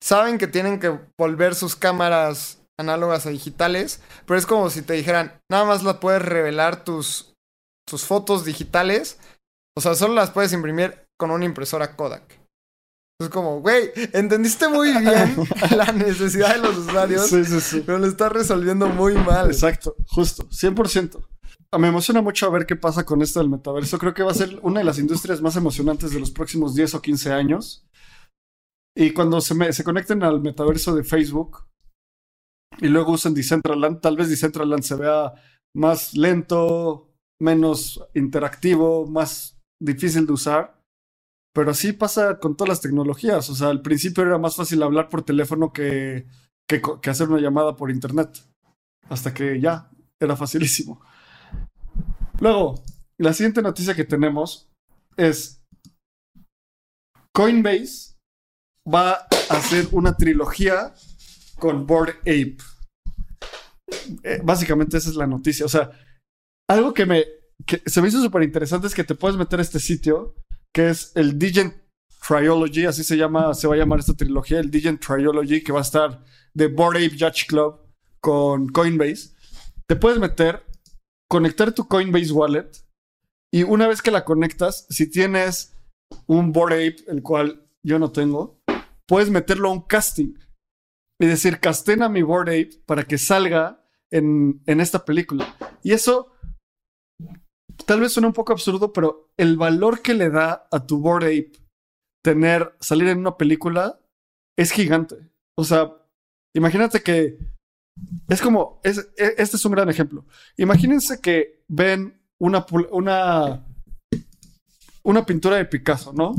Saben 0.02 0.38
que 0.38 0.48
tienen 0.48 0.80
que 0.80 0.98
volver 1.18 1.56
sus 1.56 1.76
cámaras 1.76 2.60
análogas 2.80 3.26
a 3.26 3.30
digitales, 3.30 4.02
pero 4.26 4.40
es 4.40 4.46
como 4.46 4.70
si 4.70 4.82
te 4.82 4.94
dijeran, 4.94 5.42
nada 5.52 5.66
más 5.66 5.84
la 5.84 6.00
puedes 6.00 6.22
revelar 6.22 6.86
tus, 6.86 7.34
tus 7.86 8.06
fotos 8.06 8.46
digitales, 8.46 9.20
o 9.78 9.82
sea, 9.82 9.96
solo 9.96 10.14
las 10.14 10.32
puedes 10.32 10.54
imprimir 10.54 11.06
con 11.20 11.32
una 11.32 11.46
impresora 11.46 11.96
Kodak. 11.96 12.40
Es 13.22 13.28
como, 13.28 13.60
güey, 13.60 13.92
entendiste 14.14 14.70
muy 14.70 14.98
bien 14.98 15.36
la 15.76 15.92
necesidad 15.92 16.56
de 16.56 16.62
los 16.62 16.78
usuarios, 16.78 17.28
sí, 17.28 17.44
sí, 17.44 17.60
sí. 17.60 17.84
pero 17.86 18.00
lo 18.00 18.08
estás 18.08 18.32
resolviendo 18.32 18.88
muy 18.88 19.14
mal. 19.14 19.48
Exacto, 19.48 19.94
justo, 20.08 20.48
100%. 20.48 21.22
me 21.78 21.90
emociona 21.90 22.22
mucho 22.22 22.50
ver 22.50 22.66
qué 22.66 22.78
pasa 22.78 23.06
con 23.06 23.22
esto 23.22 23.42
del 23.42 23.50
metaverso. 23.50 23.98
Creo 23.98 24.14
que 24.14 24.24
va 24.24 24.32
a 24.32 24.36
ser 24.36 24.58
una 24.64 24.80
de 24.80 24.86
las 24.86 25.00
industrias 25.00 25.42
más 25.42 25.58
emocionantes 25.58 26.12
de 26.12 26.20
los 26.22 26.32
próximos 26.32 26.74
10 26.76 26.96
o 26.96 27.02
15 27.02 27.34
años. 27.34 27.86
Y 28.96 29.12
cuando 29.12 29.42
se, 29.42 29.74
se 29.74 29.84
conecten 29.84 30.24
al 30.24 30.40
metaverso 30.40 30.96
de 30.96 31.04
Facebook 31.04 31.66
y 32.80 32.88
luego 32.88 33.12
usen 33.12 33.34
Decentraland, 33.34 34.00
tal 34.00 34.16
vez 34.16 34.30
Decentraland 34.30 34.84
se 34.84 34.96
vea 34.96 35.34
más 35.76 36.16
lento, 36.16 37.12
menos 37.42 38.02
interactivo, 38.14 39.08
más 39.08 39.60
difícil 39.82 40.26
de 40.26 40.34
usar. 40.34 40.79
Pero 41.54 41.72
así 41.72 41.94
pasa 41.94 42.40
con 42.40 42.56
todas 42.56 42.70
las 42.70 42.82
tecnologías. 42.82 43.50
O 43.50 43.56
sea, 43.56 43.70
al 43.70 43.82
principio 43.82 44.24
era 44.24 44.38
más 44.38 44.56
fácil 44.56 44.84
hablar 44.84 45.10
por 45.10 45.24
teléfono 45.24 45.74
que, 45.74 46.28
que, 46.68 47.10
hacer 47.10 47.30
una 47.30 47.42
llamada 47.42 47.76
por 47.76 47.92
internet. 47.92 48.30
Hasta 49.10 49.34
que 49.34 49.60
ya 49.60 49.90
era 50.20 50.36
facilísimo. 50.36 51.02
Luego, 52.40 52.84
la 53.18 53.34
siguiente 53.34 53.62
noticia 53.62 53.96
que 53.96 54.06
tenemos 54.06 54.70
es 55.18 55.62
Coinbase 57.34 58.16
va 58.88 59.14
a 59.14 59.28
hacer 59.50 59.88
una 59.92 60.16
trilogía 60.16 60.94
con 61.58 61.88
Board 61.88 62.18
Ape. 62.22 62.58
Eh, 64.24 64.42
básicamente 64.44 64.98
esa 64.98 65.10
es 65.10 65.16
la 65.16 65.28
noticia. 65.28 65.66
O 65.66 65.70
sea, 65.70 65.92
algo 66.70 66.94
que 66.94 67.06
me 67.06 67.26
se 67.86 68.02
me 68.02 68.08
hizo 68.08 68.22
súper 68.22 68.44
interesante 68.44 68.88
es 68.88 68.96
que 68.96 69.04
te 69.04 69.16
puedes 69.16 69.38
meter 69.38 69.60
a 69.60 69.64
este 69.64 69.80
sitio 69.80 70.36
que 70.74 70.90
es 70.90 71.12
el 71.16 71.38
Digent 71.38 71.74
Triology, 72.26 72.86
así 72.86 73.04
se 73.04 73.18
llama, 73.18 73.54
se 73.54 73.68
va 73.68 73.76
a 73.76 73.78
llamar 73.78 74.00
esta 74.00 74.14
trilogía, 74.14 74.60
el 74.60 74.70
Digent 74.70 75.04
Triology, 75.04 75.64
que 75.64 75.72
va 75.72 75.80
a 75.80 75.84
estar 75.84 76.24
de 76.54 76.68
Board 76.68 76.98
Ape 76.98 77.18
Judge 77.18 77.48
Club 77.48 77.80
con 78.20 78.68
Coinbase. 78.68 79.36
Te 79.88 79.96
puedes 79.96 80.20
meter, 80.20 80.64
conectar 81.30 81.72
tu 81.72 81.88
Coinbase 81.88 82.32
Wallet 82.32 82.70
y 83.52 83.64
una 83.64 83.88
vez 83.88 84.02
que 84.02 84.12
la 84.12 84.26
conectas, 84.26 84.86
si 84.90 85.10
tienes 85.10 85.76
un 86.28 86.52
Board 86.52 86.74
Ape, 86.74 87.04
el 87.08 87.24
cual 87.24 87.68
yo 87.84 87.98
no 87.98 88.12
tengo, 88.12 88.62
puedes 89.08 89.30
meterlo 89.30 89.70
a 89.70 89.74
un 89.74 89.82
casting 89.82 90.34
y 91.20 91.26
decir, 91.26 91.60
casten 91.60 92.12
mi 92.12 92.22
Board 92.22 92.50
Ape 92.50 92.82
para 92.86 93.04
que 93.04 93.18
salga 93.18 93.84
en, 94.12 94.62
en 94.66 94.82
esta 94.82 95.04
película. 95.04 95.56
Y 95.84 95.94
eso 95.94 96.32
tal 97.86 98.02
vez 98.02 98.14
suena 98.14 98.28
un 98.28 98.34
poco 98.34 98.54
absurdo, 98.54 98.94
pero 98.94 99.30
el 99.38 99.58
valor 99.58 100.02
que 100.02 100.14
le 100.14 100.30
da 100.30 100.68
a 100.72 100.86
tu 100.86 101.00
Board 101.00 101.26
Ape 101.26 101.52
tener, 102.24 102.76
salir 102.80 103.08
en 103.08 103.20
una 103.20 103.38
película 103.38 104.00
es 104.58 104.72
gigante. 104.72 105.16
O 105.58 105.64
sea, 105.64 105.94
imagínate 106.54 107.02
que 107.02 107.38
es 108.28 108.42
como, 108.42 108.80
es, 108.84 108.98
e, 109.18 109.36
este 109.38 109.58
es 109.58 109.66
un 109.66 109.72
gran 109.72 109.90
ejemplo. 109.90 110.26
Imagínense 110.58 111.20
que 111.22 111.64
ven 111.68 112.22
una, 112.40 112.66
una, 112.92 113.66
una 115.04 115.26
pintura 115.26 115.58
de 115.58 115.66
Picasso, 115.66 116.14
¿no? 116.14 116.36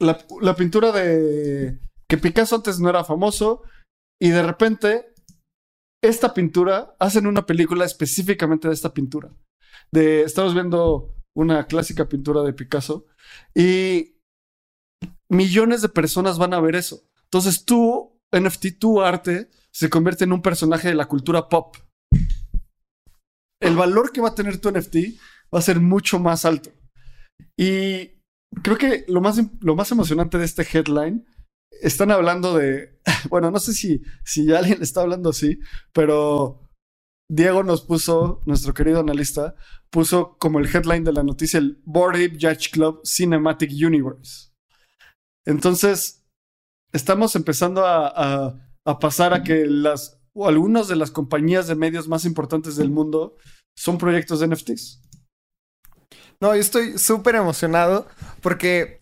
La, 0.00 0.18
la 0.40 0.54
pintura 0.54 0.92
de 0.92 1.80
que 2.08 2.18
Picasso 2.18 2.56
antes 2.56 2.78
no 2.78 2.88
era 2.88 3.04
famoso 3.04 3.62
y 4.20 4.30
de 4.30 4.42
repente 4.42 5.12
esta 6.02 6.34
pintura, 6.34 6.94
hacen 6.98 7.26
una 7.26 7.46
película 7.46 7.84
específicamente 7.84 8.68
de 8.68 8.74
esta 8.74 8.94
pintura. 8.94 9.30
De, 9.90 10.22
estamos 10.22 10.54
viendo 10.54 11.14
una 11.34 11.66
clásica 11.66 12.08
pintura 12.08 12.42
de 12.42 12.52
Picasso 12.52 13.06
y 13.54 14.16
millones 15.28 15.82
de 15.82 15.88
personas 15.88 16.38
van 16.38 16.54
a 16.54 16.60
ver 16.60 16.76
eso. 16.76 17.08
Entonces 17.24 17.64
tú, 17.64 18.18
NFT, 18.32 18.78
tu 18.78 19.00
arte, 19.02 19.50
se 19.70 19.90
convierte 19.90 20.24
en 20.24 20.32
un 20.32 20.42
personaje 20.42 20.88
de 20.88 20.94
la 20.94 21.06
cultura 21.06 21.48
pop. 21.48 21.76
El 23.60 23.76
valor 23.76 24.12
que 24.12 24.20
va 24.20 24.28
a 24.28 24.34
tener 24.34 24.60
tu 24.60 24.70
NFT 24.70 24.96
va 25.54 25.58
a 25.58 25.62
ser 25.62 25.80
mucho 25.80 26.18
más 26.18 26.44
alto. 26.44 26.70
Y 27.56 28.22
creo 28.62 28.78
que 28.78 29.04
lo 29.08 29.20
más, 29.20 29.40
lo 29.60 29.74
más 29.76 29.90
emocionante 29.90 30.38
de 30.38 30.44
este 30.44 30.62
headline 30.62 31.26
están 31.70 32.10
hablando 32.10 32.56
de, 32.56 33.00
bueno, 33.30 33.50
no 33.50 33.58
sé 33.58 33.72
si, 33.72 34.02
si 34.24 34.52
alguien 34.52 34.82
está 34.82 35.02
hablando 35.02 35.30
así, 35.30 35.58
pero 35.92 36.68
Diego 37.30 37.62
nos 37.62 37.82
puso, 37.82 38.40
nuestro 38.46 38.74
querido 38.74 39.00
analista, 39.00 39.54
puso 39.90 40.36
como 40.38 40.58
el 40.58 40.66
headline 40.66 41.04
de 41.04 41.12
la 41.12 41.22
noticia 41.22 41.58
el 41.58 41.80
Board 41.84 42.16
Ape 42.16 42.38
Judge 42.40 42.70
Club 42.70 43.00
Cinematic 43.04 43.70
Universe. 43.70 44.50
Entonces, 45.46 46.26
estamos 46.92 47.34
empezando 47.36 47.86
a, 47.86 48.54
a, 48.84 48.98
pasar 48.98 49.34
a 49.34 49.42
que 49.42 49.66
las, 49.66 50.20
o 50.34 50.48
algunas 50.48 50.88
de 50.88 50.96
las 50.96 51.10
compañías 51.10 51.66
de 51.66 51.74
medios 51.74 52.08
más 52.08 52.24
importantes 52.24 52.76
del 52.76 52.90
mundo 52.90 53.36
son 53.76 53.98
proyectos 53.98 54.40
de 54.40 54.48
NFTs. 54.48 55.02
No, 56.40 56.54
yo 56.54 56.60
estoy 56.60 56.98
súper 56.98 57.34
emocionado 57.34 58.06
porque 58.40 59.00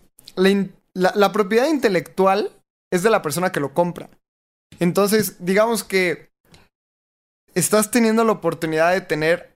la, 0.95 1.33
propiedad 1.33 1.69
intelectual 1.69 2.51
es 2.93 3.03
de 3.03 3.11
la 3.11 3.23
persona 3.23 3.53
que 3.53 3.61
lo 3.61 3.75
compra. 3.75 4.09
Entonces, 4.79 5.45
digamos 5.45 5.85
que 5.85 6.31
estás 7.55 7.91
teniendo 7.91 8.25
la 8.25 8.33
oportunidad 8.33 8.93
de 8.93 9.01
tener 9.01 9.55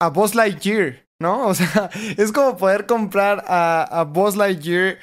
a 0.00 0.08
Buzz 0.08 0.34
Lightyear, 0.34 1.06
¿no? 1.20 1.46
O 1.48 1.54
sea, 1.54 1.90
es 2.16 2.32
como 2.32 2.56
poder 2.56 2.86
comprar 2.86 3.44
a, 3.46 3.82
a 3.82 4.04
Lightyear 4.04 4.98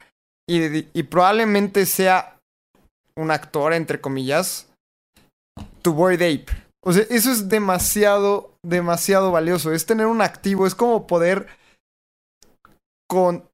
y, 0.47 0.99
y 0.99 1.03
probablemente 1.03 1.85
sea 1.85 2.39
un 3.15 3.31
actor, 3.31 3.73
entre 3.73 4.01
comillas, 4.01 4.69
tu 5.81 5.93
Boy 5.93 6.15
Ape. 6.15 6.45
O 6.85 6.91
sea, 6.91 7.05
eso 7.09 7.31
es 7.31 7.47
demasiado, 7.47 8.57
demasiado 8.63 9.31
valioso. 9.31 9.71
Es 9.71 9.85
tener 9.85 10.07
un 10.07 10.21
activo, 10.21 10.67
es 10.67 10.75
como 10.75 11.07
poder 11.07 11.47
con 13.09 13.47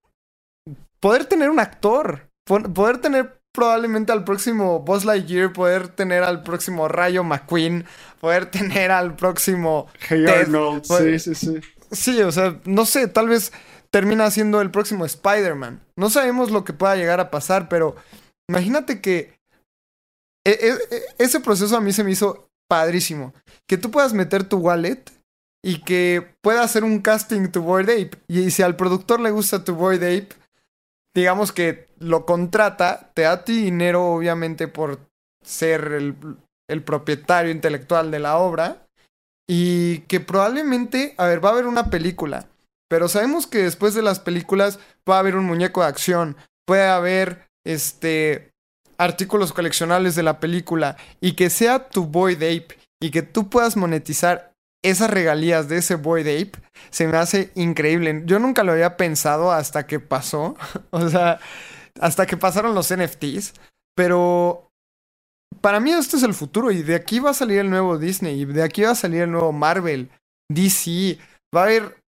poder 1.00 1.26
tener 1.26 1.50
un 1.50 1.60
actor, 1.60 2.29
poder 2.50 3.00
tener 3.00 3.40
probablemente 3.54 4.12
al 4.12 4.24
próximo 4.24 4.80
Buzz 4.80 5.06
Lightyear, 5.06 5.54
poder 5.54 5.88
tener 5.90 6.24
al 6.24 6.44
próximo 6.44 6.88
Rayo 6.88 7.24
McQueen, 7.24 7.86
poder 8.20 8.46
tener 8.52 8.92
al 8.92 9.16
próximo. 9.16 9.88
Hey 10.08 10.26
Arnold, 10.26 10.84
sí, 10.84 11.20
sí, 11.20 11.36
sí. 11.36 11.60
Sí, 11.92 12.22
o 12.22 12.32
sea, 12.32 12.60
no 12.66 12.86
sé, 12.86 13.08
tal 13.08 13.30
vez 13.30 13.52
termina 13.90 14.30
siendo 14.30 14.62
el 14.62 14.70
próximo 14.70 15.06
Spider-Man. 15.06 15.82
No 15.96 16.10
sabemos 16.10 16.52
lo 16.52 16.64
que 16.64 16.74
pueda 16.74 16.96
llegar 16.96 17.20
a 17.20 17.32
pasar, 17.32 17.68
pero 17.68 17.96
imagínate 18.48 19.02
que 19.02 19.40
e, 20.46 20.52
e, 20.52 20.96
e, 20.96 21.04
ese 21.18 21.40
proceso 21.40 21.76
a 21.76 21.82
mí 21.82 21.92
se 21.92 22.04
me 22.04 22.12
hizo 22.12 22.48
padrísimo. 22.70 23.34
Que 23.68 23.78
tú 23.78 23.90
puedas 23.90 24.14
meter 24.14 24.44
tu 24.44 24.58
wallet 24.58 25.04
y 25.64 25.82
que 25.82 26.36
pueda 26.42 26.64
hacer 26.64 26.84
un 26.84 27.00
casting 27.00 27.50
tu 27.50 27.62
Void 27.62 27.90
Ape. 27.90 28.12
Y 28.28 28.52
si 28.52 28.62
al 28.62 28.76
productor 28.76 29.20
le 29.20 29.32
gusta 29.32 29.64
tu 29.64 29.74
Void 29.76 30.04
Ape, 30.04 30.30
digamos 31.20 31.52
que 31.52 31.88
lo 32.00 32.26
contrata, 32.26 33.12
te 33.14 33.24
da 33.24 33.44
ti 33.44 33.64
dinero 33.64 34.06
obviamente 34.08 34.68
por 34.68 35.00
ser 35.44 35.94
el, 35.94 36.16
el 36.70 36.84
propietario 36.84 37.52
intelectual 37.52 38.12
de 38.12 38.20
la 38.20 38.38
obra 38.38 38.88
y 39.48 40.00
que 40.02 40.20
probablemente, 40.20 41.16
a 41.18 41.26
ver, 41.26 41.44
va 41.44 41.50
a 41.50 41.54
haber 41.54 41.66
una 41.66 41.90
película, 41.90 42.48
pero 42.90 43.08
sabemos 43.08 43.48
que 43.48 43.60
después 43.60 43.94
de 43.94 44.02
las 44.02 44.20
películas 44.20 44.80
va 45.10 45.18
a 45.18 45.20
haber 45.20 45.36
un 45.36 45.46
muñeco 45.46 45.82
de 45.82 45.88
acción, 45.88 46.38
puede 46.66 46.88
haber 46.88 47.48
este 47.66 48.52
artículos 48.98 49.54
coleccionables 49.54 50.16
de 50.16 50.24
la 50.24 50.40
película 50.40 50.98
y 51.22 51.34
que 51.34 51.50
sea 51.50 51.90
tu 51.90 52.06
Boy 52.06 52.36
Ape 52.36 52.78
y 53.02 53.12
que 53.12 53.22
tú 53.22 53.50
puedas 53.50 53.78
monetizar 53.78 54.49
esas 54.84 55.10
regalías 55.10 55.68
de 55.68 55.78
ese 55.78 55.96
Boy 55.96 56.22
Ape 56.22 56.52
se 56.90 57.08
me 57.08 57.18
hace 57.18 57.52
increíble. 57.56 58.24
Yo 58.26 58.40
nunca 58.40 58.64
lo 58.64 58.72
había 58.72 58.98
pensado 58.98 59.52
hasta 59.52 59.86
que 59.88 60.00
pasó. 60.00 60.56
o 60.92 61.10
sea, 61.10 61.40
hasta 62.00 62.26
que 62.26 62.38
pasaron 62.38 62.76
los 62.76 62.94
NFTs. 62.94 63.54
Pero 63.96 64.72
para 65.62 65.80
mí 65.80 65.92
esto 65.92 66.18
es 66.18 66.24
el 66.24 66.34
futuro 66.34 66.72
y 66.72 66.84
de 66.84 66.96
aquí 66.96 67.20
va 67.20 67.32
a 67.32 67.34
salir 67.34 67.60
el 67.60 67.70
nuevo 67.70 67.98
Disney 67.98 68.42
y 68.42 68.46
de 68.46 68.64
aquí 68.64 68.84
va 68.84 68.92
a 68.92 68.96
salir 68.96 69.24
el 69.24 69.32
nuevo 69.32 69.52
Marvel, 69.52 70.10
DC. 70.50 71.18
Va 71.56 71.62
a 71.62 71.66
haber 71.66 72.02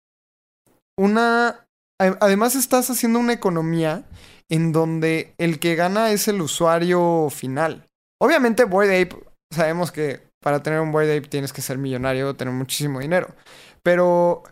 una... 0.97 1.67
Además 1.99 2.55
estás 2.55 2.89
haciendo 2.89 3.19
una 3.19 3.33
economía 3.33 4.05
en 4.49 4.71
donde 4.71 5.35
el 5.37 5.59
que 5.59 5.75
gana 5.75 6.11
es 6.11 6.27
el 6.27 6.41
usuario 6.41 7.29
final. 7.29 7.87
Obviamente 8.19 8.63
Boy 8.63 8.87
Ape 8.87 9.15
sabemos 9.53 9.91
que 9.91 10.30
para 10.41 10.63
tener 10.63 10.79
un 10.79 10.91
Boy 10.91 11.05
Ape 11.05 11.27
tienes 11.27 11.53
que 11.53 11.61
ser 11.61 11.77
millonario 11.77 12.29
o 12.29 12.35
tener 12.35 12.53
muchísimo 12.53 12.99
dinero. 12.99 13.33
Pero, 13.83 14.43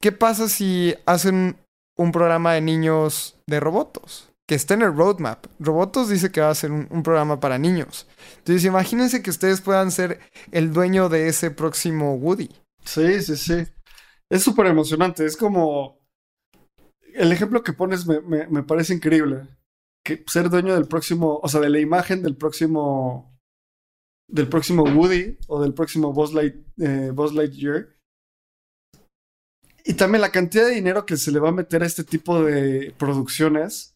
¿qué 0.00 0.12
pasa 0.12 0.48
si 0.48 0.94
hacen 1.06 1.56
un 1.96 2.12
programa 2.12 2.52
de 2.54 2.60
niños 2.60 3.36
de 3.46 3.58
robotos? 3.58 4.30
Que 4.46 4.54
esté 4.54 4.74
en 4.74 4.82
el 4.82 4.94
roadmap. 4.94 5.46
Robotos 5.58 6.08
dice 6.08 6.30
que 6.30 6.40
va 6.40 6.50
a 6.50 6.54
ser 6.54 6.72
un, 6.72 7.02
programa 7.02 7.40
para 7.40 7.58
niños. 7.58 8.06
Entonces, 8.38 8.64
imagínense 8.64 9.22
que 9.22 9.30
ustedes 9.30 9.60
puedan 9.60 9.90
ser 9.90 10.20
el 10.50 10.72
dueño 10.72 11.08
de 11.08 11.28
ese 11.28 11.50
próximo 11.50 12.14
Woody. 12.16 12.50
Sí, 12.84 13.22
sí, 13.22 13.36
sí. 13.36 13.66
Es 14.28 14.42
súper 14.42 14.66
emocionante. 14.66 15.24
Es 15.24 15.36
como. 15.36 15.98
El 17.14 17.32
ejemplo 17.32 17.62
que 17.62 17.72
pones 17.72 18.06
me, 18.06 18.20
me 18.20 18.62
parece 18.62 18.94
increíble. 18.94 19.42
Que 20.04 20.24
ser 20.26 20.50
dueño 20.50 20.74
del 20.74 20.88
próximo. 20.88 21.38
O 21.42 21.48
sea, 21.48 21.60
de 21.60 21.70
la 21.70 21.78
imagen 21.78 22.22
del 22.22 22.36
próximo 22.36 23.30
del 24.30 24.48
próximo 24.48 24.84
Woody 24.84 25.36
o 25.48 25.60
del 25.60 25.74
próximo 25.74 26.12
Buzz, 26.12 26.32
Light, 26.32 26.54
eh, 26.78 27.10
Buzz 27.12 27.32
Lightyear. 27.32 27.88
Y 29.84 29.94
también 29.94 30.20
la 30.20 30.30
cantidad 30.30 30.66
de 30.66 30.74
dinero 30.74 31.06
que 31.06 31.16
se 31.16 31.32
le 31.32 31.40
va 31.40 31.48
a 31.48 31.52
meter 31.52 31.82
a 31.82 31.86
este 31.86 32.04
tipo 32.04 32.42
de 32.42 32.94
producciones. 32.98 33.94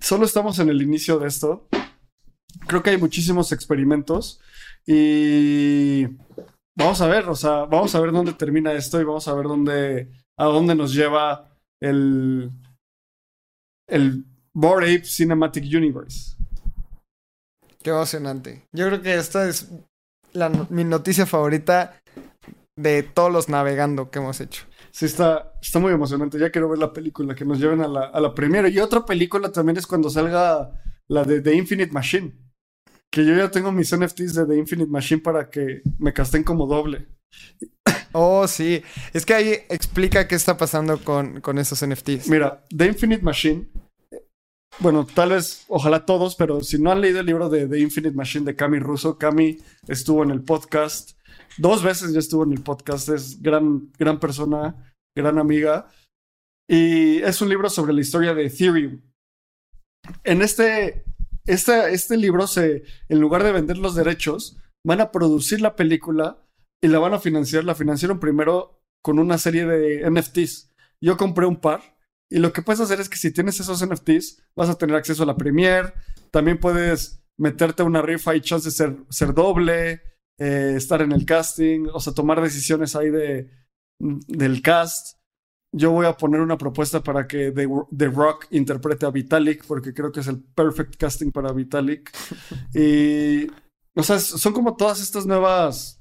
Solo 0.00 0.24
estamos 0.24 0.58
en 0.58 0.68
el 0.68 0.82
inicio 0.82 1.18
de 1.18 1.28
esto. 1.28 1.68
Creo 2.66 2.82
que 2.82 2.90
hay 2.90 2.98
muchísimos 2.98 3.52
experimentos 3.52 4.40
y 4.86 6.04
vamos 6.76 7.00
a 7.00 7.06
ver, 7.06 7.28
o 7.28 7.36
sea, 7.36 7.64
vamos 7.64 7.94
a 7.94 8.00
ver 8.00 8.12
dónde 8.12 8.32
termina 8.34 8.72
esto 8.72 9.00
y 9.00 9.04
vamos 9.04 9.26
a 9.28 9.34
ver 9.34 9.46
dónde, 9.46 10.10
a 10.38 10.44
dónde 10.46 10.74
nos 10.74 10.92
lleva 10.92 11.56
el, 11.80 12.50
el 13.88 14.24
Bored 14.52 14.94
Ape 14.94 15.04
Cinematic 15.04 15.64
Universe. 15.64 16.36
Qué 17.82 17.90
emocionante. 17.90 18.66
Yo 18.72 18.86
creo 18.86 19.02
que 19.02 19.14
esta 19.14 19.48
es 19.48 19.68
la, 20.32 20.50
mi 20.70 20.84
noticia 20.84 21.26
favorita 21.26 22.00
de 22.76 23.02
todos 23.02 23.32
los 23.32 23.48
navegando 23.48 24.10
que 24.10 24.18
hemos 24.18 24.40
hecho. 24.40 24.64
Sí, 24.90 25.06
está, 25.06 25.52
está 25.60 25.78
muy 25.78 25.92
emocionante. 25.92 26.38
Ya 26.38 26.50
quiero 26.50 26.68
ver 26.68 26.78
la 26.78 26.92
película, 26.92 27.34
que 27.34 27.44
nos 27.44 27.58
lleven 27.58 27.80
a 27.80 27.88
la, 27.88 28.04
a 28.06 28.20
la 28.20 28.34
primera. 28.34 28.68
Y 28.68 28.78
otra 28.78 29.04
película 29.04 29.50
también 29.50 29.78
es 29.78 29.86
cuando 29.86 30.10
salga 30.10 30.70
la 31.08 31.24
de 31.24 31.40
The 31.40 31.54
Infinite 31.54 31.92
Machine. 31.92 32.32
Que 33.10 33.24
yo 33.26 33.34
ya 33.34 33.50
tengo 33.50 33.72
mis 33.72 33.94
NFTs 33.94 34.34
de 34.34 34.46
The 34.46 34.56
Infinite 34.56 34.90
Machine 34.90 35.20
para 35.20 35.50
que 35.50 35.82
me 35.98 36.12
casten 36.12 36.44
como 36.44 36.66
doble. 36.66 37.08
Oh, 38.12 38.46
sí. 38.46 38.82
Es 39.12 39.24
que 39.24 39.34
ahí 39.34 39.58
explica 39.68 40.28
qué 40.28 40.34
está 40.34 40.56
pasando 40.56 40.98
con, 40.98 41.40
con 41.40 41.58
esos 41.58 41.84
NFTs. 41.86 42.28
Mira, 42.28 42.62
The 42.74 42.86
Infinite 42.86 43.22
Machine. 43.22 43.68
Bueno, 44.78 45.06
tal 45.06 45.30
vez, 45.30 45.64
ojalá 45.68 46.06
todos, 46.06 46.34
pero 46.34 46.60
si 46.62 46.80
no 46.80 46.90
han 46.90 47.00
leído 47.00 47.20
el 47.20 47.26
libro 47.26 47.48
de 47.48 47.66
The 47.66 47.78
Infinite 47.78 48.16
Machine 48.16 48.46
de 48.46 48.56
Cami 48.56 48.78
Russo, 48.78 49.18
Cami 49.18 49.58
estuvo 49.86 50.22
en 50.22 50.30
el 50.30 50.42
podcast. 50.42 51.18
Dos 51.58 51.82
veces 51.82 52.12
ya 52.12 52.18
estuvo 52.18 52.44
en 52.44 52.52
el 52.52 52.62
podcast. 52.62 53.08
Es 53.10 53.40
gran, 53.42 53.92
gran 53.98 54.18
persona, 54.18 54.94
gran 55.14 55.38
amiga. 55.38 55.88
Y 56.68 57.18
es 57.18 57.40
un 57.42 57.50
libro 57.50 57.68
sobre 57.68 57.92
la 57.92 58.00
historia 58.00 58.34
de 58.34 58.46
Ethereum. 58.46 59.00
En 60.24 60.42
este, 60.42 61.04
este, 61.46 61.92
este 61.92 62.16
libro, 62.16 62.46
se, 62.46 62.84
en 63.08 63.20
lugar 63.20 63.44
de 63.44 63.52
vender 63.52 63.76
los 63.76 63.94
derechos, 63.94 64.58
van 64.84 65.00
a 65.00 65.12
producir 65.12 65.60
la 65.60 65.76
película 65.76 66.42
y 66.82 66.88
la 66.88 66.98
van 66.98 67.14
a 67.14 67.20
financiar. 67.20 67.64
La 67.64 67.74
financiaron 67.74 68.18
primero 68.18 68.80
con 69.02 69.18
una 69.18 69.36
serie 69.36 69.66
de 69.66 70.10
NFTs. 70.10 70.70
Yo 71.00 71.16
compré 71.16 71.46
un 71.46 71.56
par 71.56 71.82
y 72.32 72.38
lo 72.38 72.50
que 72.50 72.62
puedes 72.62 72.80
hacer 72.80 72.98
es 72.98 73.10
que 73.10 73.18
si 73.18 73.30
tienes 73.30 73.60
esos 73.60 73.86
NFTs, 73.86 74.42
vas 74.56 74.70
a 74.70 74.78
tener 74.78 74.96
acceso 74.96 75.22
a 75.22 75.26
la 75.26 75.36
Premiere. 75.36 75.92
También 76.30 76.58
puedes 76.58 77.22
meterte 77.36 77.82
a 77.82 77.84
una 77.84 78.00
rifa 78.00 78.34
y 78.34 78.40
chance 78.40 78.68
de 78.68 78.74
ser, 78.74 78.96
ser 79.10 79.34
doble, 79.34 80.00
eh, 80.38 80.72
estar 80.74 81.02
en 81.02 81.12
el 81.12 81.26
casting, 81.26 81.88
o 81.92 82.00
sea, 82.00 82.14
tomar 82.14 82.40
decisiones 82.40 82.96
ahí 82.96 83.10
de, 83.10 83.50
del 83.98 84.62
cast. 84.62 85.18
Yo 85.74 85.90
voy 85.90 86.06
a 86.06 86.16
poner 86.16 86.40
una 86.40 86.56
propuesta 86.56 87.02
para 87.02 87.26
que 87.26 87.52
The, 87.52 87.68
The 87.94 88.08
Rock 88.08 88.46
interprete 88.52 89.04
a 89.04 89.10
Vitalik, 89.10 89.66
porque 89.66 89.92
creo 89.92 90.10
que 90.10 90.20
es 90.20 90.26
el 90.26 90.42
perfect 90.42 90.96
casting 90.96 91.32
para 91.32 91.52
Vitalik. 91.52 92.10
y, 92.74 93.46
o 93.94 94.02
sea, 94.02 94.18
son 94.18 94.54
como 94.54 94.74
todas 94.74 95.02
estas 95.02 95.26
nuevas 95.26 95.98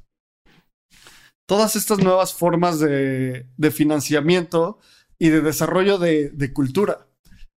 todas 1.46 1.76
estas 1.76 2.00
nuevas 2.00 2.34
formas 2.34 2.80
de, 2.80 3.50
de 3.58 3.72
financiamiento 3.72 4.80
y 5.22 5.30
de 5.30 5.42
desarrollo 5.42 6.00
de, 6.00 6.52
cultura, 6.52 7.06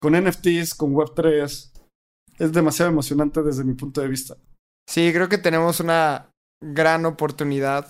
con 0.01 0.21
NFTs, 0.21 0.75
con 0.75 0.93
Web3. 0.93 1.71
Es 2.37 2.51
demasiado 2.51 2.91
emocionante 2.91 3.41
desde 3.41 3.63
mi 3.63 3.73
punto 3.73 4.01
de 4.01 4.09
vista. 4.09 4.35
Sí, 4.85 5.13
creo 5.13 5.29
que 5.29 5.37
tenemos 5.37 5.79
una 5.79 6.29
gran 6.61 7.05
oportunidad 7.05 7.87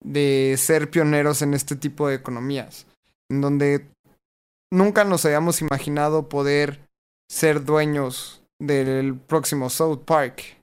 de 0.00 0.54
ser 0.58 0.90
pioneros 0.90 1.42
en 1.42 1.54
este 1.54 1.74
tipo 1.74 2.06
de 2.06 2.14
economías, 2.14 2.86
en 3.28 3.40
donde 3.40 3.90
nunca 4.72 5.02
nos 5.02 5.24
habíamos 5.24 5.60
imaginado 5.60 6.28
poder 6.28 6.86
ser 7.28 7.64
dueños 7.64 8.44
del 8.60 9.18
próximo 9.18 9.70
South 9.70 10.04
Park 10.04 10.62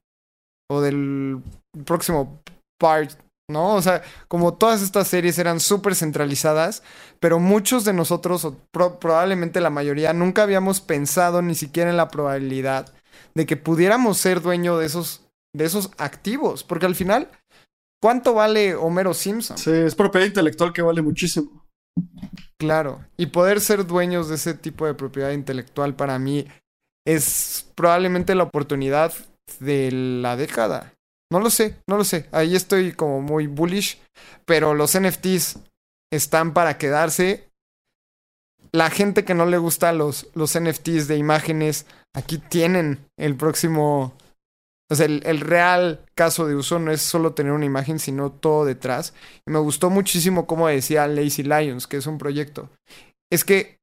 o 0.72 0.80
del 0.80 1.44
próximo 1.84 2.42
Park 2.80 3.18
¿no? 3.50 3.76
O 3.76 3.82
sea, 3.82 4.02
como 4.28 4.54
todas 4.54 4.82
estas 4.82 5.08
series 5.08 5.38
eran 5.40 5.60
súper 5.60 5.96
centralizadas, 5.96 6.84
pero 7.20 7.40
muchos 7.40 7.84
de 7.84 7.94
nosotros, 7.94 8.46
o 8.46 8.56
pro 8.72 9.00
probablemente 9.00 9.60
la 9.60 9.70
mayoría, 9.70 10.14
nunca 10.14 10.44
habíamos 10.44 10.80
pensado 10.80 11.42
ni 11.42 11.56
siquiera 11.56 11.90
en 11.90 11.98
la 11.98 12.10
probabilidad 12.10 12.94
de 13.36 13.46
que 13.46 13.58
pudiéramos 13.58 14.18
ser 14.18 14.42
dueño 14.42 14.78
de 14.78 14.86
esos, 14.86 15.28
de 15.54 15.66
esos 15.66 15.92
activos, 15.98 16.64
porque 16.64 16.86
al 16.86 16.96
final, 16.96 17.30
¿cuánto 18.02 18.34
vale 18.34 18.76
Homero 18.76 19.14
Simpson? 19.14 19.58
Sí, 19.58 19.72
es 19.72 19.96
propiedad 19.96 20.28
intelectual 20.28 20.72
que 20.72 20.82
vale 20.82 21.02
muchísimo. 21.02 21.66
Claro, 22.58 23.06
y 23.18 23.28
poder 23.28 23.62
ser 23.62 23.86
dueños 23.86 24.30
de 24.30 24.36
ese 24.36 24.54
tipo 24.54 24.86
de 24.86 24.94
propiedad 24.94 25.32
intelectual 25.32 25.96
para 25.96 26.20
mí 26.20 26.46
es 27.06 27.66
probablemente 27.76 28.36
la 28.36 28.44
oportunidad 28.44 29.14
de 29.60 29.92
la 29.92 30.36
década. 30.36 30.94
No 31.32 31.40
lo 31.40 31.50
sé, 31.50 31.78
no 31.88 31.98
lo 31.98 32.04
sé. 32.04 32.28
Ahí 32.32 32.56
estoy 32.56 32.92
como 32.92 33.22
muy 33.22 33.48
bullish. 33.48 34.02
Pero 34.46 34.74
los 34.74 35.00
NFTs 35.00 35.60
están 36.12 36.54
para 36.54 36.78
quedarse. 36.78 37.50
La 38.72 38.90
gente 38.90 39.26
que 39.26 39.34
no 39.34 39.46
le 39.46 39.58
gusta 39.58 39.94
los, 39.94 40.28
los 40.34 40.60
NFTs 40.60 41.08
de 41.08 41.18
imágenes, 41.18 41.86
aquí 42.16 42.38
tienen 42.38 43.06
el 43.18 43.36
próximo. 43.36 44.16
O 44.92 44.96
sea, 44.96 45.06
el, 45.06 45.22
el, 45.26 45.40
real 45.40 46.04
caso 46.16 46.48
de 46.48 46.56
uso 46.56 46.80
no 46.80 46.92
es 46.92 47.02
solo 47.02 47.34
tener 47.34 47.52
una 47.52 47.66
imagen, 47.66 48.00
sino 48.00 48.32
todo 48.32 48.66
detrás. 48.66 49.14
Y 49.48 49.52
me 49.52 49.60
gustó 49.60 49.92
muchísimo 49.92 50.48
como 50.48 50.68
decía 50.68 51.08
Lazy 51.08 51.44
Lions, 51.44 51.86
que 51.86 51.98
es 51.98 52.08
un 52.08 52.18
proyecto. 52.18 52.70
Es 53.32 53.46
que 53.46 53.78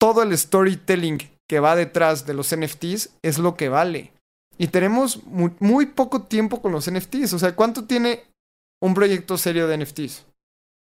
todo 0.00 0.22
el 0.22 0.36
storytelling 0.36 1.18
que 1.48 1.60
va 1.60 1.74
detrás 1.74 2.24
de 2.26 2.34
los 2.34 2.54
NFTs 2.56 3.10
es 3.22 3.38
lo 3.38 3.56
que 3.56 3.68
vale. 3.68 4.12
Y 4.60 4.68
tenemos 4.68 5.24
muy, 5.24 5.52
muy, 5.58 5.86
poco 5.86 6.24
tiempo 6.24 6.60
con 6.60 6.72
los 6.72 6.90
NFTs. 6.90 7.32
O 7.32 7.38
sea, 7.38 7.56
¿cuánto 7.56 7.86
tiene 7.86 8.24
un 8.82 8.92
proyecto 8.92 9.38
serio 9.38 9.66
de 9.66 9.78
NFTs? 9.78 10.26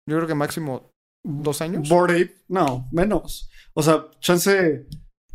Yo 0.06 0.16
creo 0.16 0.26
que 0.26 0.34
máximo 0.34 0.90
dos 1.24 1.62
años. 1.62 1.88
Bored 1.88 2.22
Ape, 2.22 2.34
no, 2.48 2.86
menos. 2.92 3.48
O 3.72 3.82
sea, 3.82 4.10
chance 4.20 4.86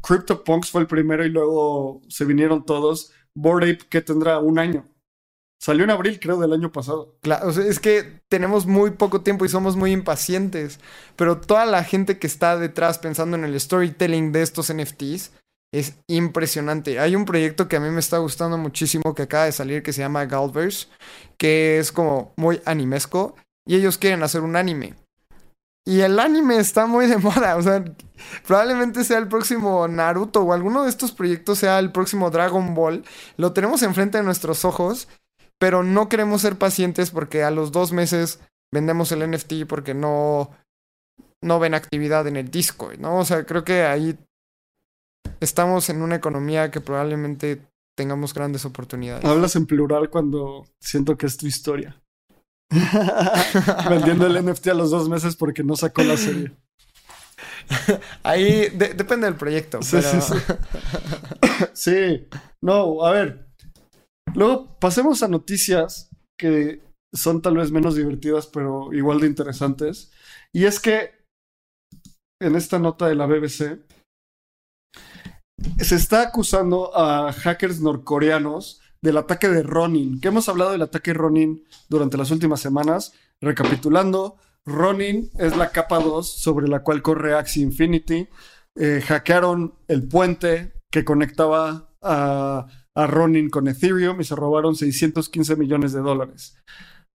CryptoPunks 0.04 0.70
fue 0.70 0.82
el 0.82 0.88
primero 0.88 1.26
y 1.26 1.30
luego 1.30 2.04
se 2.10 2.26
vinieron 2.26 2.64
todos. 2.64 3.12
Bored 3.34 3.74
Ape, 3.74 3.88
que 3.90 4.02
tendrá 4.02 4.38
un 4.38 4.60
año. 4.60 4.86
Salió 5.60 5.86
en 5.86 5.90
abril, 5.90 6.20
creo, 6.20 6.38
del 6.38 6.54
año 6.54 6.72
pasado. 6.72 7.18
Claro, 7.24 7.48
o 7.48 7.52
sea, 7.52 7.66
es 7.66 7.80
que 7.80 8.22
tenemos 8.30 8.68
muy 8.68 8.92
poco 8.92 9.22
tiempo 9.22 9.46
y 9.46 9.50
somos 9.50 9.76
muy 9.76 9.92
impacientes. 9.92 10.80
Pero 11.16 11.42
toda 11.42 11.66
la 11.66 11.84
gente 11.84 12.20
que 12.20 12.28
está 12.28 12.60
detrás 12.60 13.00
pensando 13.00 13.36
en 13.36 13.46
el 13.46 13.60
storytelling 13.60 14.32
de 14.32 14.44
estos 14.44 14.72
NFTs 14.72 15.32
es 15.74 15.96
impresionante. 16.08 17.00
Hay 17.00 17.16
un 17.16 17.26
proyecto 17.26 17.68
que 17.68 17.76
a 17.76 17.80
mí 17.80 17.90
me 17.90 18.00
está 18.00 18.18
gustando 18.20 18.58
muchísimo 18.58 19.14
que 19.14 19.24
acaba 19.24 19.46
de 19.46 19.52
salir 19.52 19.84
que 19.84 19.94
se 19.94 20.02
llama 20.02 20.26
Galverse, 20.26 20.88
que 21.38 21.80
es 21.80 21.92
como 21.92 22.34
muy 22.38 22.62
animesco 22.66 23.36
y 23.68 23.76
ellos 23.76 23.98
quieren 23.98 24.24
hacer 24.24 24.42
un 24.42 24.56
anime. 24.56 24.96
Y 25.86 26.02
el 26.02 26.20
anime 26.20 26.58
está 26.58 26.86
muy 26.86 27.08
de 27.08 27.18
moda, 27.18 27.56
o 27.56 27.62
sea, 27.62 27.84
probablemente 28.46 29.04
sea 29.04 29.20
el 29.20 29.28
próximo 29.28 29.88
Naruto 29.88 30.42
o 30.42 30.54
alguno 30.54 30.84
de 30.84 30.90
estos 30.90 31.14
proyectos 31.14 31.60
sea 31.60 31.80
el 31.80 31.92
próximo 31.92 32.30
Dragon 32.30 32.74
Ball. 32.74 33.06
Lo 33.38 33.54
tenemos 33.54 33.84
enfrente 33.84 34.18
de 34.18 34.24
nuestros 34.26 34.66
ojos, 34.66 35.08
pero 35.60 35.84
no 35.84 36.10
queremos 36.10 36.42
ser 36.42 36.58
pacientes 36.58 37.12
porque 37.12 37.44
a 37.44 37.52
los 37.52 37.72
dos 37.72 37.94
meses 37.94 38.40
vendemos 38.74 39.12
el 39.12 39.32
NFT 39.32 39.66
porque 39.68 39.94
no, 39.94 40.52
no 41.42 41.60
ven 41.60 41.74
actividad 41.74 42.28
en 42.28 42.36
el 42.36 42.52
disco, 42.52 42.92
¿no? 43.00 43.20
O 43.20 43.26
sea, 43.26 43.46
creo 43.46 43.64
que 43.64 43.84
ahí 43.84 44.18
estamos 45.40 45.90
en 45.90 46.02
una 46.02 46.16
economía 46.16 46.72
que 46.72 46.82
probablemente 46.82 47.62
tengamos 47.98 48.34
grandes 48.34 48.66
oportunidades. 48.66 49.26
Hablas 49.26 49.56
en 49.56 49.66
plural 49.66 50.10
cuando 50.10 50.66
siento 50.82 51.18
que 51.18 51.26
es 51.26 51.38
tu 51.38 51.48
historia. 51.48 52.02
Vendiendo 53.90 54.28
el 54.28 54.46
NFT 54.46 54.68
a 54.68 54.74
los 54.74 54.92
dos 54.92 55.10
meses 55.10 55.36
porque 55.36 55.64
no 55.64 55.76
sacó 55.76 56.04
la 56.04 56.18
serie. 56.18 56.52
Ahí 58.24 58.70
de 58.70 58.94
depende 58.94 59.26
del 59.26 59.36
proyecto. 59.36 59.82
Sí, 59.82 59.98
pero... 59.98 60.22
sí, 60.22 60.36
sí. 60.36 61.66
sí. 61.74 62.28
No, 62.64 63.06
a 63.06 63.12
ver. 63.12 63.48
Luego 64.36 64.78
pasemos 64.80 65.24
a 65.24 65.28
noticias 65.28 66.10
que 66.38 66.82
son 67.16 67.42
tal 67.42 67.58
vez 67.58 67.72
menos 67.72 67.96
divertidas, 67.96 68.48
pero 68.48 68.94
igual 68.94 69.20
de 69.20 69.28
interesantes. 69.28 70.12
Y 70.54 70.66
es 70.66 70.80
que 70.80 71.18
en 72.42 72.56
esta 72.56 72.80
nota 72.80 73.08
de 73.08 73.16
la 73.16 73.26
BBC 73.26 73.80
se 75.80 75.96
está 75.96 76.22
acusando 76.22 76.96
a 76.98 77.32
hackers 77.34 77.82
norcoreanos 77.82 78.82
del 79.02 79.18
ataque 79.18 79.50
de 79.50 79.64
Ronin, 79.64 80.20
que 80.20 80.30
hemos 80.30 80.50
hablado 80.50 80.72
del 80.72 80.82
ataque 80.82 81.14
Ronin 81.14 81.64
durante 81.90 82.18
las 82.18 82.32
últimas 82.32 82.60
semanas. 82.60 83.14
Recapitulando, 83.42 84.38
Ronin 84.66 85.30
es 85.38 85.56
la 85.56 85.72
capa 85.72 86.00
2 86.00 86.28
sobre 86.42 86.68
la 86.68 86.84
cual 86.84 87.02
corre 87.02 87.36
Axie 87.36 87.64
Infinity. 87.64 88.28
Eh, 88.76 89.02
hackearon 89.06 89.76
el 89.88 90.08
puente 90.08 90.74
que 90.92 91.06
conectaba 91.06 91.96
a, 92.02 92.68
a 92.96 93.08
Ronin 93.08 93.50
con 93.50 93.68
Ethereum 93.68 94.20
y 94.22 94.24
se 94.24 94.36
robaron 94.36 94.76
615 94.76 95.56
millones 95.56 95.94
de 95.94 96.02
dólares. 96.02 96.58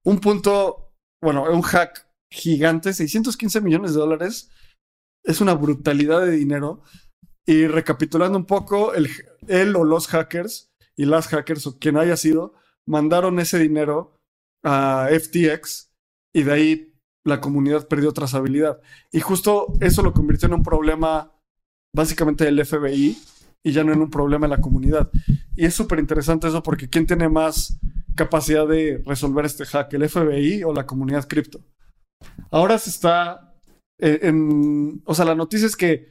Un 0.04 0.20
punto, 0.20 0.92
bueno, 1.22 1.44
un 1.50 1.62
hack 1.62 2.08
gigante, 2.32 2.92
615 2.92 3.60
millones 3.60 3.94
de 3.94 4.00
dólares. 4.00 4.50
Es 5.24 5.40
una 5.40 5.54
brutalidad 5.54 6.22
de 6.22 6.32
dinero. 6.32 6.82
Y 7.46 7.66
recapitulando 7.66 8.38
un 8.38 8.46
poco, 8.46 8.94
el, 8.94 9.08
él 9.48 9.74
o 9.76 9.84
los 9.84 10.06
hackers 10.08 10.72
y 10.96 11.06
las 11.06 11.28
hackers 11.28 11.66
o 11.66 11.78
quien 11.78 11.96
haya 11.96 12.16
sido, 12.16 12.54
mandaron 12.86 13.38
ese 13.38 13.58
dinero 13.58 14.20
a 14.64 15.08
FTX 15.10 15.92
y 16.32 16.44
de 16.44 16.52
ahí 16.52 16.94
la 17.24 17.40
comunidad 17.40 17.88
perdió 17.88 18.12
trazabilidad. 18.12 18.80
Y 19.10 19.20
justo 19.20 19.74
eso 19.80 20.02
lo 20.02 20.12
convirtió 20.12 20.46
en 20.46 20.54
un 20.54 20.62
problema 20.62 21.32
básicamente 21.94 22.44
del 22.44 22.64
FBI 22.64 23.16
y 23.64 23.72
ya 23.72 23.84
no 23.84 23.92
en 23.92 24.00
un 24.00 24.10
problema 24.10 24.46
en 24.46 24.50
la 24.50 24.60
comunidad. 24.60 25.10
Y 25.54 25.66
es 25.66 25.74
súper 25.74 25.98
interesante 25.98 26.48
eso 26.48 26.62
porque 26.62 26.88
¿quién 26.88 27.06
tiene 27.06 27.28
más 27.28 27.78
capacidad 28.16 28.66
de 28.66 29.02
resolver 29.06 29.44
este 29.44 29.64
hack? 29.66 29.92
¿El 29.94 30.08
FBI 30.08 30.64
o 30.64 30.72
la 30.72 30.86
comunidad 30.86 31.28
cripto? 31.28 31.60
Ahora 32.50 32.78
se 32.78 32.90
está 32.90 33.54
eh, 33.98 34.20
en... 34.22 35.02
O 35.04 35.14
sea, 35.14 35.24
la 35.24 35.34
noticia 35.34 35.66
es 35.66 35.76
que 35.76 36.10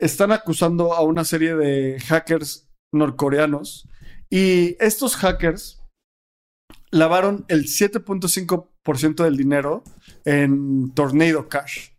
están 0.00 0.32
acusando 0.32 0.94
a 0.94 1.02
una 1.02 1.24
serie 1.24 1.54
de 1.54 2.00
hackers 2.00 2.68
norcoreanos 2.92 3.88
y 4.30 4.76
estos 4.82 5.16
hackers 5.16 5.82
lavaron 6.90 7.44
el 7.48 7.66
7.5% 7.66 9.22
del 9.22 9.36
dinero 9.36 9.84
en 10.24 10.92
Tornado 10.94 11.48
Cash, 11.48 11.90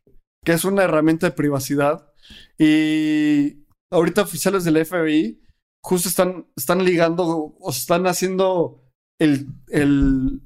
que 0.43 0.53
es 0.53 0.65
una 0.65 0.83
herramienta 0.83 1.27
de 1.27 1.35
privacidad 1.35 2.11
y 2.57 3.65
ahorita 3.91 4.23
oficiales 4.23 4.63
del 4.63 4.85
FBI 4.85 5.41
justo 5.83 6.09
están, 6.09 6.47
están 6.55 6.83
ligando 6.83 7.23
o 7.25 7.69
están 7.69 8.07
haciendo 8.07 8.83
el, 9.19 9.47
el, 9.69 10.41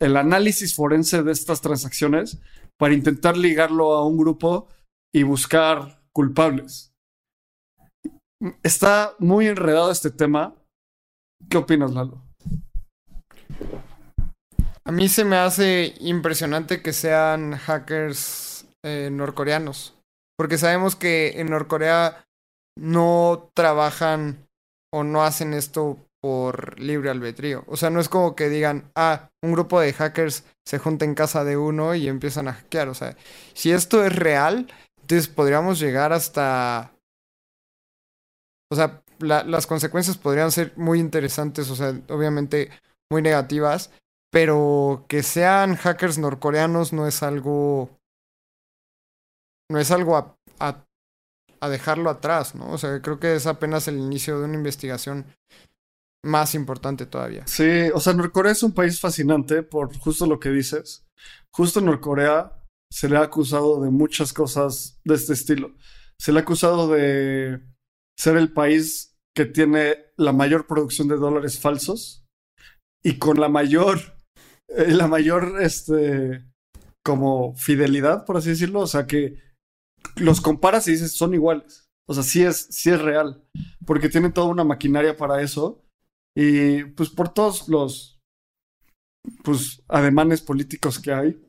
el 0.00 0.16
análisis 0.16 0.74
forense 0.74 1.22
de 1.22 1.32
estas 1.32 1.60
transacciones 1.60 2.40
para 2.78 2.94
intentar 2.94 3.36
ligarlo 3.36 3.92
a 3.92 4.06
un 4.06 4.16
grupo 4.16 4.68
y 5.12 5.22
buscar 5.22 6.02
culpables. 6.12 6.87
Está 8.62 9.14
muy 9.18 9.48
enredado 9.48 9.90
este 9.90 10.10
tema. 10.10 10.54
¿Qué 11.50 11.56
opinas, 11.56 11.92
Lalo? 11.92 12.22
A 14.84 14.92
mí 14.92 15.08
se 15.08 15.24
me 15.24 15.36
hace 15.36 15.94
impresionante 16.00 16.80
que 16.80 16.92
sean 16.92 17.56
hackers 17.56 18.66
eh, 18.84 19.10
norcoreanos. 19.12 19.98
Porque 20.36 20.56
sabemos 20.56 20.94
que 20.94 21.40
en 21.40 21.50
Norcorea 21.50 22.24
no 22.78 23.50
trabajan 23.54 24.46
o 24.92 25.02
no 25.02 25.24
hacen 25.24 25.52
esto 25.52 25.98
por 26.22 26.78
libre 26.78 27.10
albedrío. 27.10 27.64
O 27.66 27.76
sea, 27.76 27.90
no 27.90 28.00
es 28.00 28.08
como 28.08 28.36
que 28.36 28.48
digan, 28.48 28.90
ah, 28.94 29.30
un 29.42 29.52
grupo 29.52 29.80
de 29.80 29.92
hackers 29.92 30.44
se 30.64 30.78
junta 30.78 31.04
en 31.04 31.14
casa 31.14 31.44
de 31.44 31.56
uno 31.56 31.94
y 31.94 32.08
empiezan 32.08 32.48
a 32.48 32.54
hackear. 32.54 32.88
O 32.88 32.94
sea, 32.94 33.16
si 33.52 33.72
esto 33.72 34.04
es 34.04 34.14
real, 34.14 34.68
entonces 35.00 35.28
podríamos 35.28 35.80
llegar 35.80 36.12
hasta... 36.12 36.92
O 38.70 38.76
sea, 38.76 39.02
las 39.20 39.66
consecuencias 39.66 40.16
podrían 40.16 40.52
ser 40.52 40.72
muy 40.76 41.00
interesantes, 41.00 41.70
o 41.70 41.76
sea, 41.76 41.98
obviamente 42.08 42.70
muy 43.10 43.22
negativas, 43.22 43.90
pero 44.30 45.06
que 45.08 45.22
sean 45.22 45.76
hackers 45.76 46.18
norcoreanos 46.18 46.92
no 46.92 47.06
es 47.06 47.22
algo 47.22 47.90
no 49.70 49.78
es 49.78 49.90
algo 49.90 50.16
a, 50.16 50.36
a, 51.60 51.68
dejarlo 51.68 52.08
atrás, 52.08 52.54
¿no? 52.54 52.70
O 52.70 52.78
sea, 52.78 53.02
creo 53.02 53.18
que 53.18 53.34
es 53.34 53.46
apenas 53.46 53.86
el 53.88 53.98
inicio 53.98 54.38
de 54.38 54.46
una 54.46 54.54
investigación 54.54 55.26
más 56.24 56.54
importante 56.54 57.06
todavía. 57.06 57.46
Sí, 57.46 57.90
o 57.94 58.00
sea, 58.00 58.14
Norcorea 58.14 58.52
es 58.52 58.62
un 58.62 58.72
país 58.72 59.00
fascinante 59.00 59.62
por 59.62 59.96
justo 59.98 60.26
lo 60.26 60.40
que 60.40 60.50
dices. 60.50 61.06
Justo 61.52 61.80
Norcorea 61.80 62.64
se 62.90 63.08
le 63.08 63.18
ha 63.18 63.22
acusado 63.22 63.80
de 63.82 63.90
muchas 63.90 64.32
cosas 64.32 64.98
de 65.04 65.14
este 65.14 65.34
estilo. 65.34 65.74
Se 66.18 66.32
le 66.32 66.38
ha 66.38 66.42
acusado 66.42 66.88
de 66.88 67.60
ser 68.18 68.36
el 68.36 68.52
país 68.52 69.16
que 69.34 69.46
tiene 69.46 70.06
la 70.16 70.32
mayor 70.32 70.66
producción 70.66 71.06
de 71.08 71.16
dólares 71.16 71.60
falsos 71.60 72.26
y 73.04 73.18
con 73.18 73.38
la 73.38 73.48
mayor, 73.48 74.00
eh, 74.68 74.90
la 74.90 75.06
mayor, 75.06 75.62
este, 75.62 76.44
como 77.04 77.54
fidelidad, 77.54 78.24
por 78.24 78.36
así 78.36 78.50
decirlo. 78.50 78.80
O 78.80 78.86
sea, 78.86 79.06
que 79.06 79.40
los 80.16 80.40
comparas 80.40 80.88
y 80.88 80.92
dices, 80.92 81.12
son 81.12 81.34
iguales. 81.34 81.88
O 82.08 82.14
sea, 82.14 82.22
sí 82.22 82.42
es, 82.42 82.66
sí 82.70 82.90
es 82.90 83.00
real. 83.00 83.44
Porque 83.86 84.08
tienen 84.08 84.32
toda 84.32 84.48
una 84.48 84.64
maquinaria 84.64 85.16
para 85.16 85.40
eso. 85.40 85.84
Y 86.36 86.84
pues 86.84 87.10
por 87.10 87.32
todos 87.32 87.68
los 87.68 88.20
pues 89.44 89.82
ademanes 89.88 90.40
políticos 90.40 90.98
que 90.98 91.12
hay. 91.12 91.40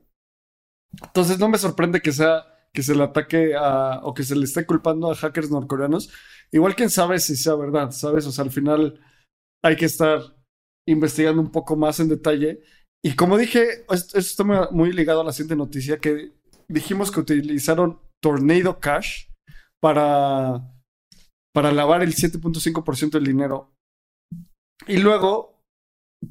Entonces 1.01 1.39
no 1.39 1.49
me 1.49 1.57
sorprende 1.57 2.01
que 2.01 2.11
sea 2.11 2.48
que 2.73 2.83
se 2.83 2.95
le 2.95 3.03
ataque 3.03 3.55
a 3.55 4.01
o 4.03 4.13
que 4.13 4.23
se 4.23 4.35
le 4.35 4.45
esté 4.45 4.65
culpando 4.65 5.11
a 5.11 5.15
hackers 5.15 5.51
norcoreanos. 5.51 6.11
Igual 6.51 6.75
quién 6.75 6.89
sabe 6.89 7.19
si 7.19 7.35
sea 7.35 7.55
verdad, 7.55 7.91
¿sabes? 7.91 8.25
O 8.25 8.31
sea, 8.31 8.43
al 8.43 8.51
final 8.51 8.99
hay 9.63 9.75
que 9.75 9.85
estar 9.85 10.19
investigando 10.87 11.41
un 11.41 11.51
poco 11.51 11.75
más 11.75 11.99
en 11.99 12.09
detalle. 12.09 12.61
Y 13.03 13.15
como 13.15 13.37
dije, 13.37 13.85
esto 13.89 14.17
está 14.17 14.43
muy 14.71 14.91
ligado 14.91 15.21
a 15.21 15.23
la 15.23 15.31
siguiente 15.31 15.55
noticia 15.55 15.99
que 15.99 16.33
dijimos 16.67 17.11
que 17.11 17.21
utilizaron 17.21 17.99
Tornado 18.21 18.79
Cash 18.79 19.27
para, 19.81 20.73
para 21.53 21.71
lavar 21.71 22.03
el 22.03 22.13
7.5% 22.13 23.11
del 23.11 23.25
dinero. 23.25 23.73
Y 24.87 24.97
luego, 24.97 25.61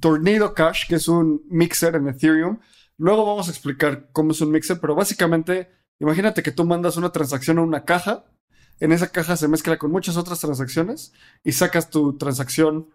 Tornado 0.01 0.55
Cash, 0.55 0.89
que 0.89 0.97
es 0.97 1.09
un 1.09 1.43
mixer 1.49 1.97
en 1.97 2.09
Ethereum. 2.09 2.61
Luego 2.99 3.25
vamos 3.25 3.49
a 3.49 3.51
explicar 3.51 4.11
cómo 4.13 4.33
es 4.33 4.41
un 4.41 4.51
mixer, 4.51 4.81
pero 4.81 4.95
básicamente, 4.95 5.71
imagínate 6.01 6.43
que 6.43 6.53
tú 6.53 6.65
mandas 6.65 6.97
una 6.97 7.13
transacción 7.13 7.59
a 7.59 7.63
una 7.63 7.85
caja. 7.85 8.25
En 8.81 8.93
esa 8.93 9.11
caja 9.11 9.37
se 9.37 9.49
mezcla 9.49 9.79
con 9.79 9.91
muchas 9.91 10.17
otras 10.17 10.41
transacciones 10.41 11.13
y 11.43 11.53
sacas 11.53 11.91
tu 11.91 12.17
transacción 12.17 12.91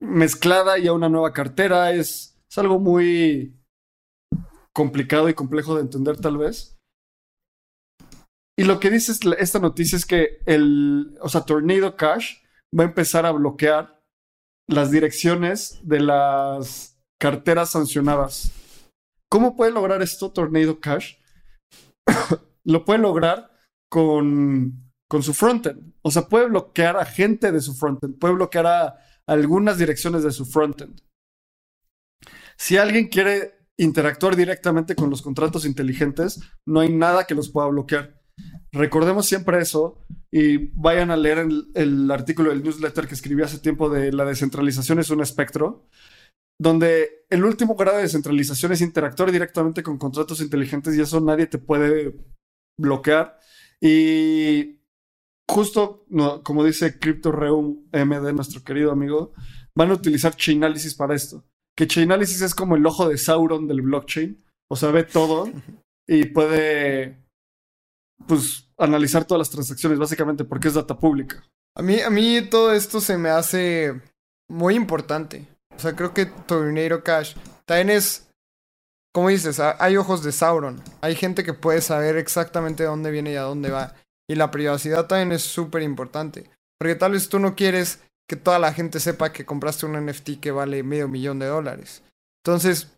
mezclada 0.00 0.78
y 0.78 0.86
a 0.86 0.92
una 0.92 1.08
nueva 1.08 1.32
cartera. 1.32 1.92
Es, 1.92 2.32
algo 2.56 2.78
muy 2.78 3.54
complicado 4.72 5.28
y 5.28 5.34
complejo 5.34 5.74
de 5.74 5.82
entender 5.82 6.16
tal 6.16 6.38
vez. 6.38 6.78
Y 8.58 8.64
lo 8.64 8.80
que 8.80 8.88
dice 8.88 9.12
esta 9.38 9.58
noticia 9.58 9.96
es 9.96 10.06
que 10.06 10.38
el, 10.46 11.18
o 11.20 11.28
sea, 11.28 11.42
Tornado 11.42 11.96
Cash 11.96 12.36
va 12.72 12.84
a 12.84 12.86
empezar 12.86 13.26
a 13.26 13.32
bloquear 13.32 14.02
las 14.66 14.90
direcciones 14.90 15.80
de 15.82 16.00
las 16.00 16.98
carteras 17.20 17.72
sancionadas. 17.72 18.52
¿Cómo 19.30 19.54
puede 19.54 19.72
lograr 19.72 20.00
esto 20.00 20.32
Tornado 20.32 20.80
Cash? 20.80 21.16
Lo 22.64 22.84
puede 22.84 23.00
lograr 23.00 23.50
con, 23.88 24.92
con 25.08 25.22
su 25.22 25.34
frontend. 25.34 25.94
O 26.02 26.10
sea, 26.10 26.28
puede 26.28 26.46
bloquear 26.46 26.96
a 26.96 27.04
gente 27.04 27.52
de 27.52 27.60
su 27.60 27.74
frontend, 27.74 28.18
puede 28.18 28.34
bloquear 28.34 28.66
a 28.66 28.96
algunas 29.26 29.78
direcciones 29.78 30.22
de 30.22 30.32
su 30.32 30.44
frontend. 30.46 31.00
Si 32.56 32.76
alguien 32.76 33.08
quiere 33.08 33.56
interactuar 33.76 34.36
directamente 34.36 34.94
con 34.94 35.10
los 35.10 35.22
contratos 35.22 35.66
inteligentes, 35.66 36.40
no 36.64 36.80
hay 36.80 36.92
nada 36.92 37.24
que 37.24 37.34
los 37.34 37.50
pueda 37.50 37.68
bloquear. 37.68 38.20
Recordemos 38.72 39.26
siempre 39.26 39.60
eso 39.60 40.04
y 40.30 40.68
vayan 40.78 41.10
a 41.10 41.16
leer 41.16 41.46
el, 41.74 42.10
artículo 42.10 42.50
del 42.50 42.62
newsletter 42.62 43.06
que 43.06 43.14
escribí 43.14 43.42
hace 43.42 43.58
tiempo 43.58 43.88
de 43.88 44.12
la 44.12 44.24
descentralización 44.24 44.98
es 44.98 45.10
un 45.10 45.22
espectro, 45.22 45.88
donde 46.58 47.26
el 47.28 47.44
último 47.44 47.74
grado 47.74 47.98
de 47.98 48.04
descentralización 48.04 48.72
es 48.72 48.80
interactuar 48.80 49.30
directamente 49.30 49.82
con 49.82 49.98
contratos 49.98 50.40
inteligentes 50.40 50.96
y 50.96 51.00
eso 51.00 51.20
nadie 51.20 51.46
te 51.46 51.58
puede 51.58 52.16
bloquear. 52.78 53.38
Y 53.80 54.80
justo, 55.48 56.06
como 56.42 56.64
dice 56.64 56.98
CryptoReum 56.98 57.88
MD, 57.92 58.32
nuestro 58.32 58.62
querido 58.62 58.90
amigo, 58.92 59.32
van 59.76 59.90
a 59.90 59.94
utilizar 59.94 60.34
Chainalysis 60.34 60.94
para 60.94 61.14
esto. 61.14 61.44
Que 61.76 61.86
Chainalysis 61.86 62.40
es 62.40 62.54
como 62.54 62.76
el 62.76 62.86
ojo 62.86 63.08
de 63.08 63.18
Sauron 63.18 63.66
del 63.68 63.82
blockchain. 63.82 64.42
O 64.68 64.76
sea, 64.76 64.90
ve 64.90 65.04
todo 65.04 65.50
y 66.08 66.26
puede, 66.26 67.22
pues, 68.26 68.70
analizar 68.78 69.24
todas 69.24 69.40
las 69.40 69.50
transacciones, 69.50 69.98
básicamente 69.98 70.44
porque 70.44 70.68
es 70.68 70.74
data 70.74 70.98
pública. 70.98 71.44
A 71.76 71.82
mí, 71.82 72.00
a 72.00 72.08
mí 72.08 72.40
todo 72.48 72.72
esto 72.72 73.00
se 73.00 73.18
me 73.18 73.28
hace 73.28 74.00
muy 74.48 74.74
importante. 74.74 75.46
O 75.76 75.80
sea, 75.80 75.94
creo 75.94 76.14
que 76.14 76.26
Tornado 76.26 77.02
Cash 77.04 77.36
también 77.66 77.90
es, 77.90 78.28
como 79.12 79.28
dices, 79.28 79.60
hay 79.60 79.96
ojos 79.96 80.22
de 80.22 80.32
Sauron. 80.32 80.82
Hay 81.00 81.14
gente 81.14 81.44
que 81.44 81.52
puede 81.52 81.80
saber 81.80 82.16
exactamente 82.16 82.84
dónde 82.84 83.10
viene 83.10 83.32
y 83.32 83.36
a 83.36 83.42
dónde 83.42 83.70
va. 83.70 83.94
Y 84.28 84.34
la 84.34 84.50
privacidad 84.50 85.06
también 85.06 85.32
es 85.32 85.42
súper 85.42 85.82
importante. 85.82 86.50
Porque 86.78 86.94
tal 86.94 87.12
vez 87.12 87.28
tú 87.28 87.38
no 87.38 87.54
quieres 87.54 88.00
que 88.28 88.36
toda 88.36 88.58
la 88.58 88.72
gente 88.72 89.00
sepa 89.00 89.32
que 89.32 89.46
compraste 89.46 89.86
un 89.86 90.04
NFT 90.04 90.40
que 90.40 90.50
vale 90.50 90.82
medio 90.82 91.08
millón 91.08 91.38
de 91.38 91.46
dólares. 91.46 92.02
Entonces, 92.44 92.88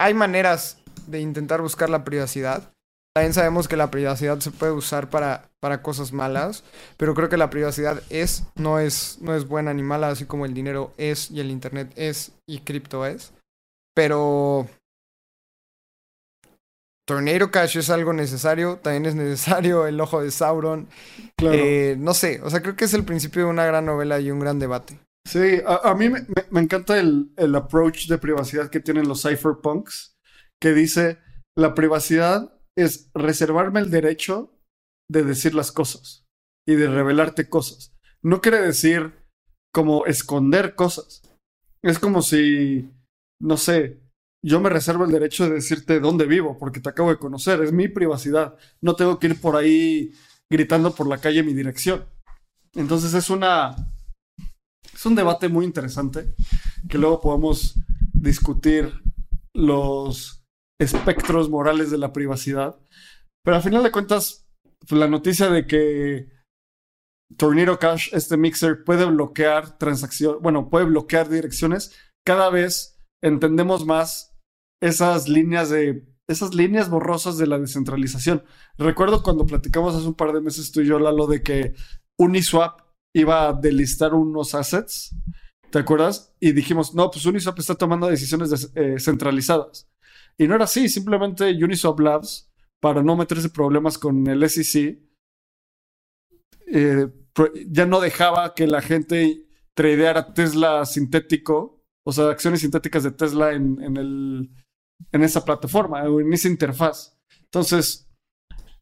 hay 0.00 0.14
maneras 0.14 0.78
de 1.06 1.20
intentar 1.20 1.60
buscar 1.62 1.90
la 1.90 2.04
privacidad. 2.04 2.73
También 3.14 3.32
sabemos 3.32 3.68
que 3.68 3.76
la 3.76 3.92
privacidad 3.92 4.40
se 4.40 4.50
puede 4.50 4.72
usar 4.72 5.08
para, 5.08 5.48
para 5.60 5.82
cosas 5.82 6.12
malas, 6.12 6.64
pero 6.96 7.14
creo 7.14 7.28
que 7.28 7.36
la 7.36 7.48
privacidad 7.48 8.02
es 8.10 8.42
no, 8.56 8.80
es, 8.80 9.18
no 9.20 9.36
es 9.36 9.46
buena 9.46 9.72
ni 9.72 9.82
mala, 9.82 10.08
así 10.08 10.24
como 10.24 10.46
el 10.46 10.52
dinero 10.52 10.92
es 10.96 11.30
y 11.30 11.38
el 11.38 11.50
Internet 11.50 11.92
es 11.94 12.32
y 12.44 12.58
cripto 12.58 13.06
es. 13.06 13.32
Pero 13.94 14.66
Tornado 17.06 17.52
Cash 17.52 17.76
es 17.76 17.88
algo 17.88 18.12
necesario, 18.12 18.78
también 18.78 19.06
es 19.06 19.14
necesario 19.14 19.86
el 19.86 20.00
ojo 20.00 20.20
de 20.20 20.32
Sauron. 20.32 20.88
Eh, 21.38 21.94
no 21.98 22.14
sé, 22.14 22.40
o 22.42 22.50
sea, 22.50 22.62
creo 22.62 22.74
que 22.74 22.86
es 22.86 22.94
el 22.94 23.04
principio 23.04 23.44
de 23.44 23.50
una 23.50 23.64
gran 23.64 23.86
novela 23.86 24.18
y 24.18 24.32
un 24.32 24.40
gran 24.40 24.58
debate. 24.58 24.98
Sí, 25.26 25.60
a, 25.66 25.94
mí 25.94 26.10
me, 26.10 26.26
me, 26.50 26.60
encanta 26.60 26.98
el, 26.98 27.30
el, 27.36 27.54
approach 27.54 28.08
de 28.08 28.18
privacidad 28.18 28.68
que 28.68 28.80
tienen 28.80 29.08
los 29.08 29.22
cypherpunks, 29.22 30.18
que 30.60 30.72
dice, 30.72 31.18
la 31.56 31.74
privacidad 31.74 32.50
es 32.76 33.10
reservarme 33.14 33.80
el 33.80 33.90
derecho 33.90 34.52
de 35.10 35.22
decir 35.22 35.54
las 35.54 35.72
cosas 35.72 36.24
y 36.66 36.74
de 36.74 36.88
revelarte 36.88 37.48
cosas. 37.48 37.94
No 38.22 38.40
quiere 38.40 38.60
decir 38.60 39.12
como 39.72 40.06
esconder 40.06 40.74
cosas. 40.74 41.22
Es 41.82 41.98
como 41.98 42.22
si, 42.22 42.90
no 43.40 43.56
sé, 43.56 44.00
yo 44.44 44.60
me 44.60 44.70
reservo 44.70 45.04
el 45.04 45.10
derecho 45.10 45.44
de 45.44 45.54
decirte 45.54 46.00
dónde 46.00 46.26
vivo 46.26 46.58
porque 46.58 46.80
te 46.80 46.88
acabo 46.88 47.10
de 47.10 47.18
conocer, 47.18 47.62
es 47.62 47.72
mi 47.72 47.88
privacidad. 47.88 48.56
No 48.80 48.96
tengo 48.96 49.18
que 49.18 49.28
ir 49.28 49.40
por 49.40 49.56
ahí 49.56 50.12
gritando 50.50 50.94
por 50.94 51.06
la 51.06 51.18
calle 51.18 51.42
mi 51.42 51.54
dirección. 51.54 52.04
Entonces 52.74 53.14
es 53.14 53.30
una 53.30 53.74
es 54.92 55.06
un 55.06 55.14
debate 55.14 55.48
muy 55.48 55.64
interesante 55.64 56.34
que 56.88 56.98
luego 56.98 57.20
podemos 57.20 57.74
discutir 58.12 58.92
los 59.54 60.43
espectros 60.84 61.50
morales 61.50 61.90
de 61.90 61.98
la 61.98 62.12
privacidad. 62.12 62.78
Pero 63.44 63.56
al 63.56 63.62
final 63.62 63.82
de 63.82 63.90
cuentas, 63.90 64.46
pues, 64.80 64.98
la 64.98 65.08
noticia 65.08 65.50
de 65.50 65.66
que 65.66 66.28
Tornado 67.36 67.78
Cash, 67.78 68.10
este 68.12 68.36
mixer, 68.36 68.84
puede 68.84 69.04
bloquear 69.04 69.78
transacciones, 69.78 70.40
bueno, 70.40 70.70
puede 70.70 70.86
bloquear 70.86 71.28
direcciones, 71.28 71.92
cada 72.26 72.50
vez 72.50 73.00
entendemos 73.22 73.86
más 73.86 74.36
esas 74.82 75.28
líneas 75.28 75.70
de 75.70 76.06
esas 76.26 76.54
líneas 76.54 76.88
borrosas 76.88 77.36
de 77.36 77.46
la 77.46 77.58
descentralización. 77.58 78.44
Recuerdo 78.78 79.22
cuando 79.22 79.44
platicamos 79.44 79.94
hace 79.94 80.06
un 80.06 80.14
par 80.14 80.32
de 80.32 80.40
meses 80.40 80.72
tú 80.72 80.80
y 80.80 80.86
yo, 80.86 80.98
Lalo, 80.98 81.26
de 81.26 81.42
que 81.42 81.74
Uniswap 82.18 82.80
iba 83.14 83.48
a 83.48 83.52
delistar 83.52 84.14
unos 84.14 84.54
assets, 84.54 85.14
¿te 85.70 85.78
acuerdas? 85.78 86.34
Y 86.40 86.52
dijimos, 86.52 86.94
no, 86.94 87.10
pues 87.10 87.26
Uniswap 87.26 87.58
está 87.58 87.74
tomando 87.74 88.06
decisiones 88.06 88.70
eh, 88.74 88.96
centralizadas. 88.98 89.86
Y 90.38 90.48
no 90.48 90.54
era 90.54 90.64
así, 90.64 90.88
simplemente 90.88 91.50
Uniswap 91.62 92.00
Labs, 92.00 92.52
para 92.80 93.02
no 93.02 93.16
meterse 93.16 93.48
problemas 93.48 93.98
con 93.98 94.26
el 94.26 94.48
SEC, 94.48 94.98
eh, 96.66 97.08
ya 97.68 97.86
no 97.86 98.00
dejaba 98.00 98.54
que 98.54 98.66
la 98.66 98.82
gente 98.82 99.46
tradeara 99.74 100.34
Tesla 100.34 100.84
sintético, 100.84 101.84
o 102.04 102.12
sea, 102.12 102.30
acciones 102.30 102.60
sintéticas 102.60 103.02
de 103.02 103.12
Tesla 103.12 103.52
en, 103.52 103.82
en 103.82 103.96
el 103.96 104.50
en 105.12 105.22
esa 105.22 105.44
plataforma 105.44 106.04
en 106.04 106.32
esa 106.32 106.48
interfaz. 106.48 107.18
Entonces, 107.44 108.08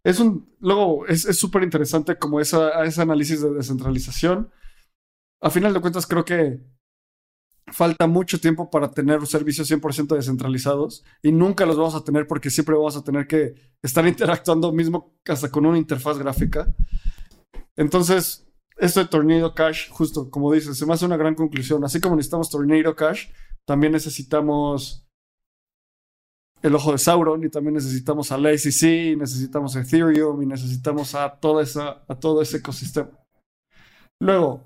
es 0.04 0.18
un, 0.18 0.54
luego 0.60 1.06
es 1.06 1.22
súper 1.38 1.62
interesante 1.62 2.18
como 2.18 2.40
esa, 2.40 2.84
ese 2.84 3.02
análisis 3.02 3.40
de 3.40 3.52
descentralización. 3.52 4.50
A 5.40 5.50
final 5.50 5.72
de 5.72 5.80
cuentas, 5.80 6.06
creo 6.06 6.24
que 6.24 6.60
falta 7.70 8.06
mucho 8.06 8.40
tiempo 8.40 8.70
para 8.70 8.90
tener 8.90 9.26
servicios 9.26 9.70
100% 9.70 10.16
descentralizados 10.16 11.04
y 11.22 11.32
nunca 11.32 11.64
los 11.64 11.76
vamos 11.76 11.94
a 11.94 12.04
tener 12.04 12.26
porque 12.26 12.50
siempre 12.50 12.74
vamos 12.74 12.96
a 12.96 13.04
tener 13.04 13.26
que 13.26 13.54
estar 13.82 14.06
interactuando 14.08 14.72
mismo 14.72 15.14
hasta 15.26 15.50
con 15.50 15.66
una 15.66 15.78
interfaz 15.78 16.18
gráfica. 16.18 16.66
Entonces, 17.76 18.46
esto 18.76 19.00
de 19.00 19.06
Tornado 19.06 19.54
Cash, 19.54 19.88
justo 19.90 20.30
como 20.30 20.52
dices, 20.52 20.76
se 20.76 20.86
me 20.86 20.94
hace 20.94 21.06
una 21.06 21.16
gran 21.16 21.34
conclusión. 21.34 21.84
Así 21.84 22.00
como 22.00 22.16
necesitamos 22.16 22.50
Tornado 22.50 22.94
Cash, 22.96 23.28
también 23.64 23.92
necesitamos 23.92 25.06
el 26.62 26.74
ojo 26.74 26.92
de 26.92 26.98
Sauron 26.98 27.44
y 27.44 27.48
también 27.48 27.74
necesitamos 27.74 28.30
a 28.30 28.38
la 28.38 28.50
ACC, 28.50 29.16
necesitamos 29.18 29.74
a 29.74 29.80
Ethereum 29.80 30.42
y 30.42 30.46
necesitamos 30.46 31.14
a, 31.14 31.38
toda 31.40 31.64
a 32.08 32.14
todo 32.14 32.40
ese 32.40 32.58
ecosistema. 32.58 33.10
Luego, 34.20 34.62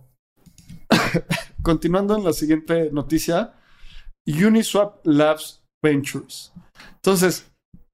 continuando 1.67 2.17
en 2.17 2.23
la 2.23 2.33
siguiente 2.33 2.91
noticia, 2.93 3.55
Uniswap 4.25 5.05
Labs 5.05 5.65
Ventures. 5.83 6.53
Entonces, 6.95 7.51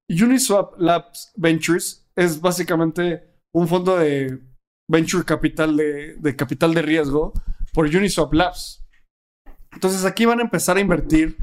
Uniswap 0.07 0.79
Labs 0.79 1.31
Ventures 1.35 2.05
es 2.15 2.39
básicamente 2.39 3.23
un 3.51 3.67
fondo 3.67 3.97
de 3.97 4.39
venture 4.87 5.25
capital 5.25 5.75
de, 5.75 6.35
capital 6.35 6.75
de 6.75 6.83
riesgo 6.83 7.33
por 7.73 7.87
Uniswap 7.87 8.31
Labs. 8.31 8.85
Entonces 9.71 10.05
aquí 10.05 10.25
van 10.25 10.37
a 10.37 10.43
empezar 10.43 10.77
a 10.77 10.79
invertir, 10.79 11.35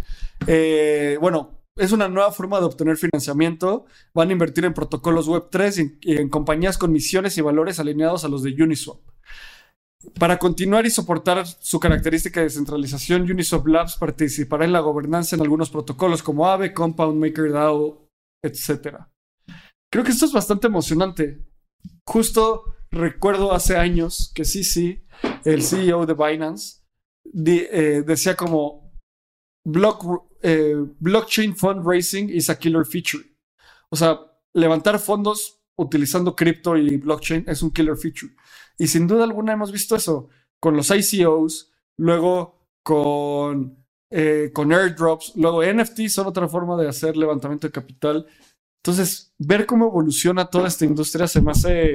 eh, 0.46 1.18
bueno, 1.20 1.58
es 1.76 1.90
una 1.90 2.08
nueva 2.08 2.30
forma 2.30 2.60
de 2.60 2.66
obtener 2.66 2.96
financiamiento. 2.96 3.86
Van 4.14 4.28
a 4.28 4.32
invertir 4.32 4.64
en 4.66 4.74
protocolos 4.74 5.28
Web3 5.28 5.98
y 6.02 6.16
en, 6.16 6.28
compañías 6.28 6.78
con 6.78 6.92
misiones 6.92 7.36
y 7.38 7.40
valores 7.40 7.80
alineados 7.80 8.24
a 8.24 8.28
los 8.28 8.44
de 8.44 8.54
Uniswap. 8.62 9.00
Para 10.18 10.38
continuar 10.38 10.86
y 10.86 10.90
soportar 10.90 11.46
su 11.46 11.78
característica 11.78 12.40
de 12.40 12.44
descentralización, 12.44 13.22
Uniswap 13.22 13.66
Labs 13.66 13.96
participará 13.96 14.64
en 14.64 14.72
la 14.72 14.80
gobernanza 14.80 15.36
en 15.36 15.42
algunos 15.42 15.68
protocolos 15.68 16.22
como 16.22 16.46
Aave, 16.46 16.72
Compound, 16.72 17.20
MakerDAO, 17.20 18.08
etc. 18.42 18.96
Creo 19.92 20.04
que 20.04 20.12
esto 20.12 20.24
es 20.24 20.32
bastante 20.32 20.68
emocionante. 20.68 21.44
Justo 22.06 22.76
recuerdo 22.90 23.52
hace 23.52 23.76
años 23.76 24.32
que 24.34 24.46
sí, 24.46 25.04
el 25.44 25.62
CEO 25.62 26.06
de 26.06 26.14
Binance 26.14 26.80
eh, 27.34 28.02
decía 28.06 28.34
como 28.36 28.94
eh, 30.42 30.76
blockchain 30.98 31.54
fundraising 31.54 32.30
is 32.30 32.48
a 32.48 32.58
killer 32.58 32.86
feature. 32.86 33.24
O 33.90 33.96
sea, 33.96 34.18
levantar 34.54 34.98
fondos 34.98 35.59
utilizando 35.80 36.34
cripto 36.34 36.76
y 36.76 36.96
blockchain 36.96 37.44
es 37.46 37.62
un 37.62 37.70
killer 37.70 37.96
feature. 37.96 38.32
Y 38.78 38.86
sin 38.86 39.06
duda 39.06 39.24
alguna 39.24 39.52
hemos 39.52 39.72
visto 39.72 39.96
eso 39.96 40.28
con 40.58 40.76
los 40.76 40.90
ICOs, 40.90 41.72
luego 41.98 42.66
con, 42.82 43.84
eh, 44.10 44.50
con 44.52 44.72
airdrops, 44.72 45.32
luego 45.36 45.62
NFTs 45.64 46.12
son 46.12 46.26
otra 46.26 46.48
forma 46.48 46.76
de 46.76 46.88
hacer 46.88 47.16
levantamiento 47.16 47.66
de 47.66 47.72
capital. 47.72 48.26
Entonces, 48.82 49.34
ver 49.38 49.66
cómo 49.66 49.86
evoluciona 49.86 50.46
toda 50.46 50.68
esta 50.68 50.84
industria 50.84 51.26
se 51.26 51.40
me 51.40 51.52
hace 51.52 51.92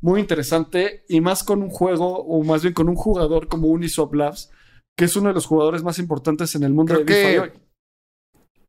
muy 0.00 0.20
interesante 0.20 1.04
y 1.08 1.20
más 1.20 1.42
con 1.42 1.62
un 1.62 1.70
juego 1.70 2.18
o 2.18 2.42
más 2.44 2.62
bien 2.62 2.74
con 2.74 2.88
un 2.88 2.96
jugador 2.96 3.48
como 3.48 3.68
Uniswap 3.68 4.14
Labs, 4.14 4.50
que 4.96 5.04
es 5.04 5.16
uno 5.16 5.28
de 5.28 5.34
los 5.34 5.46
jugadores 5.46 5.82
más 5.82 5.98
importantes 5.98 6.54
en 6.54 6.64
el 6.64 6.72
mundo 6.72 6.94
de 6.94 7.04
DeFi 7.04 7.38
hoy 7.38 7.52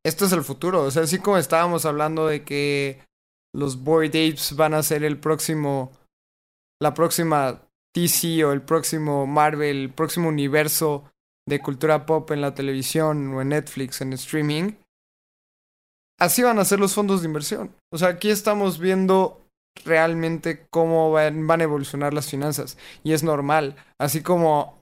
esto 0.07 0.25
es 0.25 0.31
el 0.31 0.43
futuro. 0.43 0.83
O 0.83 0.91
sea, 0.91 1.03
así 1.03 1.19
como 1.19 1.37
estábamos 1.37 1.85
hablando 1.85 2.27
de 2.27 2.43
que 2.43 3.01
los 3.57 3.83
Board 3.83 4.09
Apes 4.09 4.55
van 4.55 4.75
a 4.75 4.83
ser 4.83 5.03
el 5.03 5.19
próximo, 5.19 5.91
la 6.79 6.93
próxima 6.93 7.63
DC 7.95 8.45
o 8.45 8.51
el 8.51 8.61
próximo 8.61 9.25
Marvel, 9.25 9.77
el 9.77 9.93
próximo 9.93 10.29
universo 10.29 11.11
de 11.47 11.59
cultura 11.59 12.05
pop 12.05 12.29
en 12.31 12.41
la 12.41 12.53
televisión 12.53 13.33
o 13.33 13.41
en 13.41 13.49
Netflix, 13.49 14.01
en 14.01 14.13
streaming. 14.13 14.73
Así 16.19 16.43
van 16.43 16.59
a 16.59 16.65
ser 16.65 16.79
los 16.79 16.93
fondos 16.93 17.21
de 17.21 17.27
inversión. 17.27 17.75
O 17.91 17.97
sea, 17.97 18.09
aquí 18.09 18.29
estamos 18.29 18.79
viendo 18.79 19.41
realmente 19.85 20.67
cómo 20.69 21.11
van 21.11 21.61
a 21.61 21.63
evolucionar 21.63 22.13
las 22.13 22.29
finanzas. 22.29 22.77
Y 23.03 23.13
es 23.13 23.23
normal. 23.23 23.75
Así 23.99 24.21
como 24.21 24.76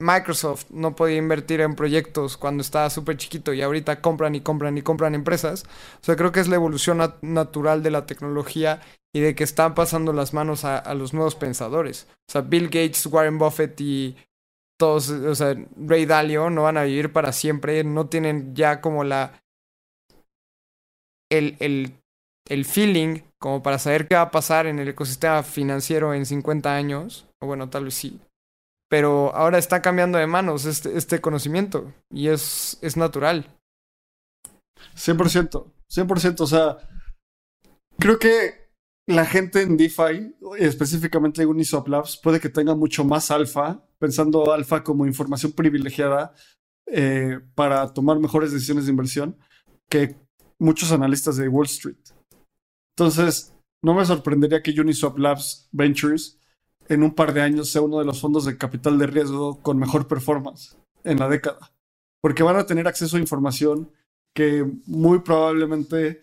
Microsoft 0.00 0.66
no 0.70 0.94
podía 0.94 1.16
invertir 1.16 1.60
en 1.60 1.74
proyectos 1.74 2.36
cuando 2.36 2.60
estaba 2.60 2.88
súper 2.88 3.16
chiquito 3.16 3.52
y 3.52 3.62
ahorita 3.62 4.00
compran 4.00 4.34
y 4.36 4.40
compran 4.40 4.78
y 4.78 4.82
compran 4.82 5.14
empresas. 5.14 5.64
O 6.00 6.04
sea, 6.04 6.14
creo 6.14 6.30
que 6.30 6.40
es 6.40 6.48
la 6.48 6.54
evolución 6.54 6.98
natural 7.20 7.82
de 7.82 7.90
la 7.90 8.06
tecnología 8.06 8.80
y 9.12 9.20
de 9.20 9.34
que 9.34 9.42
están 9.42 9.74
pasando 9.74 10.12
las 10.12 10.34
manos 10.34 10.64
a, 10.64 10.94
los 10.94 11.14
nuevos 11.14 11.34
pensadores. 11.34 12.06
O 12.28 12.32
sea, 12.32 12.42
Bill 12.42 12.66
Gates, 12.66 13.06
Warren 13.06 13.38
Buffett 13.38 13.80
y 13.80 14.16
todos, 14.78 15.10
o 15.10 15.34
sea, 15.34 15.56
Ray 15.76 16.06
Dalio 16.06 16.48
no 16.50 16.62
van 16.62 16.76
a 16.76 16.84
vivir 16.84 17.12
para 17.12 17.32
siempre, 17.32 17.82
no 17.82 18.06
tienen 18.06 18.54
ya 18.54 18.80
como 18.80 19.02
la... 19.02 19.42
El, 21.30 21.56
el, 21.58 21.92
el 22.48 22.64
feeling 22.64 23.20
como 23.38 23.62
para 23.62 23.78
saber 23.78 24.06
qué 24.08 24.14
va 24.14 24.22
a 24.22 24.30
pasar 24.30 24.66
en 24.66 24.78
el 24.78 24.88
ecosistema 24.88 25.42
financiero 25.42 26.14
en 26.14 26.24
50 26.24 26.74
años, 26.74 27.26
o 27.40 27.46
bueno, 27.46 27.68
tal 27.68 27.84
vez 27.84 27.94
sí, 27.94 28.20
pero 28.88 29.34
ahora 29.34 29.58
está 29.58 29.82
cambiando 29.82 30.18
de 30.18 30.26
manos 30.26 30.64
este, 30.64 30.96
este 30.96 31.20
conocimiento 31.20 31.92
y 32.10 32.28
es, 32.28 32.78
es 32.80 32.96
natural. 32.96 33.54
100%, 34.96 35.72
100%, 35.90 36.40
o 36.40 36.46
sea, 36.46 36.78
creo 37.98 38.18
que 38.18 38.68
la 39.06 39.24
gente 39.24 39.62
en 39.62 39.76
DeFi, 39.76 40.36
específicamente 40.58 41.42
en 41.42 41.48
Uniswap 41.48 41.88
Labs, 41.88 42.18
puede 42.18 42.40
que 42.40 42.48
tenga 42.48 42.74
mucho 42.74 43.04
más 43.04 43.30
alfa, 43.30 43.82
pensando 43.98 44.52
alfa 44.52 44.84
como 44.84 45.06
información 45.06 45.52
privilegiada 45.52 46.34
eh, 46.86 47.40
para 47.54 47.92
tomar 47.92 48.18
mejores 48.18 48.52
decisiones 48.52 48.84
de 48.84 48.90
inversión 48.90 49.36
que 49.88 50.16
muchos 50.58 50.92
analistas 50.92 51.36
de 51.36 51.48
Wall 51.48 51.66
Street. 51.66 51.96
Entonces, 52.96 53.54
no 53.82 53.94
me 53.94 54.04
sorprendería 54.04 54.62
que 54.62 54.78
Uniswap 54.78 55.18
Labs 55.18 55.68
Ventures 55.72 56.37
en 56.88 57.02
un 57.02 57.14
par 57.14 57.32
de 57.32 57.42
años 57.42 57.70
sea 57.70 57.82
uno 57.82 57.98
de 57.98 58.04
los 58.04 58.20
fondos 58.20 58.44
de 58.44 58.56
capital 58.56 58.98
de 58.98 59.06
riesgo 59.06 59.60
con 59.62 59.78
mejor 59.78 60.06
performance 60.08 60.76
en 61.04 61.18
la 61.18 61.28
década. 61.28 61.72
Porque 62.20 62.42
van 62.42 62.56
a 62.56 62.66
tener 62.66 62.88
acceso 62.88 63.16
a 63.16 63.20
información 63.20 63.90
que 64.34 64.66
muy 64.86 65.20
probablemente 65.20 66.22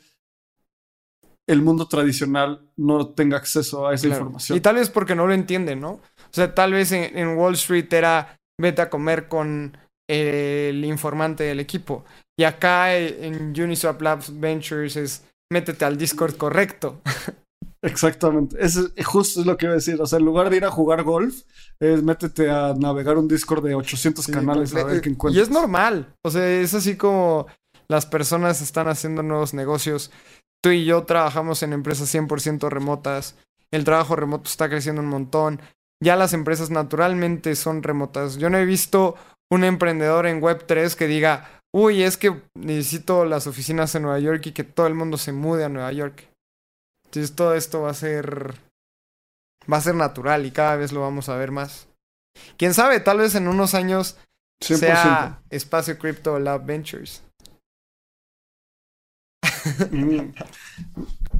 el 1.47 1.61
mundo 1.61 1.87
tradicional 1.87 2.67
no 2.75 3.09
tenga 3.09 3.37
acceso 3.37 3.87
a 3.87 3.93
esa 3.93 4.07
Claro. 4.07 4.21
información. 4.21 4.57
Y 4.57 4.61
tal 4.61 4.75
vez 4.75 4.89
porque 4.89 5.15
no 5.15 5.27
lo 5.27 5.33
entienden, 5.33 5.79
¿no? 5.79 5.91
O 5.91 6.01
sea, 6.31 6.53
tal 6.55 6.73
vez 6.73 6.91
en, 6.91 7.17
en 7.17 7.37
Wall 7.37 7.53
Street 7.53 7.91
era 7.93 8.39
vete 8.59 8.81
a 8.81 8.89
comer 8.89 9.27
con 9.27 9.77
el 10.09 10.83
informante 10.85 11.43
del 11.43 11.59
equipo. 11.59 12.03
Y 12.37 12.43
acá 12.43 12.95
eh, 12.95 13.27
en 13.27 13.59
Uniswap 13.59 14.01
Labs 14.01 14.39
Ventures 14.39 14.95
es 14.95 15.23
métete 15.51 15.85
al 15.85 15.97
Discord 15.97 16.35
correcto. 16.35 17.01
Exactamente. 17.85 18.57
Eso 18.59 18.89
es- 18.95 19.05
justo 19.05 19.39
es 19.41 19.45
lo 19.45 19.57
que 19.57 19.65
iba 19.65 19.73
a 19.73 19.75
decir. 19.75 20.01
O 20.01 20.05
sea, 20.05 20.19
en 20.19 20.25
lugar 20.25 20.49
de 20.49 20.57
ir 20.57 20.65
a 20.65 20.71
jugar 20.71 21.03
golf, 21.03 21.43
es 21.79 22.03
métete 22.03 22.49
a 22.49 22.73
navegar 22.77 23.17
un 23.17 23.27
Discord 23.27 23.63
de 23.63 23.75
800 23.75 24.27
canales 24.27 24.73
a 24.75 24.83
ver 24.83 25.01
qué 25.01 25.09
y 25.09 25.13
encuentras. 25.13 25.43
es 25.47 25.53
normal. 25.53 26.13
O 26.23 26.31
sea, 26.31 26.47
es 26.49 26.73
así 26.73 26.95
como 26.97 27.47
las 27.87 28.05
personas 28.05 28.61
están 28.61 28.87
haciendo 28.87 29.23
nuevos 29.23 29.53
negocios. 29.53 30.11
Tú 30.63 30.71
y 30.71 30.85
yo 30.85 31.03
trabajamos 31.03 31.61
en 31.63 31.73
empresas 31.73 32.09
100% 32.13 32.69
remotas. 32.69 33.35
El 33.71 33.83
trabajo 33.83 34.15
remoto 34.15 34.49
está 34.49 34.67
creciendo 34.69 35.01
un 35.01 35.09
montón. 35.09 35.61
Ya 36.03 36.15
las 36.15 36.33
empresas 36.33 36.71
naturalmente 36.71 37.55
son 37.55 37.83
remotas. 37.83 38.37
Yo 38.37 38.49
no 38.49 38.57
he 38.57 38.65
visto 38.65 39.15
un 39.51 39.63
emprendedor 39.63 40.25
en 40.25 40.41
Web3 40.41 40.95
que 40.95 41.07
diga, 41.07 41.61
uy, 41.73 42.01
es 42.03 42.17
que 42.17 42.41
necesito 42.55 43.25
las 43.25 43.45
oficinas 43.47 43.93
en 43.95 44.03
Nueva 44.03 44.19
York 44.19 44.47
y 44.47 44.51
que 44.53 44.63
todo 44.63 44.87
el 44.87 44.95
mundo 44.95 45.17
se 45.17 45.31
mude 45.31 45.63
a 45.63 45.69
Nueva 45.69 45.91
York. 45.91 46.27
Entonces 47.05 47.35
todo 47.35 47.55
esto 47.55 47.81
va 47.81 47.91
a 47.91 47.95
ser... 47.95 48.55
Va 49.71 49.77
a 49.77 49.81
ser 49.81 49.95
natural 49.95 50.45
y 50.45 50.51
cada 50.51 50.75
vez 50.75 50.91
lo 50.91 51.01
vamos 51.01 51.27
a 51.27 51.37
ver 51.37 51.51
más. 51.51 51.87
Quién 52.57 52.73
sabe, 52.73 52.99
tal 52.99 53.17
vez 53.17 53.33
en 53.33 53.47
unos 53.47 53.73
años 53.73 54.17
100%. 54.61 54.77
sea 54.77 55.41
Espacio 55.49 55.97
Crypto 55.97 56.37
Lab 56.39 56.65
Ventures. 56.65 57.23
Mm. 59.91 60.31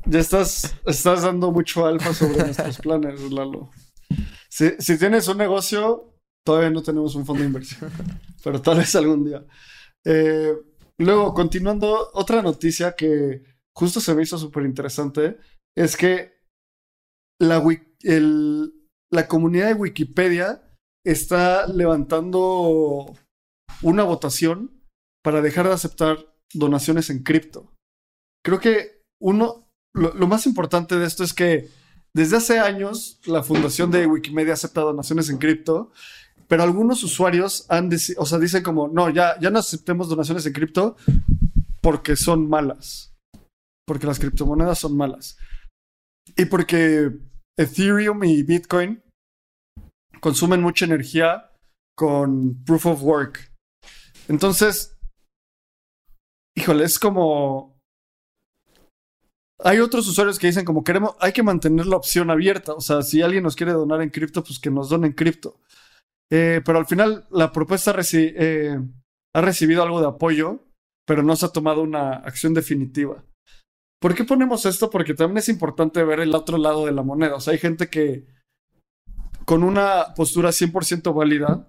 Ya 0.08 0.20
estás, 0.20 0.76
estás 0.86 1.22
dando 1.24 1.52
mucho 1.52 1.86
alfa 1.86 2.14
sobre 2.14 2.38
nuestros 2.44 2.78
planes, 2.80 3.20
Lalo. 3.32 3.70
Si, 4.50 4.72
si 4.80 4.98
tienes 4.98 5.28
un 5.28 5.38
negocio, 5.38 6.14
todavía 6.44 6.70
no 6.70 6.84
tenemos 6.84 7.16
un 7.16 7.26
fondo 7.26 7.42
de 7.42 7.48
inversión, 7.48 7.92
pero 8.44 8.62
tal 8.62 8.78
vez 8.78 8.96
algún 8.96 9.26
día. 9.26 9.44
Eh, 10.04 10.54
luego, 10.98 11.34
continuando, 11.34 12.10
otra 12.14 12.42
noticia 12.42 12.96
que 12.96 13.44
justo 13.74 14.00
se 14.00 14.14
me 14.14 14.24
hizo 14.24 14.38
súper 14.38 14.64
interesante 14.64 15.38
es 15.76 15.98
que 15.98 16.34
la, 17.40 17.64
la 19.12 19.28
comunidad 19.28 19.68
de 19.68 19.74
Wikipedia 19.74 20.62
está 21.06 21.68
levantando 21.68 23.14
una 23.82 24.04
votación 24.04 24.72
para 25.24 25.42
dejar 25.42 25.68
de 25.68 25.74
aceptar 25.74 26.18
donaciones 26.54 27.10
en 27.10 27.24
cripto. 27.24 27.74
Creo 28.44 28.60
que 28.60 29.02
uno, 29.22 29.68
lo, 29.94 30.28
más 30.28 30.46
importante 30.46 30.98
de 30.98 31.06
esto 31.06 31.24
es 31.24 31.34
que 31.34 31.70
desde 32.14 32.38
hace 32.38 32.60
años 32.60 33.20
la 33.26 33.44
fundación 33.44 33.92
de 33.92 34.08
Wikimedia 34.08 34.54
acepta 34.54 34.82
donaciones 34.82 35.30
en 35.30 35.38
cripto, 35.38 35.92
pero 36.48 36.64
algunos 36.64 37.04
usuarios 37.04 37.66
han 37.70 37.90
o 38.18 38.26
sea, 38.26 38.38
dicen 38.38 38.64
como, 38.64 38.88
no, 38.88 39.10
ya, 39.10 39.40
ya 39.40 39.50
no 39.50 39.60
aceptemos 39.60 40.10
donaciones 40.10 40.46
en 40.46 40.54
cripto 40.54 40.96
porque 41.82 42.16
son 42.16 42.48
malas, 42.48 43.14
porque 43.86 44.08
las 44.08 44.20
criptomonedas 44.20 44.80
son 44.80 44.96
malas. 44.96 45.38
Y 46.36 46.46
porque 46.46 47.12
Ethereum 47.58 48.24
y 48.24 48.44
Bitcoin 48.44 49.02
consumen 50.20 50.62
mucha 50.62 50.86
energía 50.86 51.52
con 51.96 52.64
proof 52.66 52.86
of 52.86 53.04
work. 53.04 53.52
Entonces, 54.28 54.98
híjole, 56.56 56.86
es 56.86 57.00
como 57.00 57.76
hay 59.64 59.80
otros 59.80 60.08
usuarios 60.08 60.38
que 60.38 60.48
dicen 60.48 60.66
como 60.66 60.84
queremos, 60.84 61.16
hay 61.20 61.32
que 61.32 61.44
mantener 61.44 61.86
la 61.86 61.98
opción 61.98 62.30
abierta. 62.30 62.74
O 62.74 62.82
sea, 62.82 63.02
si 63.02 63.22
alguien 63.22 63.44
nos 63.44 63.56
quiere 63.56 63.72
donar 63.72 64.02
en 64.02 64.10
cripto, 64.10 64.44
pues 64.44 64.60
que 64.60 64.70
nos 64.70 64.90
donen 64.90 65.14
cripto. 65.14 65.60
Eh, 66.32 66.62
pero 66.66 66.80
al 66.80 66.86
final 66.86 67.26
la 67.32 67.52
propuesta 67.52 67.96
eh, 68.14 68.78
ha 69.34 69.42
recibido 69.42 69.84
algo 69.84 70.02
de 70.02 70.08
apoyo, 70.08 70.60
pero 71.06 71.24
no 71.24 71.36
se 71.36 71.46
ha 71.46 71.50
tomado 71.50 71.82
una 71.84 72.14
acción 72.14 72.54
definitiva. 72.54 73.24
¿Por 74.06 74.14
qué 74.14 74.24
ponemos 74.24 74.64
esto? 74.68 74.92
Porque 74.92 75.16
también 75.16 75.40
es 75.40 75.50
importante 75.50 76.04
ver 76.04 76.20
el 76.20 76.36
otro 76.36 76.60
lado 76.60 76.86
de 76.86 76.92
la 76.92 77.02
moneda. 77.02 77.38
O 77.38 77.40
sea, 77.40 77.54
hay 77.54 77.58
gente 77.58 77.90
que 77.90 78.28
con 79.46 79.64
una 79.64 80.14
postura 80.16 80.52
100% 80.52 81.12
válida, 81.12 81.68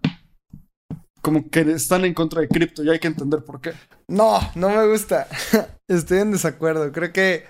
como 1.23 1.49
que 1.49 1.61
están 1.61 2.05
en 2.05 2.13
contra 2.13 2.43
de 2.43 2.49
cripto 2.49 2.85
y 2.85 2.91
hay 2.91 2.99
que 2.99 3.07
entender 3.07 3.43
por 3.43 3.63
qué. 3.63 3.73
No, 4.07 4.39
no 4.55 4.69
me 4.69 4.87
gusta. 4.87 5.27
Estoy 5.89 6.19
en 6.19 6.33
desacuerdo. 6.33 6.93
Creo 6.93 7.11
que 7.11 7.47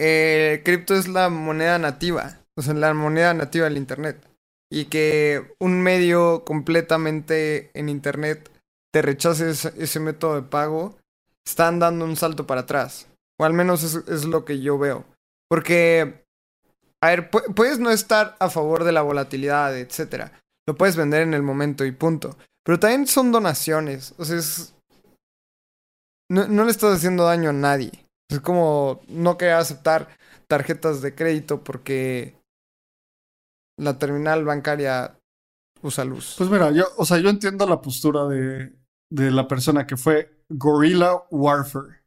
eh, 0.00 0.62
cripto 0.64 0.96
es 0.96 1.06
la 1.06 1.28
moneda 1.28 1.78
nativa. 1.78 2.40
O 2.56 2.62
sea, 2.62 2.74
la 2.74 2.92
moneda 2.92 3.34
nativa 3.34 3.66
del 3.66 3.76
Internet. 3.76 4.28
Y 4.68 4.86
que 4.86 5.54
un 5.60 5.80
medio 5.80 6.44
completamente 6.44 7.70
en 7.74 7.88
Internet 7.88 8.50
te 8.92 9.00
rechace 9.00 9.50
ese, 9.50 9.72
ese 9.78 10.00
método 10.00 10.34
de 10.34 10.48
pago, 10.48 10.98
están 11.46 11.78
dando 11.78 12.04
un 12.04 12.16
salto 12.16 12.48
para 12.48 12.62
atrás. 12.62 13.06
O 13.40 13.44
al 13.44 13.54
menos 13.54 13.82
es, 13.82 14.24
lo 14.26 14.44
que 14.44 14.60
yo 14.60 14.76
veo. 14.78 15.06
Porque, 15.48 16.26
a 17.02 17.08
ver, 17.08 17.30
pu- 17.30 17.54
puedes 17.54 17.78
no 17.78 17.90
estar 17.90 18.36
a 18.38 18.50
favor 18.50 18.84
de 18.84 18.92
la 18.92 19.00
volatilidad, 19.00 19.74
etcétera. 19.78 20.38
Lo 20.68 20.76
puedes 20.76 20.94
vender 20.96 21.22
en 21.22 21.32
el 21.32 21.42
momento 21.42 21.86
y 21.86 21.92
punto. 21.92 22.36
Pero 22.62 22.78
también 22.78 23.06
son 23.06 23.32
donaciones. 23.32 24.14
O 24.18 24.26
sea, 24.26 24.36
es, 24.36 24.74
no, 26.30 26.64
le 26.64 26.70
estás 26.70 26.94
haciendo 26.94 27.24
daño 27.24 27.48
a 27.48 27.54
nadie. 27.54 28.04
Es 28.30 28.40
como 28.40 29.00
no 29.08 29.38
querer 29.38 29.54
aceptar 29.54 30.08
tarjetas 30.46 31.00
de 31.00 31.14
crédito 31.14 31.64
porque 31.64 32.36
la 33.78 33.98
terminal 33.98 34.44
bancaria 34.44 35.18
usa 35.82 36.04
luz. 36.04 36.34
Pues 36.36 36.50
mira, 36.50 36.70
yo, 36.72 36.84
o 36.98 37.06
sea, 37.06 37.16
yo 37.18 37.30
entiendo 37.30 37.66
la 37.66 37.80
postura 37.80 38.26
de, 38.26 38.72
de 39.10 39.30
la 39.30 39.48
persona 39.48 39.86
que 39.86 39.96
fue 39.96 40.44
Guerrilla 40.50 41.14
Warfare, 41.30 41.99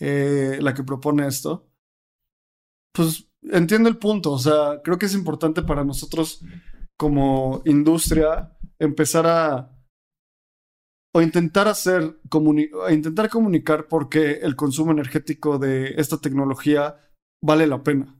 eh, 0.00 0.58
la 0.60 0.74
que 0.74 0.84
propone 0.84 1.26
esto. 1.26 1.68
Pues 2.94 3.28
entiendo 3.42 3.88
el 3.88 3.98
punto, 3.98 4.32
o 4.32 4.38
sea, 4.38 4.80
creo 4.82 4.98
que 4.98 5.06
es 5.06 5.14
importante 5.14 5.62
para 5.62 5.84
nosotros 5.84 6.44
como 6.98 7.62
industria 7.64 8.56
empezar 8.80 9.26
a 9.26 9.74
o 11.14 11.22
intentar 11.22 11.68
hacer 11.68 12.20
comuni- 12.28 12.70
intentar 12.92 13.30
comunicar 13.30 13.88
por 13.88 14.08
qué 14.08 14.40
el 14.42 14.56
consumo 14.56 14.92
energético 14.92 15.58
de 15.58 15.94
esta 15.96 16.18
tecnología 16.18 17.00
vale 17.42 17.66
la 17.66 17.82
pena. 17.82 18.14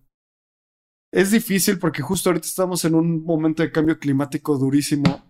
Es 1.12 1.30
difícil 1.30 1.78
porque 1.78 2.02
justo 2.02 2.28
ahorita 2.30 2.46
estamos 2.46 2.84
en 2.84 2.94
un 2.94 3.24
momento 3.24 3.62
de 3.62 3.72
cambio 3.72 3.98
climático 3.98 4.56
durísimo. 4.58 5.24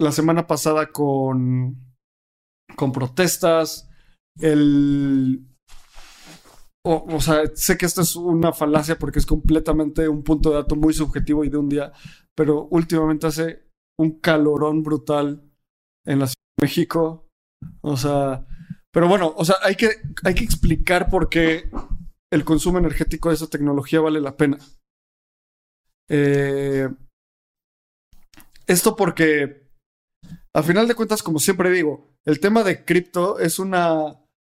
La 0.00 0.12
semana 0.12 0.46
pasada 0.46 0.92
con, 0.92 1.76
con 2.76 2.92
protestas, 2.92 3.88
el... 4.38 5.44
O, 6.84 7.20
sea, 7.20 7.42
sé 7.54 7.76
que 7.76 7.84
esto 7.84 8.00
es 8.00 8.16
una 8.16 8.52
falacia 8.52 8.98
porque 8.98 9.18
es 9.18 9.26
completamente 9.26 10.08
un 10.08 10.22
punto 10.22 10.50
de 10.50 10.56
dato 10.56 10.74
muy 10.74 10.94
subjetivo 10.94 11.44
y 11.44 11.50
de 11.50 11.58
un 11.58 11.68
día, 11.68 11.92
pero 12.34 12.66
últimamente 12.70 13.26
hace 13.26 13.68
un 13.98 14.20
calorón 14.20 14.82
brutal 14.82 15.42
en 16.06 16.20
la 16.20 16.26
Ciudad 16.26 16.44
de 16.56 16.64
México. 16.64 17.28
O 17.82 17.96
sea, 17.96 18.46
pero 18.92 19.06
bueno, 19.08 19.34
o 19.36 19.44
sea, 19.44 19.56
hay 19.62 19.74
que, 19.74 19.90
hay 20.24 20.34
que 20.34 20.44
explicar 20.44 21.10
por 21.10 21.28
qué 21.28 21.70
el 22.32 22.44
consumo 22.44 22.78
energético 22.78 23.28
de 23.28 23.34
esa 23.34 23.48
tecnología 23.48 24.00
vale 24.00 24.20
la 24.20 24.36
pena. 24.36 24.58
Eh, 26.08 26.88
esto 28.66 28.96
porque, 28.96 29.68
a 30.54 30.62
final 30.62 30.88
de 30.88 30.94
cuentas, 30.94 31.22
como 31.22 31.38
siempre 31.38 31.70
digo, 31.70 32.14
el 32.26 32.40
tema 32.40 32.62
de 32.62 32.84
cripto 32.84 33.38
es 33.38 33.58
una, 33.58 34.18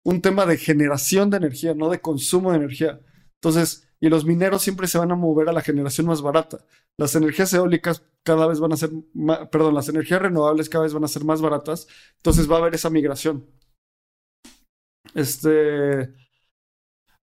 un 0.08 0.22
tema 0.22 0.46
de 0.46 0.56
generación 0.56 1.28
de 1.28 1.36
energía, 1.36 1.74
no 1.74 1.90
de 1.90 2.00
consumo 2.00 2.50
de 2.50 2.56
energía. 2.56 2.98
Entonces, 3.34 3.86
y 4.00 4.08
los 4.08 4.24
mineros 4.24 4.62
siempre 4.62 4.86
se 4.86 4.96
van 4.96 5.12
a 5.12 5.16
mover 5.16 5.50
a 5.50 5.52
la 5.52 5.60
generación 5.60 6.06
más 6.06 6.22
barata. 6.22 6.64
Las 6.98 7.14
energías 7.14 7.52
eólicas 7.52 8.02
cada 8.24 8.46
vez 8.46 8.58
van 8.58 8.72
a 8.72 8.78
ser, 8.78 8.90
ma- 9.12 9.50
perdón, 9.50 9.74
las 9.74 9.90
energías 9.90 10.22
renovables 10.22 10.70
cada 10.70 10.84
vez 10.84 10.94
van 10.94 11.04
a 11.04 11.08
ser 11.08 11.24
más 11.24 11.42
baratas. 11.42 11.88
Entonces 12.16 12.50
va 12.50 12.56
a 12.56 12.58
haber 12.60 12.74
esa 12.74 12.88
migración. 12.88 13.44
Este, 15.14 16.14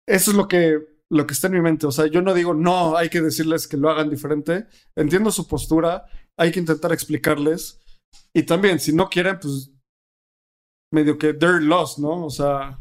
eso 0.07 0.31
es 0.31 0.37
lo 0.37 0.47
que, 0.47 0.79
lo 1.11 1.27
que 1.27 1.33
está 1.33 1.47
en 1.47 1.55
mi 1.55 1.63
mente. 1.63 1.87
O 1.87 1.91
sea, 1.93 2.07
yo 2.07 2.21
no 2.21 2.35
digo, 2.35 2.53
no, 2.53 2.99
hay 2.99 3.09
que 3.09 3.23
decirles 3.23 3.67
que 3.67 3.79
lo 3.79 3.89
hagan 3.89 4.11
diferente. 4.11 4.67
Entiendo 4.95 5.31
su 5.31 5.49
postura, 5.49 6.05
hay 6.37 6.53
que 6.53 6.61
intentar 6.61 6.93
explicarles. 6.93 7.81
Y 8.35 8.43
también, 8.43 8.79
si 8.79 8.93
no 8.93 9.09
quieren, 9.09 9.39
pues 9.41 9.71
medio 10.93 11.19
que 11.19 11.35
they're 11.35 11.61
lost, 11.61 11.99
¿no? 11.99 12.25
O 12.25 12.31
sea, 12.31 12.79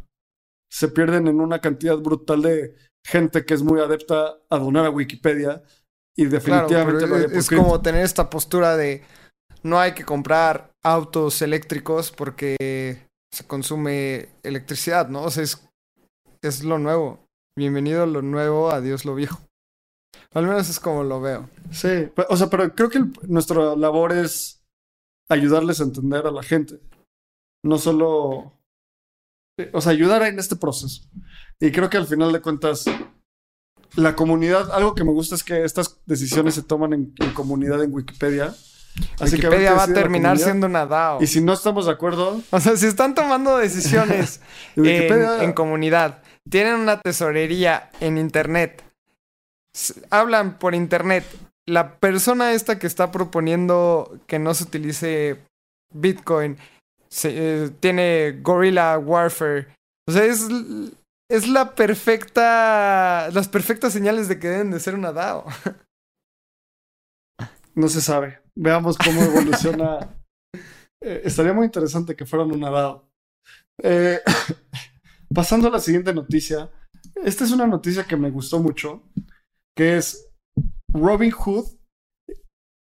se 0.71 0.87
pierden 0.89 1.27
en 1.27 1.39
una 1.39 1.59
cantidad 1.59 1.97
brutal 1.97 2.41
de 2.41 2.75
gente 3.05 3.45
que 3.45 3.53
es 3.53 3.63
muy 3.63 3.79
adepta 3.79 4.37
a 4.49 4.57
donar 4.57 4.85
a 4.85 4.89
Wikipedia 4.89 5.63
y 6.17 6.25
definitivamente 6.25 7.05
claro, 7.07 7.15
es, 7.25 7.31
es 7.31 7.49
como 7.49 7.81
tener 7.81 8.03
esta 8.03 8.29
postura 8.29 8.75
de 8.75 9.03
no 9.63 9.79
hay 9.79 9.93
que 9.93 10.03
comprar 10.05 10.71
autos 10.83 11.41
eléctricos 11.41 12.11
porque 12.11 13.05
se 13.33 13.45
consume 13.45 14.29
electricidad, 14.43 15.09
¿no? 15.09 15.23
O 15.23 15.31
sea, 15.31 15.43
es, 15.43 15.67
es 16.41 16.63
lo 16.63 16.79
nuevo. 16.79 17.25
Bienvenido 17.57 18.05
lo 18.05 18.21
nuevo, 18.21 18.71
adiós 18.71 19.05
lo 19.05 19.15
viejo. 19.15 19.39
Al 20.33 20.45
menos 20.45 20.69
es 20.69 20.79
como 20.79 21.03
lo 21.03 21.21
veo. 21.21 21.49
Sí, 21.71 22.09
o 22.29 22.37
sea, 22.37 22.47
pero 22.47 22.73
creo 22.75 22.89
que 22.89 22.99
el- 22.99 23.13
nuestra 23.23 23.75
labor 23.75 24.11
es 24.11 24.61
ayudarles 25.29 25.79
a 25.81 25.83
entender 25.85 26.25
a 26.27 26.31
la 26.31 26.43
gente. 26.43 26.79
No 27.63 27.77
solo. 27.77 28.53
O 29.73 29.81
sea, 29.81 29.91
ayudar 29.91 30.23
en 30.23 30.39
este 30.39 30.55
proceso. 30.55 31.03
Y 31.59 31.71
creo 31.71 31.89
que 31.89 31.97
al 31.97 32.05
final 32.05 32.31
de 32.31 32.41
cuentas, 32.41 32.85
la 33.95 34.15
comunidad, 34.15 34.71
algo 34.71 34.93
que 34.93 35.03
me 35.03 35.11
gusta 35.11 35.35
es 35.35 35.43
que 35.43 35.63
estas 35.63 35.99
decisiones 36.05 36.55
se 36.55 36.63
toman 36.63 36.93
en, 36.93 37.13
en 37.19 37.33
comunidad 37.33 37.83
en 37.83 37.93
Wikipedia. 37.93 38.53
Así 39.19 39.35
Wikipedia 39.35 39.73
va 39.73 39.83
a 39.83 39.93
terminar 39.93 40.37
siendo 40.37 40.67
una 40.67 40.85
DAO. 40.85 41.21
Y 41.21 41.27
si 41.27 41.41
no 41.41 41.53
estamos 41.53 41.85
de 41.85 41.91
acuerdo, 41.91 42.41
O 42.51 42.59
sea, 42.59 42.75
si 42.77 42.85
están 42.85 43.15
tomando 43.15 43.57
decisiones 43.57 44.41
en, 44.75 44.83
Wikipedia. 44.83 45.43
en 45.43 45.53
comunidad, 45.53 46.21
tienen 46.49 46.75
una 46.75 46.99
tesorería 47.01 47.89
en 47.99 48.17
internet, 48.17 48.83
hablan 50.09 50.57
por 50.57 50.75
internet, 50.75 51.25
la 51.67 51.95
persona 51.99 52.53
esta 52.53 52.79
que 52.79 52.87
está 52.87 53.11
proponiendo 53.11 54.19
que 54.25 54.39
no 54.39 54.53
se 54.53 54.63
utilice 54.63 55.43
Bitcoin 55.93 56.57
se- 57.09 57.65
eh, 57.65 57.69
tiene 57.79 58.39
Gorilla 58.41 58.97
Warfare. 58.97 59.67
O 60.07 60.11
sea, 60.11 60.23
es, 60.25 60.47
es 61.29 61.47
la 61.47 61.75
perfecta. 61.75 63.29
Las 63.31 63.47
perfectas 63.47 63.93
señales 63.93 64.27
de 64.27 64.39
que 64.39 64.49
deben 64.49 64.71
de 64.71 64.79
ser 64.79 64.95
una 64.95 65.11
DAO. 65.11 65.45
no 67.75 67.87
se 67.87 68.01
sabe. 68.01 68.39
Veamos 68.55 68.97
cómo 68.97 69.21
evoluciona. 69.21 70.13
Eh, 70.99 71.21
estaría 71.25 71.53
muy 71.53 71.65
interesante 71.65 72.15
que 72.15 72.25
fueran 72.25 72.51
una 72.51 72.71
DAO. 72.71 73.07
Eh, 73.83 74.19
pasando 75.33 75.67
a 75.67 75.71
la 75.71 75.79
siguiente 75.79 76.11
noticia. 76.11 76.71
Esta 77.23 77.43
es 77.43 77.51
una 77.51 77.67
noticia 77.67 78.05
que 78.05 78.17
me 78.17 78.31
gustó 78.31 78.57
mucho, 78.57 79.03
que 79.77 79.97
es 79.97 80.27
Robinhood 80.91 81.67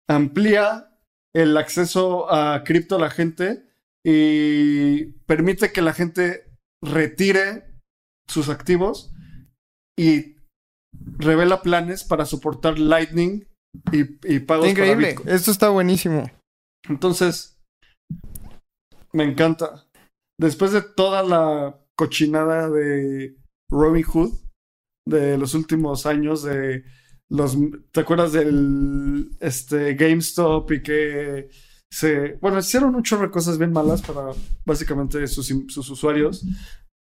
amplía 0.09 0.99
el 1.33 1.57
acceso 1.57 2.29
a 2.33 2.65
cripto 2.65 2.97
a 2.97 2.99
la 2.99 3.11
gente 3.11 3.70
y 4.05 5.13
permite 5.27 5.73
que 5.73 5.83
la 5.83 5.93
gente 5.93 6.51
retire 6.83 7.65
sus 8.29 8.49
activos 8.49 9.13
y 9.99 10.37
revela 11.19 11.63
planes 11.63 12.05
para 12.05 12.25
soportar 12.25 12.79
Lightning 12.79 13.47
y, 13.93 14.35
y 14.35 14.41
pagos 14.41 14.67
para 14.67 14.71
increíble. 14.71 15.09
Bitcoin. 15.09 15.29
Esto 15.29 15.51
está 15.51 15.69
buenísimo. 15.69 16.31
Entonces, 16.89 17.59
me 19.13 19.25
encanta. 19.25 19.87
Después 20.39 20.73
de 20.73 20.83
toda 20.83 21.23
la 21.23 21.79
cochinada 21.97 22.71
de 22.71 23.37
Robin 23.71 24.05
Hood 24.05 24.33
de 25.07 25.37
los 25.37 25.55
últimos 25.55 26.07
años, 26.07 26.43
de 26.43 26.85
los, 27.29 27.57
¿te 27.93 28.01
acuerdas 28.01 28.33
del 28.33 29.31
este 29.41 29.95
GameStop 29.95 30.71
y 30.73 30.83
que 30.83 31.51
se, 31.91 32.39
bueno, 32.41 32.59
hicieron 32.59 32.95
un 32.95 33.03
chorro 33.03 33.23
de 33.23 33.31
cosas 33.31 33.59
bien 33.59 33.73
malas 33.73 34.03
para 34.03 34.31
básicamente 34.65 35.27
sus, 35.27 35.53
sus 35.69 35.91
usuarios. 35.91 36.45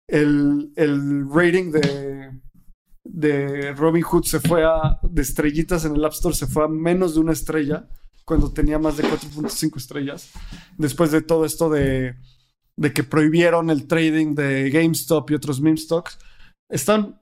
El, 0.09 0.71
el 0.75 1.29
rating 1.29 1.71
de, 1.71 2.39
de 3.03 3.73
Robin 3.73 4.03
Hood 4.03 4.23
se 4.23 4.39
fue 4.39 4.63
a, 4.63 4.99
de 5.03 5.21
estrellitas 5.21 5.83
en 5.85 5.95
el 5.95 6.05
App 6.05 6.13
Store, 6.13 6.35
se 6.35 6.47
fue 6.47 6.63
a 6.63 6.67
menos 6.67 7.15
de 7.15 7.19
una 7.19 7.33
estrella 7.33 7.87
cuando 8.25 8.51
tenía 8.51 8.79
más 8.79 8.97
de 8.97 9.03
4.5 9.03 9.77
estrellas. 9.77 10.31
Después 10.77 11.11
de 11.11 11.21
todo 11.21 11.45
esto 11.45 11.69
de, 11.69 12.15
de 12.77 12.93
que 12.93 13.03
prohibieron 13.03 13.69
el 13.69 13.87
trading 13.87 14.35
de 14.35 14.69
GameStop 14.69 15.31
y 15.31 15.33
otros 15.33 15.59
meme 15.59 15.77
stocks, 15.77 16.19
están, 16.69 17.21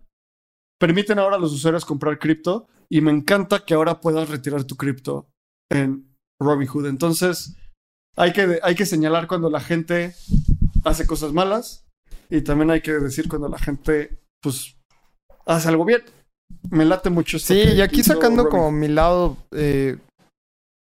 permiten 0.79 1.19
ahora 1.19 1.37
a 1.37 1.39
los 1.39 1.53
usuarios 1.53 1.85
comprar 1.85 2.19
cripto 2.19 2.67
y 2.89 3.01
me 3.01 3.11
encanta 3.11 3.65
que 3.65 3.73
ahora 3.73 4.01
puedas 4.01 4.29
retirar 4.29 4.63
tu 4.63 4.75
cripto 4.75 5.29
en 5.71 6.14
Robinhood. 6.39 6.87
Entonces, 6.87 7.55
hay 8.15 8.33
que, 8.33 8.59
hay 8.61 8.75
que 8.75 8.85
señalar 8.85 9.27
cuando 9.27 9.49
la 9.49 9.59
gente 9.59 10.15
hace 10.83 11.07
cosas 11.07 11.33
malas 11.33 11.85
y 12.29 12.41
también 12.41 12.71
hay 12.71 12.81
que 12.81 12.93
decir 12.93 13.27
cuando 13.27 13.49
la 13.49 13.59
gente, 13.59 14.17
pues, 14.41 14.75
hace 15.45 15.67
algo 15.67 15.85
bien. 15.85 16.03
Me 16.69 16.85
late 16.85 17.09
mucho 17.09 17.37
esto 17.37 17.53
Sí, 17.53 17.59
y 17.59 17.81
aquí 17.81 18.03
sacando 18.03 18.49
como 18.49 18.71
mi 18.71 18.87
lado 18.87 19.37
eh, 19.51 19.97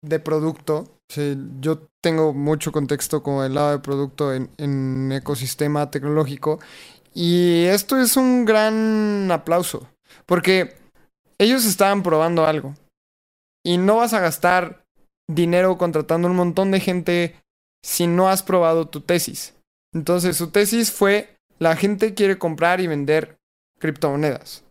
de 0.03 0.19
producto. 0.19 0.97
sí, 1.09 1.37
yo 1.59 1.87
tengo 2.01 2.33
mucho 2.33 2.71
contexto 2.71 3.23
como 3.23 3.43
el 3.43 3.53
lado 3.53 3.71
de 3.71 3.79
producto 3.79 4.33
en, 4.33 4.49
en 4.57 5.11
ecosistema 5.11 5.89
tecnológico. 5.89 6.59
Y 7.13 7.65
esto 7.65 7.97
es 7.97 8.17
un 8.17 8.45
gran 8.45 9.31
aplauso. 9.31 9.87
Porque 10.25 10.75
ellos 11.37 11.65
estaban 11.65 12.03
probando 12.03 12.45
algo. 12.45 12.75
Y 13.65 13.77
no 13.77 13.97
vas 13.97 14.13
a 14.13 14.19
gastar 14.19 14.82
dinero 15.29 15.77
contratando 15.77 16.27
un 16.27 16.35
montón 16.35 16.71
de 16.71 16.79
gente 16.79 17.35
si 17.83 18.07
no 18.07 18.29
has 18.29 18.43
probado 18.43 18.87
tu 18.87 19.01
tesis. 19.01 19.55
Entonces 19.93 20.37
su 20.37 20.49
tesis 20.49 20.91
fue, 20.91 21.37
la 21.59 21.75
gente 21.75 22.13
quiere 22.13 22.37
comprar 22.37 22.81
y 22.81 22.87
vender 22.87 23.37
criptomonedas. 23.79 24.63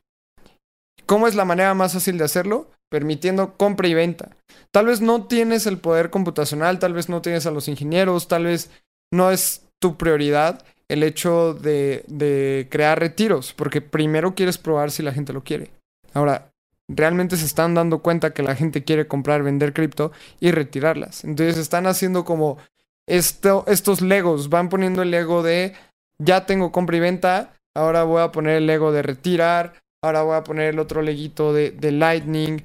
¿Cómo 1.06 1.26
es 1.26 1.34
la 1.34 1.44
manera 1.44 1.74
más 1.74 1.92
fácil 1.92 2.18
de 2.18 2.24
hacerlo? 2.24 2.70
Permitiendo 2.90 3.56
compra 3.56 3.88
y 3.88 3.94
venta. 3.94 4.36
Tal 4.70 4.86
vez 4.86 5.00
no 5.00 5.26
tienes 5.26 5.66
el 5.66 5.78
poder 5.78 6.10
computacional, 6.10 6.78
tal 6.78 6.92
vez 6.94 7.08
no 7.08 7.22
tienes 7.22 7.46
a 7.46 7.50
los 7.50 7.68
ingenieros, 7.68 8.28
tal 8.28 8.44
vez 8.44 8.70
no 9.12 9.30
es 9.30 9.66
tu 9.80 9.96
prioridad 9.96 10.64
el 10.88 11.02
hecho 11.02 11.54
de, 11.54 12.04
de 12.06 12.68
crear 12.70 12.98
retiros, 13.00 13.52
porque 13.54 13.80
primero 13.80 14.34
quieres 14.34 14.58
probar 14.58 14.90
si 14.90 15.02
la 15.02 15.12
gente 15.12 15.32
lo 15.32 15.42
quiere. 15.42 15.70
Ahora, 16.12 16.51
realmente 16.88 17.36
se 17.36 17.46
están 17.46 17.74
dando 17.74 18.00
cuenta 18.00 18.32
que 18.32 18.42
la 18.42 18.54
gente 18.54 18.84
quiere 18.84 19.06
comprar, 19.06 19.42
vender 19.42 19.72
cripto 19.72 20.12
y 20.40 20.50
retirarlas. 20.50 21.24
Entonces 21.24 21.58
están 21.58 21.86
haciendo 21.86 22.24
como 22.24 22.58
esto, 23.06 23.64
estos 23.66 24.00
legos, 24.00 24.48
van 24.48 24.68
poniendo 24.68 25.02
el 25.02 25.12
ego 25.12 25.42
de 25.42 25.74
ya 26.18 26.46
tengo 26.46 26.72
compra 26.72 26.96
y 26.96 27.00
venta, 27.00 27.54
ahora 27.74 28.04
voy 28.04 28.22
a 28.22 28.32
poner 28.32 28.56
el 28.56 28.70
ego 28.70 28.92
de 28.92 29.02
retirar, 29.02 29.74
ahora 30.02 30.22
voy 30.22 30.36
a 30.36 30.44
poner 30.44 30.72
el 30.72 30.78
otro 30.78 31.02
leguito 31.02 31.52
de, 31.52 31.70
de 31.70 31.92
Lightning. 31.92 32.62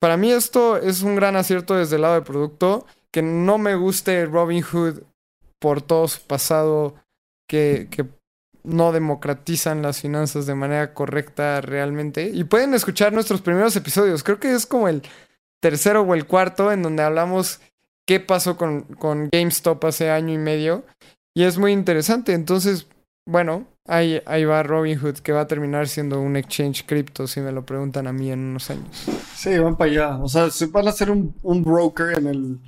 Para 0.00 0.16
mí 0.16 0.30
esto 0.30 0.76
es 0.76 1.02
un 1.02 1.16
gran 1.16 1.36
acierto 1.36 1.74
desde 1.74 1.96
el 1.96 2.02
lado 2.02 2.14
del 2.14 2.24
producto, 2.24 2.86
que 3.12 3.22
no 3.22 3.58
me 3.58 3.74
guste 3.76 4.26
Robinhood 4.26 5.02
por 5.60 5.80
todo 5.80 6.08
su 6.08 6.20
pasado, 6.22 6.96
que, 7.48 7.88
que 7.90 8.04
no 8.64 8.92
democratizan 8.92 9.82
las 9.82 10.00
finanzas 10.00 10.46
de 10.46 10.54
manera 10.54 10.94
correcta 10.94 11.60
realmente. 11.60 12.30
Y 12.32 12.44
pueden 12.44 12.74
escuchar 12.74 13.12
nuestros 13.12 13.42
primeros 13.42 13.74
episodios, 13.76 14.22
creo 14.22 14.38
que 14.38 14.52
es 14.52 14.66
como 14.66 14.88
el 14.88 15.02
tercero 15.60 16.02
o 16.02 16.14
el 16.14 16.26
cuarto 16.26 16.72
en 16.72 16.82
donde 16.82 17.02
hablamos 17.02 17.60
qué 18.06 18.20
pasó 18.20 18.56
con, 18.56 18.82
con 18.82 19.28
GameStop 19.32 19.84
hace 19.84 20.10
año 20.10 20.34
y 20.34 20.38
medio. 20.38 20.84
Y 21.34 21.44
es 21.44 21.58
muy 21.58 21.72
interesante. 21.72 22.34
Entonces, 22.34 22.86
bueno, 23.26 23.66
ahí, 23.86 24.20
ahí 24.26 24.44
va 24.44 24.62
Robinhood, 24.62 25.18
que 25.18 25.32
va 25.32 25.42
a 25.42 25.46
terminar 25.46 25.88
siendo 25.88 26.20
un 26.20 26.36
exchange 26.36 26.84
cripto, 26.84 27.26
si 27.26 27.40
me 27.40 27.52
lo 27.52 27.64
preguntan 27.64 28.06
a 28.06 28.12
mí 28.12 28.30
en 28.30 28.40
unos 28.40 28.70
años. 28.70 29.06
Sí, 29.34 29.58
van 29.58 29.76
para 29.76 29.90
allá. 29.90 30.18
O 30.18 30.28
sea, 30.28 30.50
se 30.50 30.66
van 30.66 30.86
a 30.86 30.90
hacer 30.90 31.10
un, 31.10 31.34
un 31.42 31.62
broker 31.62 32.18
en 32.18 32.26
el 32.26 32.58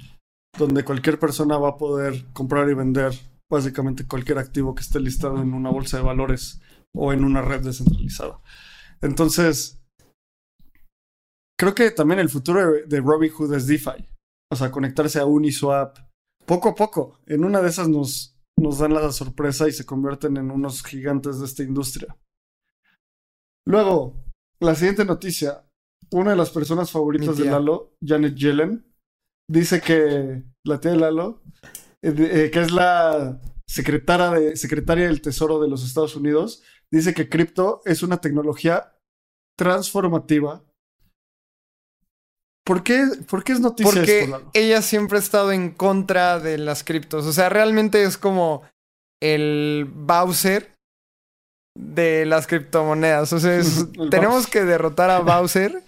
donde 0.57 0.84
cualquier 0.84 1.18
persona 1.18 1.59
va 1.59 1.70
a 1.70 1.76
poder 1.76 2.24
comprar 2.32 2.68
y 2.70 2.74
vender 2.74 3.12
básicamente 3.51 4.07
cualquier 4.07 4.38
activo 4.38 4.74
que 4.74 4.82
esté 4.82 5.01
listado 5.01 5.40
en 5.40 5.55
una 5.55 5.70
bolsa 5.70 5.99
de 5.99 6.03
valores 6.03 6.61
o 6.95 7.12
en 7.12 7.24
una 7.24 7.42
red 7.42 7.62
descentralizada. 7.62 8.40
Entonces, 9.01 9.82
creo 11.59 11.74
que 11.74 11.90
también 11.90 12.20
el 12.20 12.28
futuro 12.28 12.72
de, 12.86 13.01
Robinhood 13.01 13.55
es 13.55 13.66
DeFi. 13.66 14.09
O 14.51 14.57
sea, 14.57 14.70
conectarse 14.70 15.18
a 15.18 15.26
Uniswap 15.26 15.99
poco 16.47 16.70
a 16.70 16.74
poco. 16.74 17.20
En 17.26 17.45
una 17.45 17.61
de 17.61 17.68
esas 17.68 17.88
nos, 17.88 18.38
nos 18.59 18.78
dan 18.78 18.95
la 18.95 19.11
sorpresa 19.12 19.68
y 19.68 19.72
se 19.72 19.84
convierten 19.84 20.36
en 20.36 20.51
unos 20.51 20.82
gigantes 20.82 21.40
de 21.40 21.47
esta 21.47 21.62
industria. 21.62 22.16
Luego, 23.66 24.24
la 24.61 24.74
siguiente 24.74 25.05
noticia. 25.05 25.64
Una 26.11 26.30
de 26.30 26.36
las 26.36 26.51
personas 26.51 26.90
favoritas 26.90 27.36
de. 27.36 27.47
Lalo, 27.47 27.97
Janet 28.01 28.34
Yellen, 28.36 28.86
dice 29.51 29.80
que 29.80 30.45
la 30.64 30.78
tía 30.78 30.92
de 30.92 30.99
Lalo, 30.99 31.42
eh, 32.05 32.50
que 32.52 32.61
es 32.61 32.70
la 32.70 33.40
secretaria, 33.68 34.30
de, 34.30 34.57
secretaria 34.57 35.07
del 35.07 35.22
Tesoro 35.22 35.61
de 35.61 35.68
los 35.68 35.84
Estados 35.84 36.16
Unidos, 36.16 36.62
dice 36.90 37.14
que 37.14 37.28
cripto 37.28 37.80
es 37.84 38.02
una 38.02 38.20
tecnología 38.20 38.92
transformativa. 39.59 40.62
¿Por 42.66 42.82
qué, 42.82 43.07
por 43.28 43.44
qué 43.44 43.52
es 43.52 43.61
noticia 43.61 43.92
Porque 43.92 44.20
esto, 44.20 44.50
ella 44.55 44.80
siempre 44.82 45.18
ha 45.18 45.20
estado 45.20 45.52
en 45.52 45.70
contra 45.70 46.40
de 46.40 46.59
las 46.59 46.82
criptos. 46.82 47.26
O 47.26 47.32
sea, 47.32 47.48
realmente 47.48 48.02
es 48.02 48.16
como 48.16 48.62
el 49.22 49.86
Bowser 49.90 50.74
de 51.76 52.24
las 52.26 52.46
criptomonedas. 52.46 53.32
O 53.32 53.40
sea, 53.40 53.57
es- 53.57 53.86
tenemos 54.11 54.46
que 54.46 54.64
derrotar 54.64 55.11
a 55.11 55.20
Bowser 55.20 55.82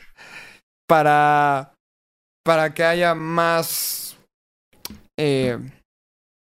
para, 0.86 1.74
para 2.44 2.74
que 2.74 2.84
haya 2.84 3.14
más 3.14 4.16
eh, 5.18 5.58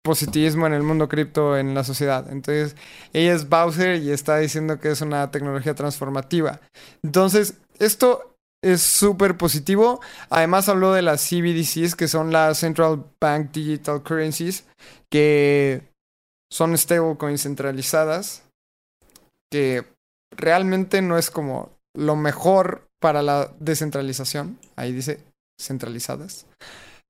positivismo 0.08 0.66
en 0.66 0.74
el 0.74 0.82
mundo 0.82 1.10
cripto 1.10 1.58
en 1.58 1.76
la 1.76 1.84
sociedad. 1.84 2.32
Entonces, 2.32 2.76
ella 3.14 3.36
es 3.36 3.50
Bowser 3.50 4.02
y 4.02 4.12
está 4.12 4.38
diciendo 4.38 4.80
que 4.80 4.90
es 4.90 5.02
una 5.02 5.30
tecnología 5.30 5.76
transformativa. 5.76 6.62
Entonces, 7.04 7.56
esto 7.78 8.34
es 8.64 8.82
súper 8.82 9.38
positivo. 9.38 10.00
Además, 10.30 10.70
habló 10.70 10.94
de 10.94 11.02
las 11.02 11.22
CBDCs, 11.22 11.96
que 11.96 12.08
son 12.08 12.32
las 12.32 12.58
Central 12.58 13.04
Bank 13.20 13.52
Digital 13.52 14.02
Currencies, 14.02 14.66
que 15.12 15.84
son 16.52 16.78
stablecoins 16.78 17.44
centralizadas, 17.44 18.44
que 19.52 19.86
realmente 20.32 21.02
no 21.02 21.18
es 21.18 21.30
como 21.30 21.72
lo 21.94 22.16
mejor 22.16 22.88
para 23.02 23.22
la 23.22 23.52
descentralización. 23.60 24.58
Ahí 24.78 24.94
dice 24.94 25.20
centralizadas. 25.62 26.46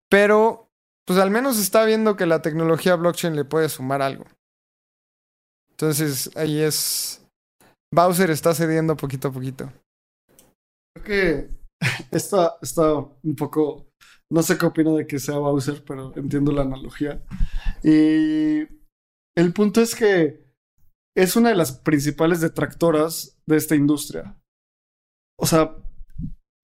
Pero, 0.10 0.66
pues 1.08 1.20
al 1.20 1.32
menos 1.32 1.58
está 1.58 1.86
viendo 1.86 2.18
que 2.18 2.26
la 2.26 2.41
tecnología 2.41 2.95
blockchain 2.95 3.34
le 3.34 3.45
puede 3.45 3.70
sumar 3.70 4.01
algo. 4.01 4.26
Entonces, 5.72 6.30
ahí 6.36 6.60
es... 6.60 7.26
Bowser 7.93 8.30
está 8.30 8.53
cediendo 8.53 8.97
poquito 8.97 9.30
a 9.30 9.32
poquito. 9.32 9.72
Creo 10.93 11.05
que 11.05 11.49
está, 12.12 12.58
está 12.62 12.93
un 12.93 13.36
poco. 13.38 13.88
No 14.30 14.43
sé 14.43 14.58
qué 14.58 14.66
opino 14.66 14.95
de 14.95 15.08
que 15.08 15.20
sea 15.20 15.38
Bowser, 15.38 15.86
pero 15.86 16.12
entiendo 16.18 16.51
la 16.51 16.64
analogía. 16.64 17.24
Y 17.82 18.68
el 19.38 19.53
punto 19.53 19.80
es 19.80 19.95
que 19.95 20.45
es 21.16 21.38
una 21.38 21.49
de 21.49 21.55
las 21.55 21.72
principales 21.72 22.41
detractoras 22.41 23.39
de 23.47 23.55
esta 23.55 23.76
industria. 23.76 24.38
O 25.39 25.45
sea, 25.45 25.74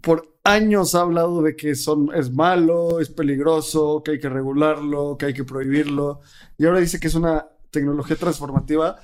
por 0.04 0.38
años 0.44 0.94
ha 0.94 1.02
hablado 1.02 1.42
de 1.42 1.56
que 1.56 1.76
son, 1.76 2.14
es 2.14 2.32
malo, 2.32 3.00
es 3.00 3.10
peligroso, 3.10 4.04
que 4.04 4.12
hay 4.12 4.20
que 4.20 4.30
regularlo, 4.30 5.18
que 5.18 5.28
hay 5.28 5.34
que 5.34 5.46
prohibirlo. 5.46 6.20
Y 6.58 6.66
ahora 6.66 6.82
dice 6.82 7.00
que 7.00 7.08
es 7.08 7.16
una 7.16 7.48
tecnología 7.72 8.18
transformativa 8.18 9.00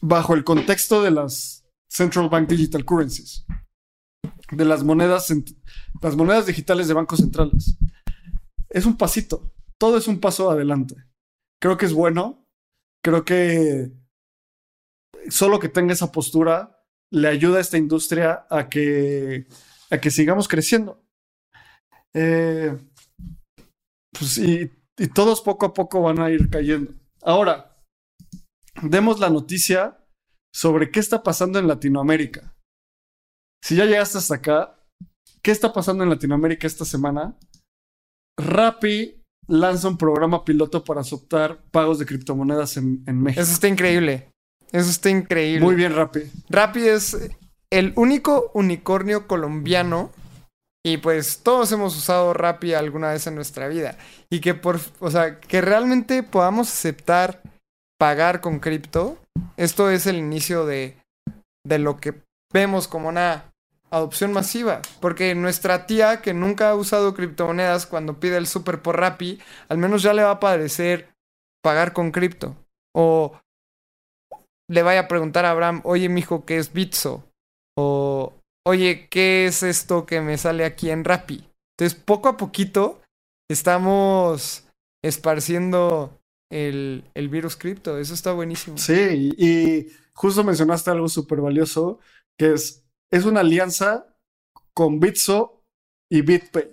bajo 0.00 0.34
el 0.34 0.42
contexto 0.42 1.02
de 1.02 1.10
las 1.10 1.66
Central 1.86 2.30
Bank 2.30 2.48
Digital 2.48 2.84
Currencies 2.84 3.44
de 4.50 4.64
las 4.64 4.82
monedas, 4.82 5.32
las 6.00 6.16
monedas 6.16 6.46
digitales 6.46 6.88
de 6.88 6.94
bancos 6.94 7.20
centrales. 7.20 7.76
Es 8.70 8.86
un 8.86 8.96
pasito, 8.96 9.52
todo 9.78 9.98
es 9.98 10.08
un 10.08 10.18
paso 10.18 10.50
adelante. 10.50 10.96
Creo 11.60 11.76
que 11.76 11.86
es 11.86 11.92
bueno, 11.92 12.46
creo 13.02 13.24
que 13.24 13.92
solo 15.28 15.58
que 15.58 15.68
tenga 15.68 15.92
esa 15.92 16.10
postura 16.10 16.82
le 17.10 17.28
ayuda 17.28 17.58
a 17.58 17.60
esta 17.60 17.78
industria 17.78 18.46
a 18.50 18.68
que, 18.68 19.46
a 19.94 20.00
que 20.00 20.10
sigamos 20.10 20.48
creciendo. 20.48 21.02
Eh, 22.14 22.76
pues 24.16 24.38
y, 24.38 24.70
y 24.98 25.08
todos 25.08 25.40
poco 25.40 25.66
a 25.66 25.74
poco 25.74 26.02
van 26.02 26.20
a 26.20 26.30
ir 26.30 26.48
cayendo. 26.50 26.92
Ahora, 27.22 27.76
demos 28.82 29.18
la 29.18 29.30
noticia 29.30 29.98
sobre 30.54 30.90
qué 30.90 31.00
está 31.00 31.22
pasando 31.22 31.58
en 31.58 31.66
Latinoamérica. 31.66 32.54
Si 33.64 33.76
ya 33.76 33.86
llegaste 33.86 34.18
hasta 34.18 34.36
acá, 34.36 34.78
¿qué 35.42 35.50
está 35.50 35.72
pasando 35.72 36.04
en 36.04 36.10
Latinoamérica 36.10 36.66
esta 36.66 36.84
semana? 36.84 37.36
Rappi 38.38 39.22
lanza 39.48 39.88
un 39.88 39.98
programa 39.98 40.44
piloto 40.44 40.84
para 40.84 41.00
aceptar 41.00 41.62
pagos 41.70 41.98
de 41.98 42.06
criptomonedas 42.06 42.76
en, 42.76 43.02
en 43.06 43.22
México. 43.22 43.42
Eso 43.42 43.52
está 43.52 43.68
increíble. 43.68 44.30
Eso 44.70 44.90
está 44.90 45.10
increíble. 45.10 45.64
Muy 45.64 45.74
bien, 45.74 45.94
Rappi. 45.94 46.20
Rappi 46.48 46.80
es 46.80 47.16
el 47.70 47.92
único 47.96 48.50
unicornio 48.54 49.26
colombiano. 49.26 50.10
Y 50.86 50.98
pues 50.98 51.42
todos 51.42 51.72
hemos 51.72 51.96
usado 51.96 52.34
Rappi 52.34 52.74
alguna 52.74 53.10
vez 53.10 53.26
en 53.26 53.34
nuestra 53.34 53.68
vida. 53.68 53.96
Y 54.28 54.40
que 54.40 54.54
por, 54.54 54.80
o 55.00 55.10
sea, 55.10 55.40
que 55.40 55.60
realmente 55.62 56.22
podamos 56.22 56.70
aceptar 56.70 57.40
pagar 57.98 58.40
con 58.40 58.60
cripto. 58.60 59.18
Esto 59.56 59.90
es 59.90 60.06
el 60.06 60.16
inicio 60.16 60.66
de, 60.66 60.98
de 61.66 61.78
lo 61.78 61.96
que 61.96 62.20
vemos 62.52 62.86
como 62.86 63.08
una 63.08 63.50
adopción 63.90 64.32
masiva. 64.32 64.82
Porque 65.00 65.34
nuestra 65.34 65.86
tía 65.86 66.20
que 66.20 66.34
nunca 66.34 66.70
ha 66.70 66.74
usado 66.74 67.14
criptomonedas 67.14 67.86
cuando 67.86 68.20
pide 68.20 68.36
el 68.36 68.46
súper 68.46 68.82
por 68.82 68.98
Rappi, 68.98 69.40
al 69.68 69.78
menos 69.78 70.02
ya 70.02 70.12
le 70.12 70.22
va 70.22 70.32
a 70.32 70.40
parecer 70.40 71.14
pagar 71.62 71.94
con 71.94 72.10
cripto. 72.10 72.56
O 72.94 73.40
le 74.68 74.82
vaya 74.82 75.00
a 75.00 75.08
preguntar 75.08 75.44
a 75.44 75.50
Abraham, 75.50 75.80
oye, 75.84 76.08
mijo, 76.08 76.44
¿qué 76.44 76.58
es 76.58 76.72
Bitso? 76.72 77.24
O, 77.76 78.32
oye, 78.66 79.08
¿qué 79.10 79.46
es 79.46 79.62
esto 79.62 80.06
que 80.06 80.20
me 80.20 80.38
sale 80.38 80.64
aquí 80.64 80.90
en 80.90 81.04
Rappi? 81.04 81.48
Entonces, 81.76 81.98
poco 81.98 82.28
a 82.28 82.36
poquito 82.36 83.02
estamos 83.50 84.66
esparciendo 85.02 86.18
el, 86.50 87.04
el 87.14 87.28
virus 87.28 87.56
cripto. 87.56 87.98
Eso 87.98 88.14
está 88.14 88.32
buenísimo. 88.32 88.78
Sí, 88.78 89.32
y, 89.36 89.88
justo 90.14 90.44
mencionaste 90.44 90.90
algo 90.90 91.08
súper 91.08 91.40
valioso, 91.40 91.98
que 92.38 92.52
es, 92.52 92.84
es 93.12 93.24
una 93.24 93.40
alianza 93.40 94.06
con 94.72 95.00
Bitso 95.00 95.64
y 96.10 96.22
BitPay. 96.22 96.70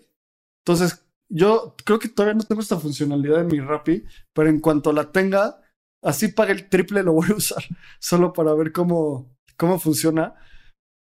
Entonces, 0.64 1.06
yo 1.30 1.76
creo 1.86 1.97
que 1.97 2.10
todavía 2.10 2.36
no 2.36 2.43
tengo 2.43 2.62
esta 2.62 2.78
funcionalidad 2.78 3.41
en 3.41 3.47
mi 3.47 3.60
Rappi, 3.60 4.04
pero 4.34 4.49
en 4.49 4.60
cuanto 4.60 4.93
la 4.93 5.12
tenga, 5.12 5.62
así 6.04 6.28
pague 6.28 6.52
el 6.52 6.70
triple, 6.70 7.04
lo 7.04 7.14
voy 7.14 7.30
a 7.32 7.36
usar, 7.38 7.64
solo 7.99 8.34
para 8.34 8.54
ver 8.54 8.72
cómo, 8.72 9.36
cómo 9.58 9.80
funciona. 9.80 10.36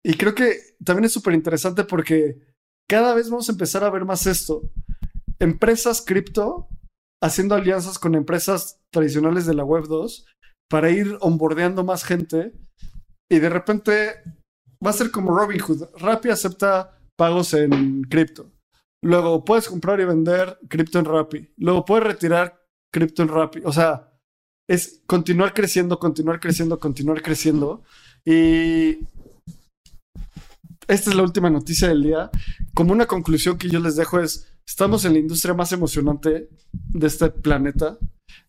Y 0.04 0.16
creo 0.16 0.34
que 0.34 0.58
también 0.84 1.06
es 1.06 1.14
súper 1.14 1.34
interesante 1.34 1.84
porque 1.84 2.39
cada 2.89 3.14
vez 3.14 3.30
vamos 3.30 3.49
a 3.49 3.52
empezar 3.52 3.84
a 3.84 3.89
ver 3.89 4.06
más 4.06 4.26
esto. 4.28 4.70
Empresas 5.39 6.02
cripto 6.02 6.68
haciendo 7.24 7.56
alianzas 7.56 7.99
con 7.99 8.16
empresas 8.16 8.82
tradicionales 8.91 9.45
de 9.45 9.54
la 9.54 9.64
Web 9.64 9.86
2 9.86 10.26
para 10.70 10.89
ir 10.89 11.18
onboardeando 11.22 11.84
más 11.84 12.04
gente 12.04 12.54
y 13.30 13.39
de 13.39 13.49
repente 13.49 14.24
va 14.86 14.89
a 14.89 14.93
ser 14.93 15.12
como 15.12 15.38
Robinhood. 15.38 15.89
Rappi 15.97 16.30
acepta 16.30 16.97
pagos 17.18 17.54
en 17.54 18.04
cripto. 18.04 18.52
Luego 19.04 19.45
puedes 19.45 19.68
comprar 19.68 19.99
y 19.99 20.06
vender 20.06 20.60
cripto 20.68 20.99
en 20.99 21.06
Rappi. 21.06 21.54
Luego 21.58 21.86
puedes 21.86 22.06
retirar 22.06 22.62
cripto 22.91 23.24
en 23.24 23.30
Rappi. 23.30 23.62
O 23.64 23.72
sea, 23.72 24.12
es 24.70 25.02
continuar 25.06 25.54
creciendo, 25.54 25.99
continuar 25.99 26.39
creciendo, 26.39 26.80
continuar 26.80 27.22
creciendo. 27.22 27.84
Y 28.26 29.08
esta 30.92 31.10
es 31.10 31.16
la 31.16 31.24
última 31.24 31.50
noticia 31.50 31.88
del 31.88 32.04
día. 32.04 32.30
Como 32.74 32.92
una 32.92 33.06
conclusión 33.06 33.58
que 33.58 33.70
yo 33.70 33.80
les 33.80 33.96
dejo 33.96 34.20
es, 34.20 34.54
estamos 34.68 35.06
en 35.06 35.14
la 35.14 35.20
industria 35.20 35.54
más 35.54 35.72
emocionante 35.72 36.50
de 36.72 37.08
este 37.08 37.30
planeta. 37.30 37.98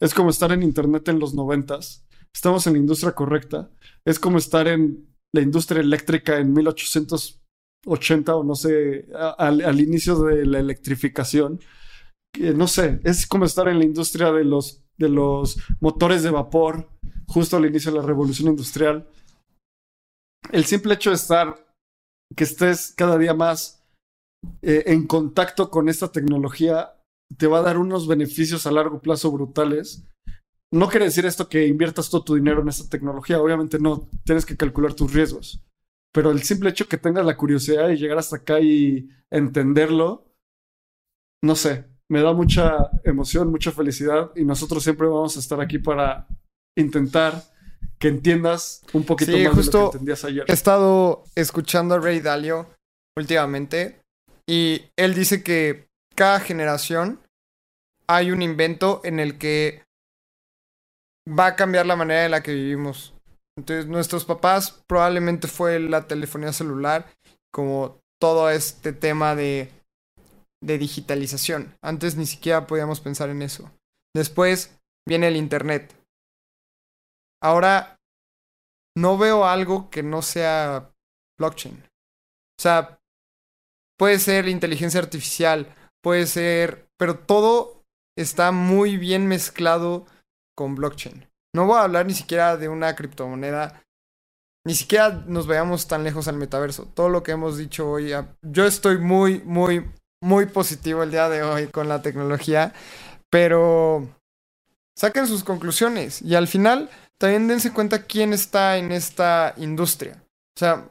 Es 0.00 0.12
como 0.12 0.30
estar 0.30 0.50
en 0.50 0.64
Internet 0.64 1.08
en 1.08 1.20
los 1.20 1.34
noventas. 1.34 2.04
Estamos 2.34 2.66
en 2.66 2.72
la 2.72 2.80
industria 2.80 3.12
correcta. 3.12 3.70
Es 4.04 4.18
como 4.18 4.38
estar 4.38 4.66
en 4.66 5.06
la 5.32 5.40
industria 5.40 5.80
eléctrica 5.80 6.38
en 6.38 6.52
1880 6.52 8.34
o 8.34 8.42
no 8.42 8.56
sé, 8.56 9.06
al, 9.38 9.80
inicio 9.80 10.18
de 10.24 10.44
la 10.44 10.58
electrificación. 10.58 11.60
No 12.56 12.66
sé, 12.66 13.00
es 13.04 13.24
como 13.26 13.44
estar 13.44 13.68
en 13.68 13.78
la 13.78 13.84
industria 13.84 14.32
de 14.32 14.42
los, 14.42 14.82
de 14.98 15.08
los 15.08 15.58
motores 15.80 16.24
de 16.24 16.30
vapor, 16.30 16.90
justo 17.28 17.56
al 17.56 17.66
inicio 17.66 17.92
de 17.92 17.98
la 17.98 18.04
revolución 18.04 18.48
industrial. 18.48 19.08
El 20.50 20.64
simple 20.64 20.94
hecho 20.94 21.10
de 21.10 21.16
estar, 21.16 21.54
que 22.36 22.44
estés 22.44 22.94
cada 22.96 23.18
día 23.18 23.34
más 23.34 23.84
eh, 24.62 24.84
en 24.86 25.06
contacto 25.06 25.70
con 25.70 25.88
esta 25.88 26.10
tecnología, 26.10 26.94
te 27.36 27.46
va 27.46 27.58
a 27.58 27.62
dar 27.62 27.78
unos 27.78 28.06
beneficios 28.06 28.66
a 28.66 28.72
largo 28.72 29.00
plazo 29.00 29.30
brutales. 29.30 30.04
No 30.72 30.88
quiere 30.88 31.06
decir 31.06 31.26
esto 31.26 31.48
que 31.48 31.66
inviertas 31.66 32.10
todo 32.10 32.24
tu 32.24 32.34
dinero 32.34 32.62
en 32.62 32.68
esta 32.68 32.88
tecnología, 32.88 33.40
obviamente 33.40 33.78
no, 33.78 34.08
tienes 34.24 34.46
que 34.46 34.56
calcular 34.56 34.94
tus 34.94 35.12
riesgos. 35.12 35.62
Pero 36.12 36.30
el 36.30 36.42
simple 36.42 36.70
hecho 36.70 36.88
que 36.88 36.98
tengas 36.98 37.24
la 37.24 37.36
curiosidad 37.36 37.88
de 37.88 37.96
llegar 37.96 38.18
hasta 38.18 38.36
acá 38.36 38.60
y 38.60 39.08
entenderlo, 39.30 40.30
no 41.42 41.56
sé, 41.56 41.86
me 42.10 42.22
da 42.22 42.32
mucha 42.32 42.90
emoción, 43.04 43.50
mucha 43.50 43.72
felicidad 43.72 44.30
y 44.36 44.44
nosotros 44.44 44.82
siempre 44.82 45.06
vamos 45.06 45.36
a 45.36 45.40
estar 45.40 45.60
aquí 45.60 45.78
para 45.78 46.26
intentar 46.76 47.42
que 47.98 48.08
entiendas 48.08 48.82
un 48.92 49.04
poquito 49.04 49.32
Sí, 49.32 49.44
más 49.44 49.56
de 49.56 49.62
justo 49.62 49.78
lo 49.78 49.90
que 49.90 49.96
entendías 49.96 50.24
ayer. 50.24 50.44
He 50.48 50.52
estado 50.52 51.24
escuchando 51.34 51.94
a 51.94 51.98
Ray 52.00 52.20
Dalio 52.20 52.68
últimamente 53.16 54.00
y 54.48 54.82
él 54.96 55.14
dice 55.14 55.42
que 55.42 55.86
cada 56.14 56.40
generación 56.40 57.20
hay 58.08 58.30
un 58.30 58.42
invento 58.42 59.00
en 59.04 59.20
el 59.20 59.38
que 59.38 59.84
va 61.28 61.46
a 61.46 61.56
cambiar 61.56 61.86
la 61.86 61.96
manera 61.96 62.24
en 62.24 62.30
la 62.32 62.42
que 62.42 62.52
vivimos. 62.52 63.14
Entonces, 63.56 63.86
nuestros 63.86 64.24
papás 64.24 64.82
probablemente 64.86 65.46
fue 65.46 65.78
la 65.78 66.06
telefonía 66.06 66.52
celular, 66.52 67.06
como 67.52 68.00
todo 68.20 68.50
este 68.50 68.92
tema 68.92 69.34
de, 69.34 69.70
de 70.62 70.78
digitalización. 70.78 71.74
Antes 71.82 72.16
ni 72.16 72.26
siquiera 72.26 72.66
podíamos 72.66 73.00
pensar 73.00 73.28
en 73.28 73.42
eso. 73.42 73.70
Después 74.14 74.76
viene 75.06 75.28
el 75.28 75.36
Internet. 75.36 75.94
Ahora 77.42 77.98
no 78.96 79.18
veo 79.18 79.44
algo 79.44 79.90
que 79.90 80.02
no 80.02 80.22
sea 80.22 80.92
blockchain. 81.38 81.82
O 82.58 82.62
sea, 82.62 83.00
puede 83.98 84.18
ser 84.18 84.48
inteligencia 84.48 85.00
artificial, 85.00 85.74
puede 86.02 86.26
ser, 86.26 86.88
pero 86.96 87.18
todo 87.18 87.82
está 88.16 88.52
muy 88.52 88.96
bien 88.96 89.26
mezclado 89.26 90.06
con 90.56 90.74
blockchain. 90.74 91.28
No 91.54 91.66
voy 91.66 91.78
a 91.78 91.82
hablar 91.82 92.06
ni 92.06 92.14
siquiera 92.14 92.56
de 92.56 92.68
una 92.68 92.94
criptomoneda, 92.94 93.82
ni 94.64 94.74
siquiera 94.74 95.24
nos 95.26 95.46
veamos 95.46 95.88
tan 95.88 96.04
lejos 96.04 96.28
al 96.28 96.36
metaverso. 96.36 96.86
Todo 96.94 97.08
lo 97.08 97.22
que 97.22 97.32
hemos 97.32 97.58
dicho 97.58 97.90
hoy, 97.90 98.12
yo 98.42 98.66
estoy 98.66 98.98
muy, 98.98 99.40
muy, 99.40 99.90
muy 100.22 100.46
positivo 100.46 101.02
el 101.02 101.10
día 101.10 101.28
de 101.28 101.42
hoy 101.42 101.66
con 101.66 101.88
la 101.88 102.02
tecnología, 102.02 102.72
pero 103.30 104.08
saquen 104.96 105.26
sus 105.26 105.42
conclusiones 105.42 106.22
y 106.22 106.36
al 106.36 106.46
final 106.46 106.88
también 107.22 107.46
dense 107.46 107.72
cuenta 107.72 108.02
quién 108.02 108.32
está 108.32 108.78
en 108.78 108.90
esta 108.90 109.54
industria. 109.56 110.20
O 110.56 110.58
sea, 110.58 110.88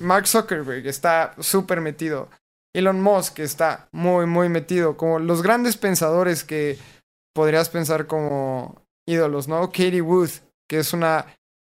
Mark 0.00 0.26
Zuckerberg 0.26 0.84
está 0.88 1.36
súper 1.38 1.80
metido. 1.80 2.28
Elon 2.74 3.00
Musk 3.00 3.38
está 3.38 3.88
muy, 3.92 4.26
muy 4.26 4.48
metido. 4.48 4.96
Como 4.96 5.20
los 5.20 5.40
grandes 5.40 5.76
pensadores 5.76 6.42
que 6.42 6.76
podrías 7.32 7.68
pensar 7.68 8.08
como 8.08 8.82
ídolos, 9.06 9.46
¿no? 9.46 9.68
Katie 9.68 10.00
Wood, 10.00 10.30
que 10.68 10.80
es 10.80 10.92
una 10.92 11.26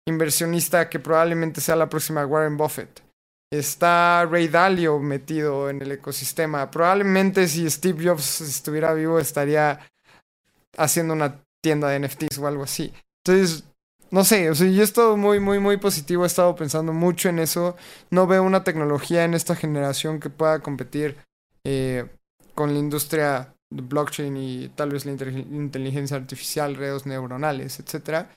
inversionista 0.08 0.90
que 0.90 1.00
probablemente 1.00 1.60
sea 1.60 1.76
la 1.76 1.90
próxima 1.90 2.26
Warren 2.26 2.56
Buffett. 2.56 3.04
Está 3.52 4.26
Ray 4.26 4.48
Dalio 4.48 5.00
metido 5.00 5.70
en 5.70 5.82
el 5.82 5.92
ecosistema. 5.92 6.72
Probablemente 6.72 7.46
si 7.50 7.70
Steve 7.70 8.08
Jobs 8.08 8.40
estuviera 8.40 8.94
vivo 8.94 9.20
estaría 9.20 9.82
haciendo 10.78 11.14
una 11.14 11.44
tienda 11.64 11.88
de 11.88 12.00
NFTs 12.00 12.38
o 12.38 12.48
algo 12.48 12.64
así. 12.64 12.94
Entonces, 13.26 13.64
no 14.12 14.24
sé, 14.24 14.50
o 14.50 14.56
sea, 14.56 14.70
yo 14.70 14.82
he 14.82 14.84
estado 14.84 15.18
muy, 15.18 15.40
muy, 15.40 15.60
muy 15.60 15.78
positivo, 15.78 16.24
he 16.24 16.28
estado 16.28 16.56
pensando 16.56 16.94
mucho 16.94 17.30
en 17.30 17.40
eso. 17.40 17.76
No 18.12 18.28
veo 18.28 18.44
una 18.44 18.64
tecnología 18.64 19.24
en 19.24 19.34
esta 19.34 19.56
generación 19.56 20.20
que 20.20 20.30
pueda 20.30 20.60
competir 20.60 21.18
eh, 21.64 22.06
con 22.54 22.74
la 22.74 22.80
industria 22.80 23.56
de 23.72 23.82
blockchain 23.82 24.38
y 24.38 24.70
tal 24.76 24.92
vez 24.92 25.06
la 25.06 25.14
inteligencia 25.14 26.18
artificial, 26.18 26.76
redes 26.76 27.08
neuronales, 27.08 27.80
etc. 27.80 28.28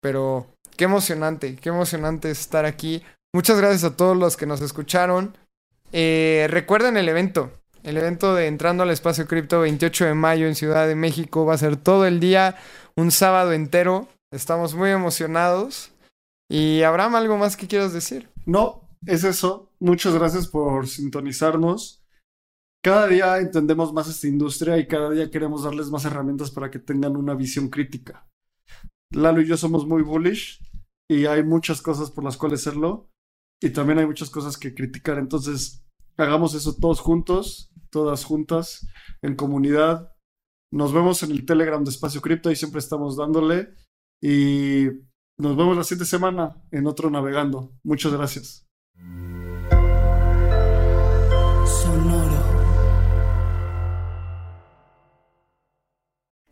Pero 0.00 0.46
qué 0.76 0.84
emocionante, 0.84 1.56
qué 1.56 1.68
emocionante 1.68 2.30
estar 2.30 2.64
aquí. 2.64 3.02
Muchas 3.34 3.58
gracias 3.58 3.84
a 3.84 3.96
todos 3.96 4.16
los 4.16 4.36
que 4.36 4.46
nos 4.46 4.62
escucharon. 4.62 5.36
Eh, 5.92 6.46
recuerden 6.48 6.96
el 6.96 7.08
evento. 7.08 7.50
El 7.82 7.96
evento 7.96 8.34
de 8.34 8.46
Entrando 8.46 8.82
al 8.82 8.90
Espacio 8.90 9.26
Cripto 9.26 9.60
28 9.60 10.06
de 10.06 10.14
mayo 10.14 10.46
en 10.46 10.54
Ciudad 10.54 10.86
de 10.86 10.94
México 10.94 11.46
va 11.46 11.54
a 11.54 11.58
ser 11.58 11.76
todo 11.76 12.06
el 12.06 12.20
día, 12.20 12.56
un 12.96 13.10
sábado 13.10 13.52
entero. 13.52 14.08
Estamos 14.32 14.74
muy 14.74 14.90
emocionados. 14.90 15.92
Y 16.50 16.82
Abraham, 16.82 17.14
¿algo 17.14 17.38
más 17.38 17.56
que 17.56 17.68
quieras 17.68 17.92
decir? 17.92 18.30
No, 18.46 18.88
es 19.06 19.24
eso. 19.24 19.70
Muchas 19.78 20.14
gracias 20.14 20.48
por 20.48 20.88
sintonizarnos. 20.88 22.04
Cada 22.82 23.06
día 23.06 23.38
entendemos 23.38 23.92
más 23.92 24.08
esta 24.08 24.26
industria 24.26 24.78
y 24.78 24.86
cada 24.86 25.10
día 25.10 25.30
queremos 25.30 25.64
darles 25.64 25.90
más 25.90 26.04
herramientas 26.04 26.50
para 26.50 26.70
que 26.70 26.78
tengan 26.78 27.16
una 27.16 27.34
visión 27.34 27.68
crítica. 27.68 28.26
Lalo 29.10 29.40
y 29.40 29.46
yo 29.46 29.56
somos 29.56 29.86
muy 29.86 30.02
bullish 30.02 30.60
y 31.08 31.26
hay 31.26 31.42
muchas 31.42 31.80
cosas 31.80 32.10
por 32.10 32.24
las 32.24 32.36
cuales 32.36 32.62
serlo 32.62 33.10
y 33.60 33.70
también 33.70 33.98
hay 33.98 34.06
muchas 34.06 34.30
cosas 34.30 34.56
que 34.56 34.74
criticar. 34.74 35.18
Entonces, 35.18 35.84
hagamos 36.18 36.54
eso 36.54 36.76
todos 36.76 37.00
juntos, 37.00 37.72
todas 37.90 38.24
juntas, 38.24 38.86
en 39.22 39.36
comunidad. 39.36 40.12
Nos 40.70 40.92
vemos 40.92 41.22
en 41.22 41.30
el 41.30 41.46
Telegram 41.46 41.82
de 41.82 41.90
Espacio 41.90 42.20
Cripto 42.20 42.50
y 42.50 42.56
siempre 42.56 42.80
estamos 42.80 43.16
dándole. 43.16 43.74
Y 44.20 44.88
nos 45.38 45.56
vemos 45.56 45.76
la 45.76 45.84
siguiente 45.84 46.04
semana 46.04 46.62
en 46.70 46.86
otro 46.86 47.10
Navegando. 47.10 47.72
Muchas 47.82 48.12
gracias. 48.12 48.67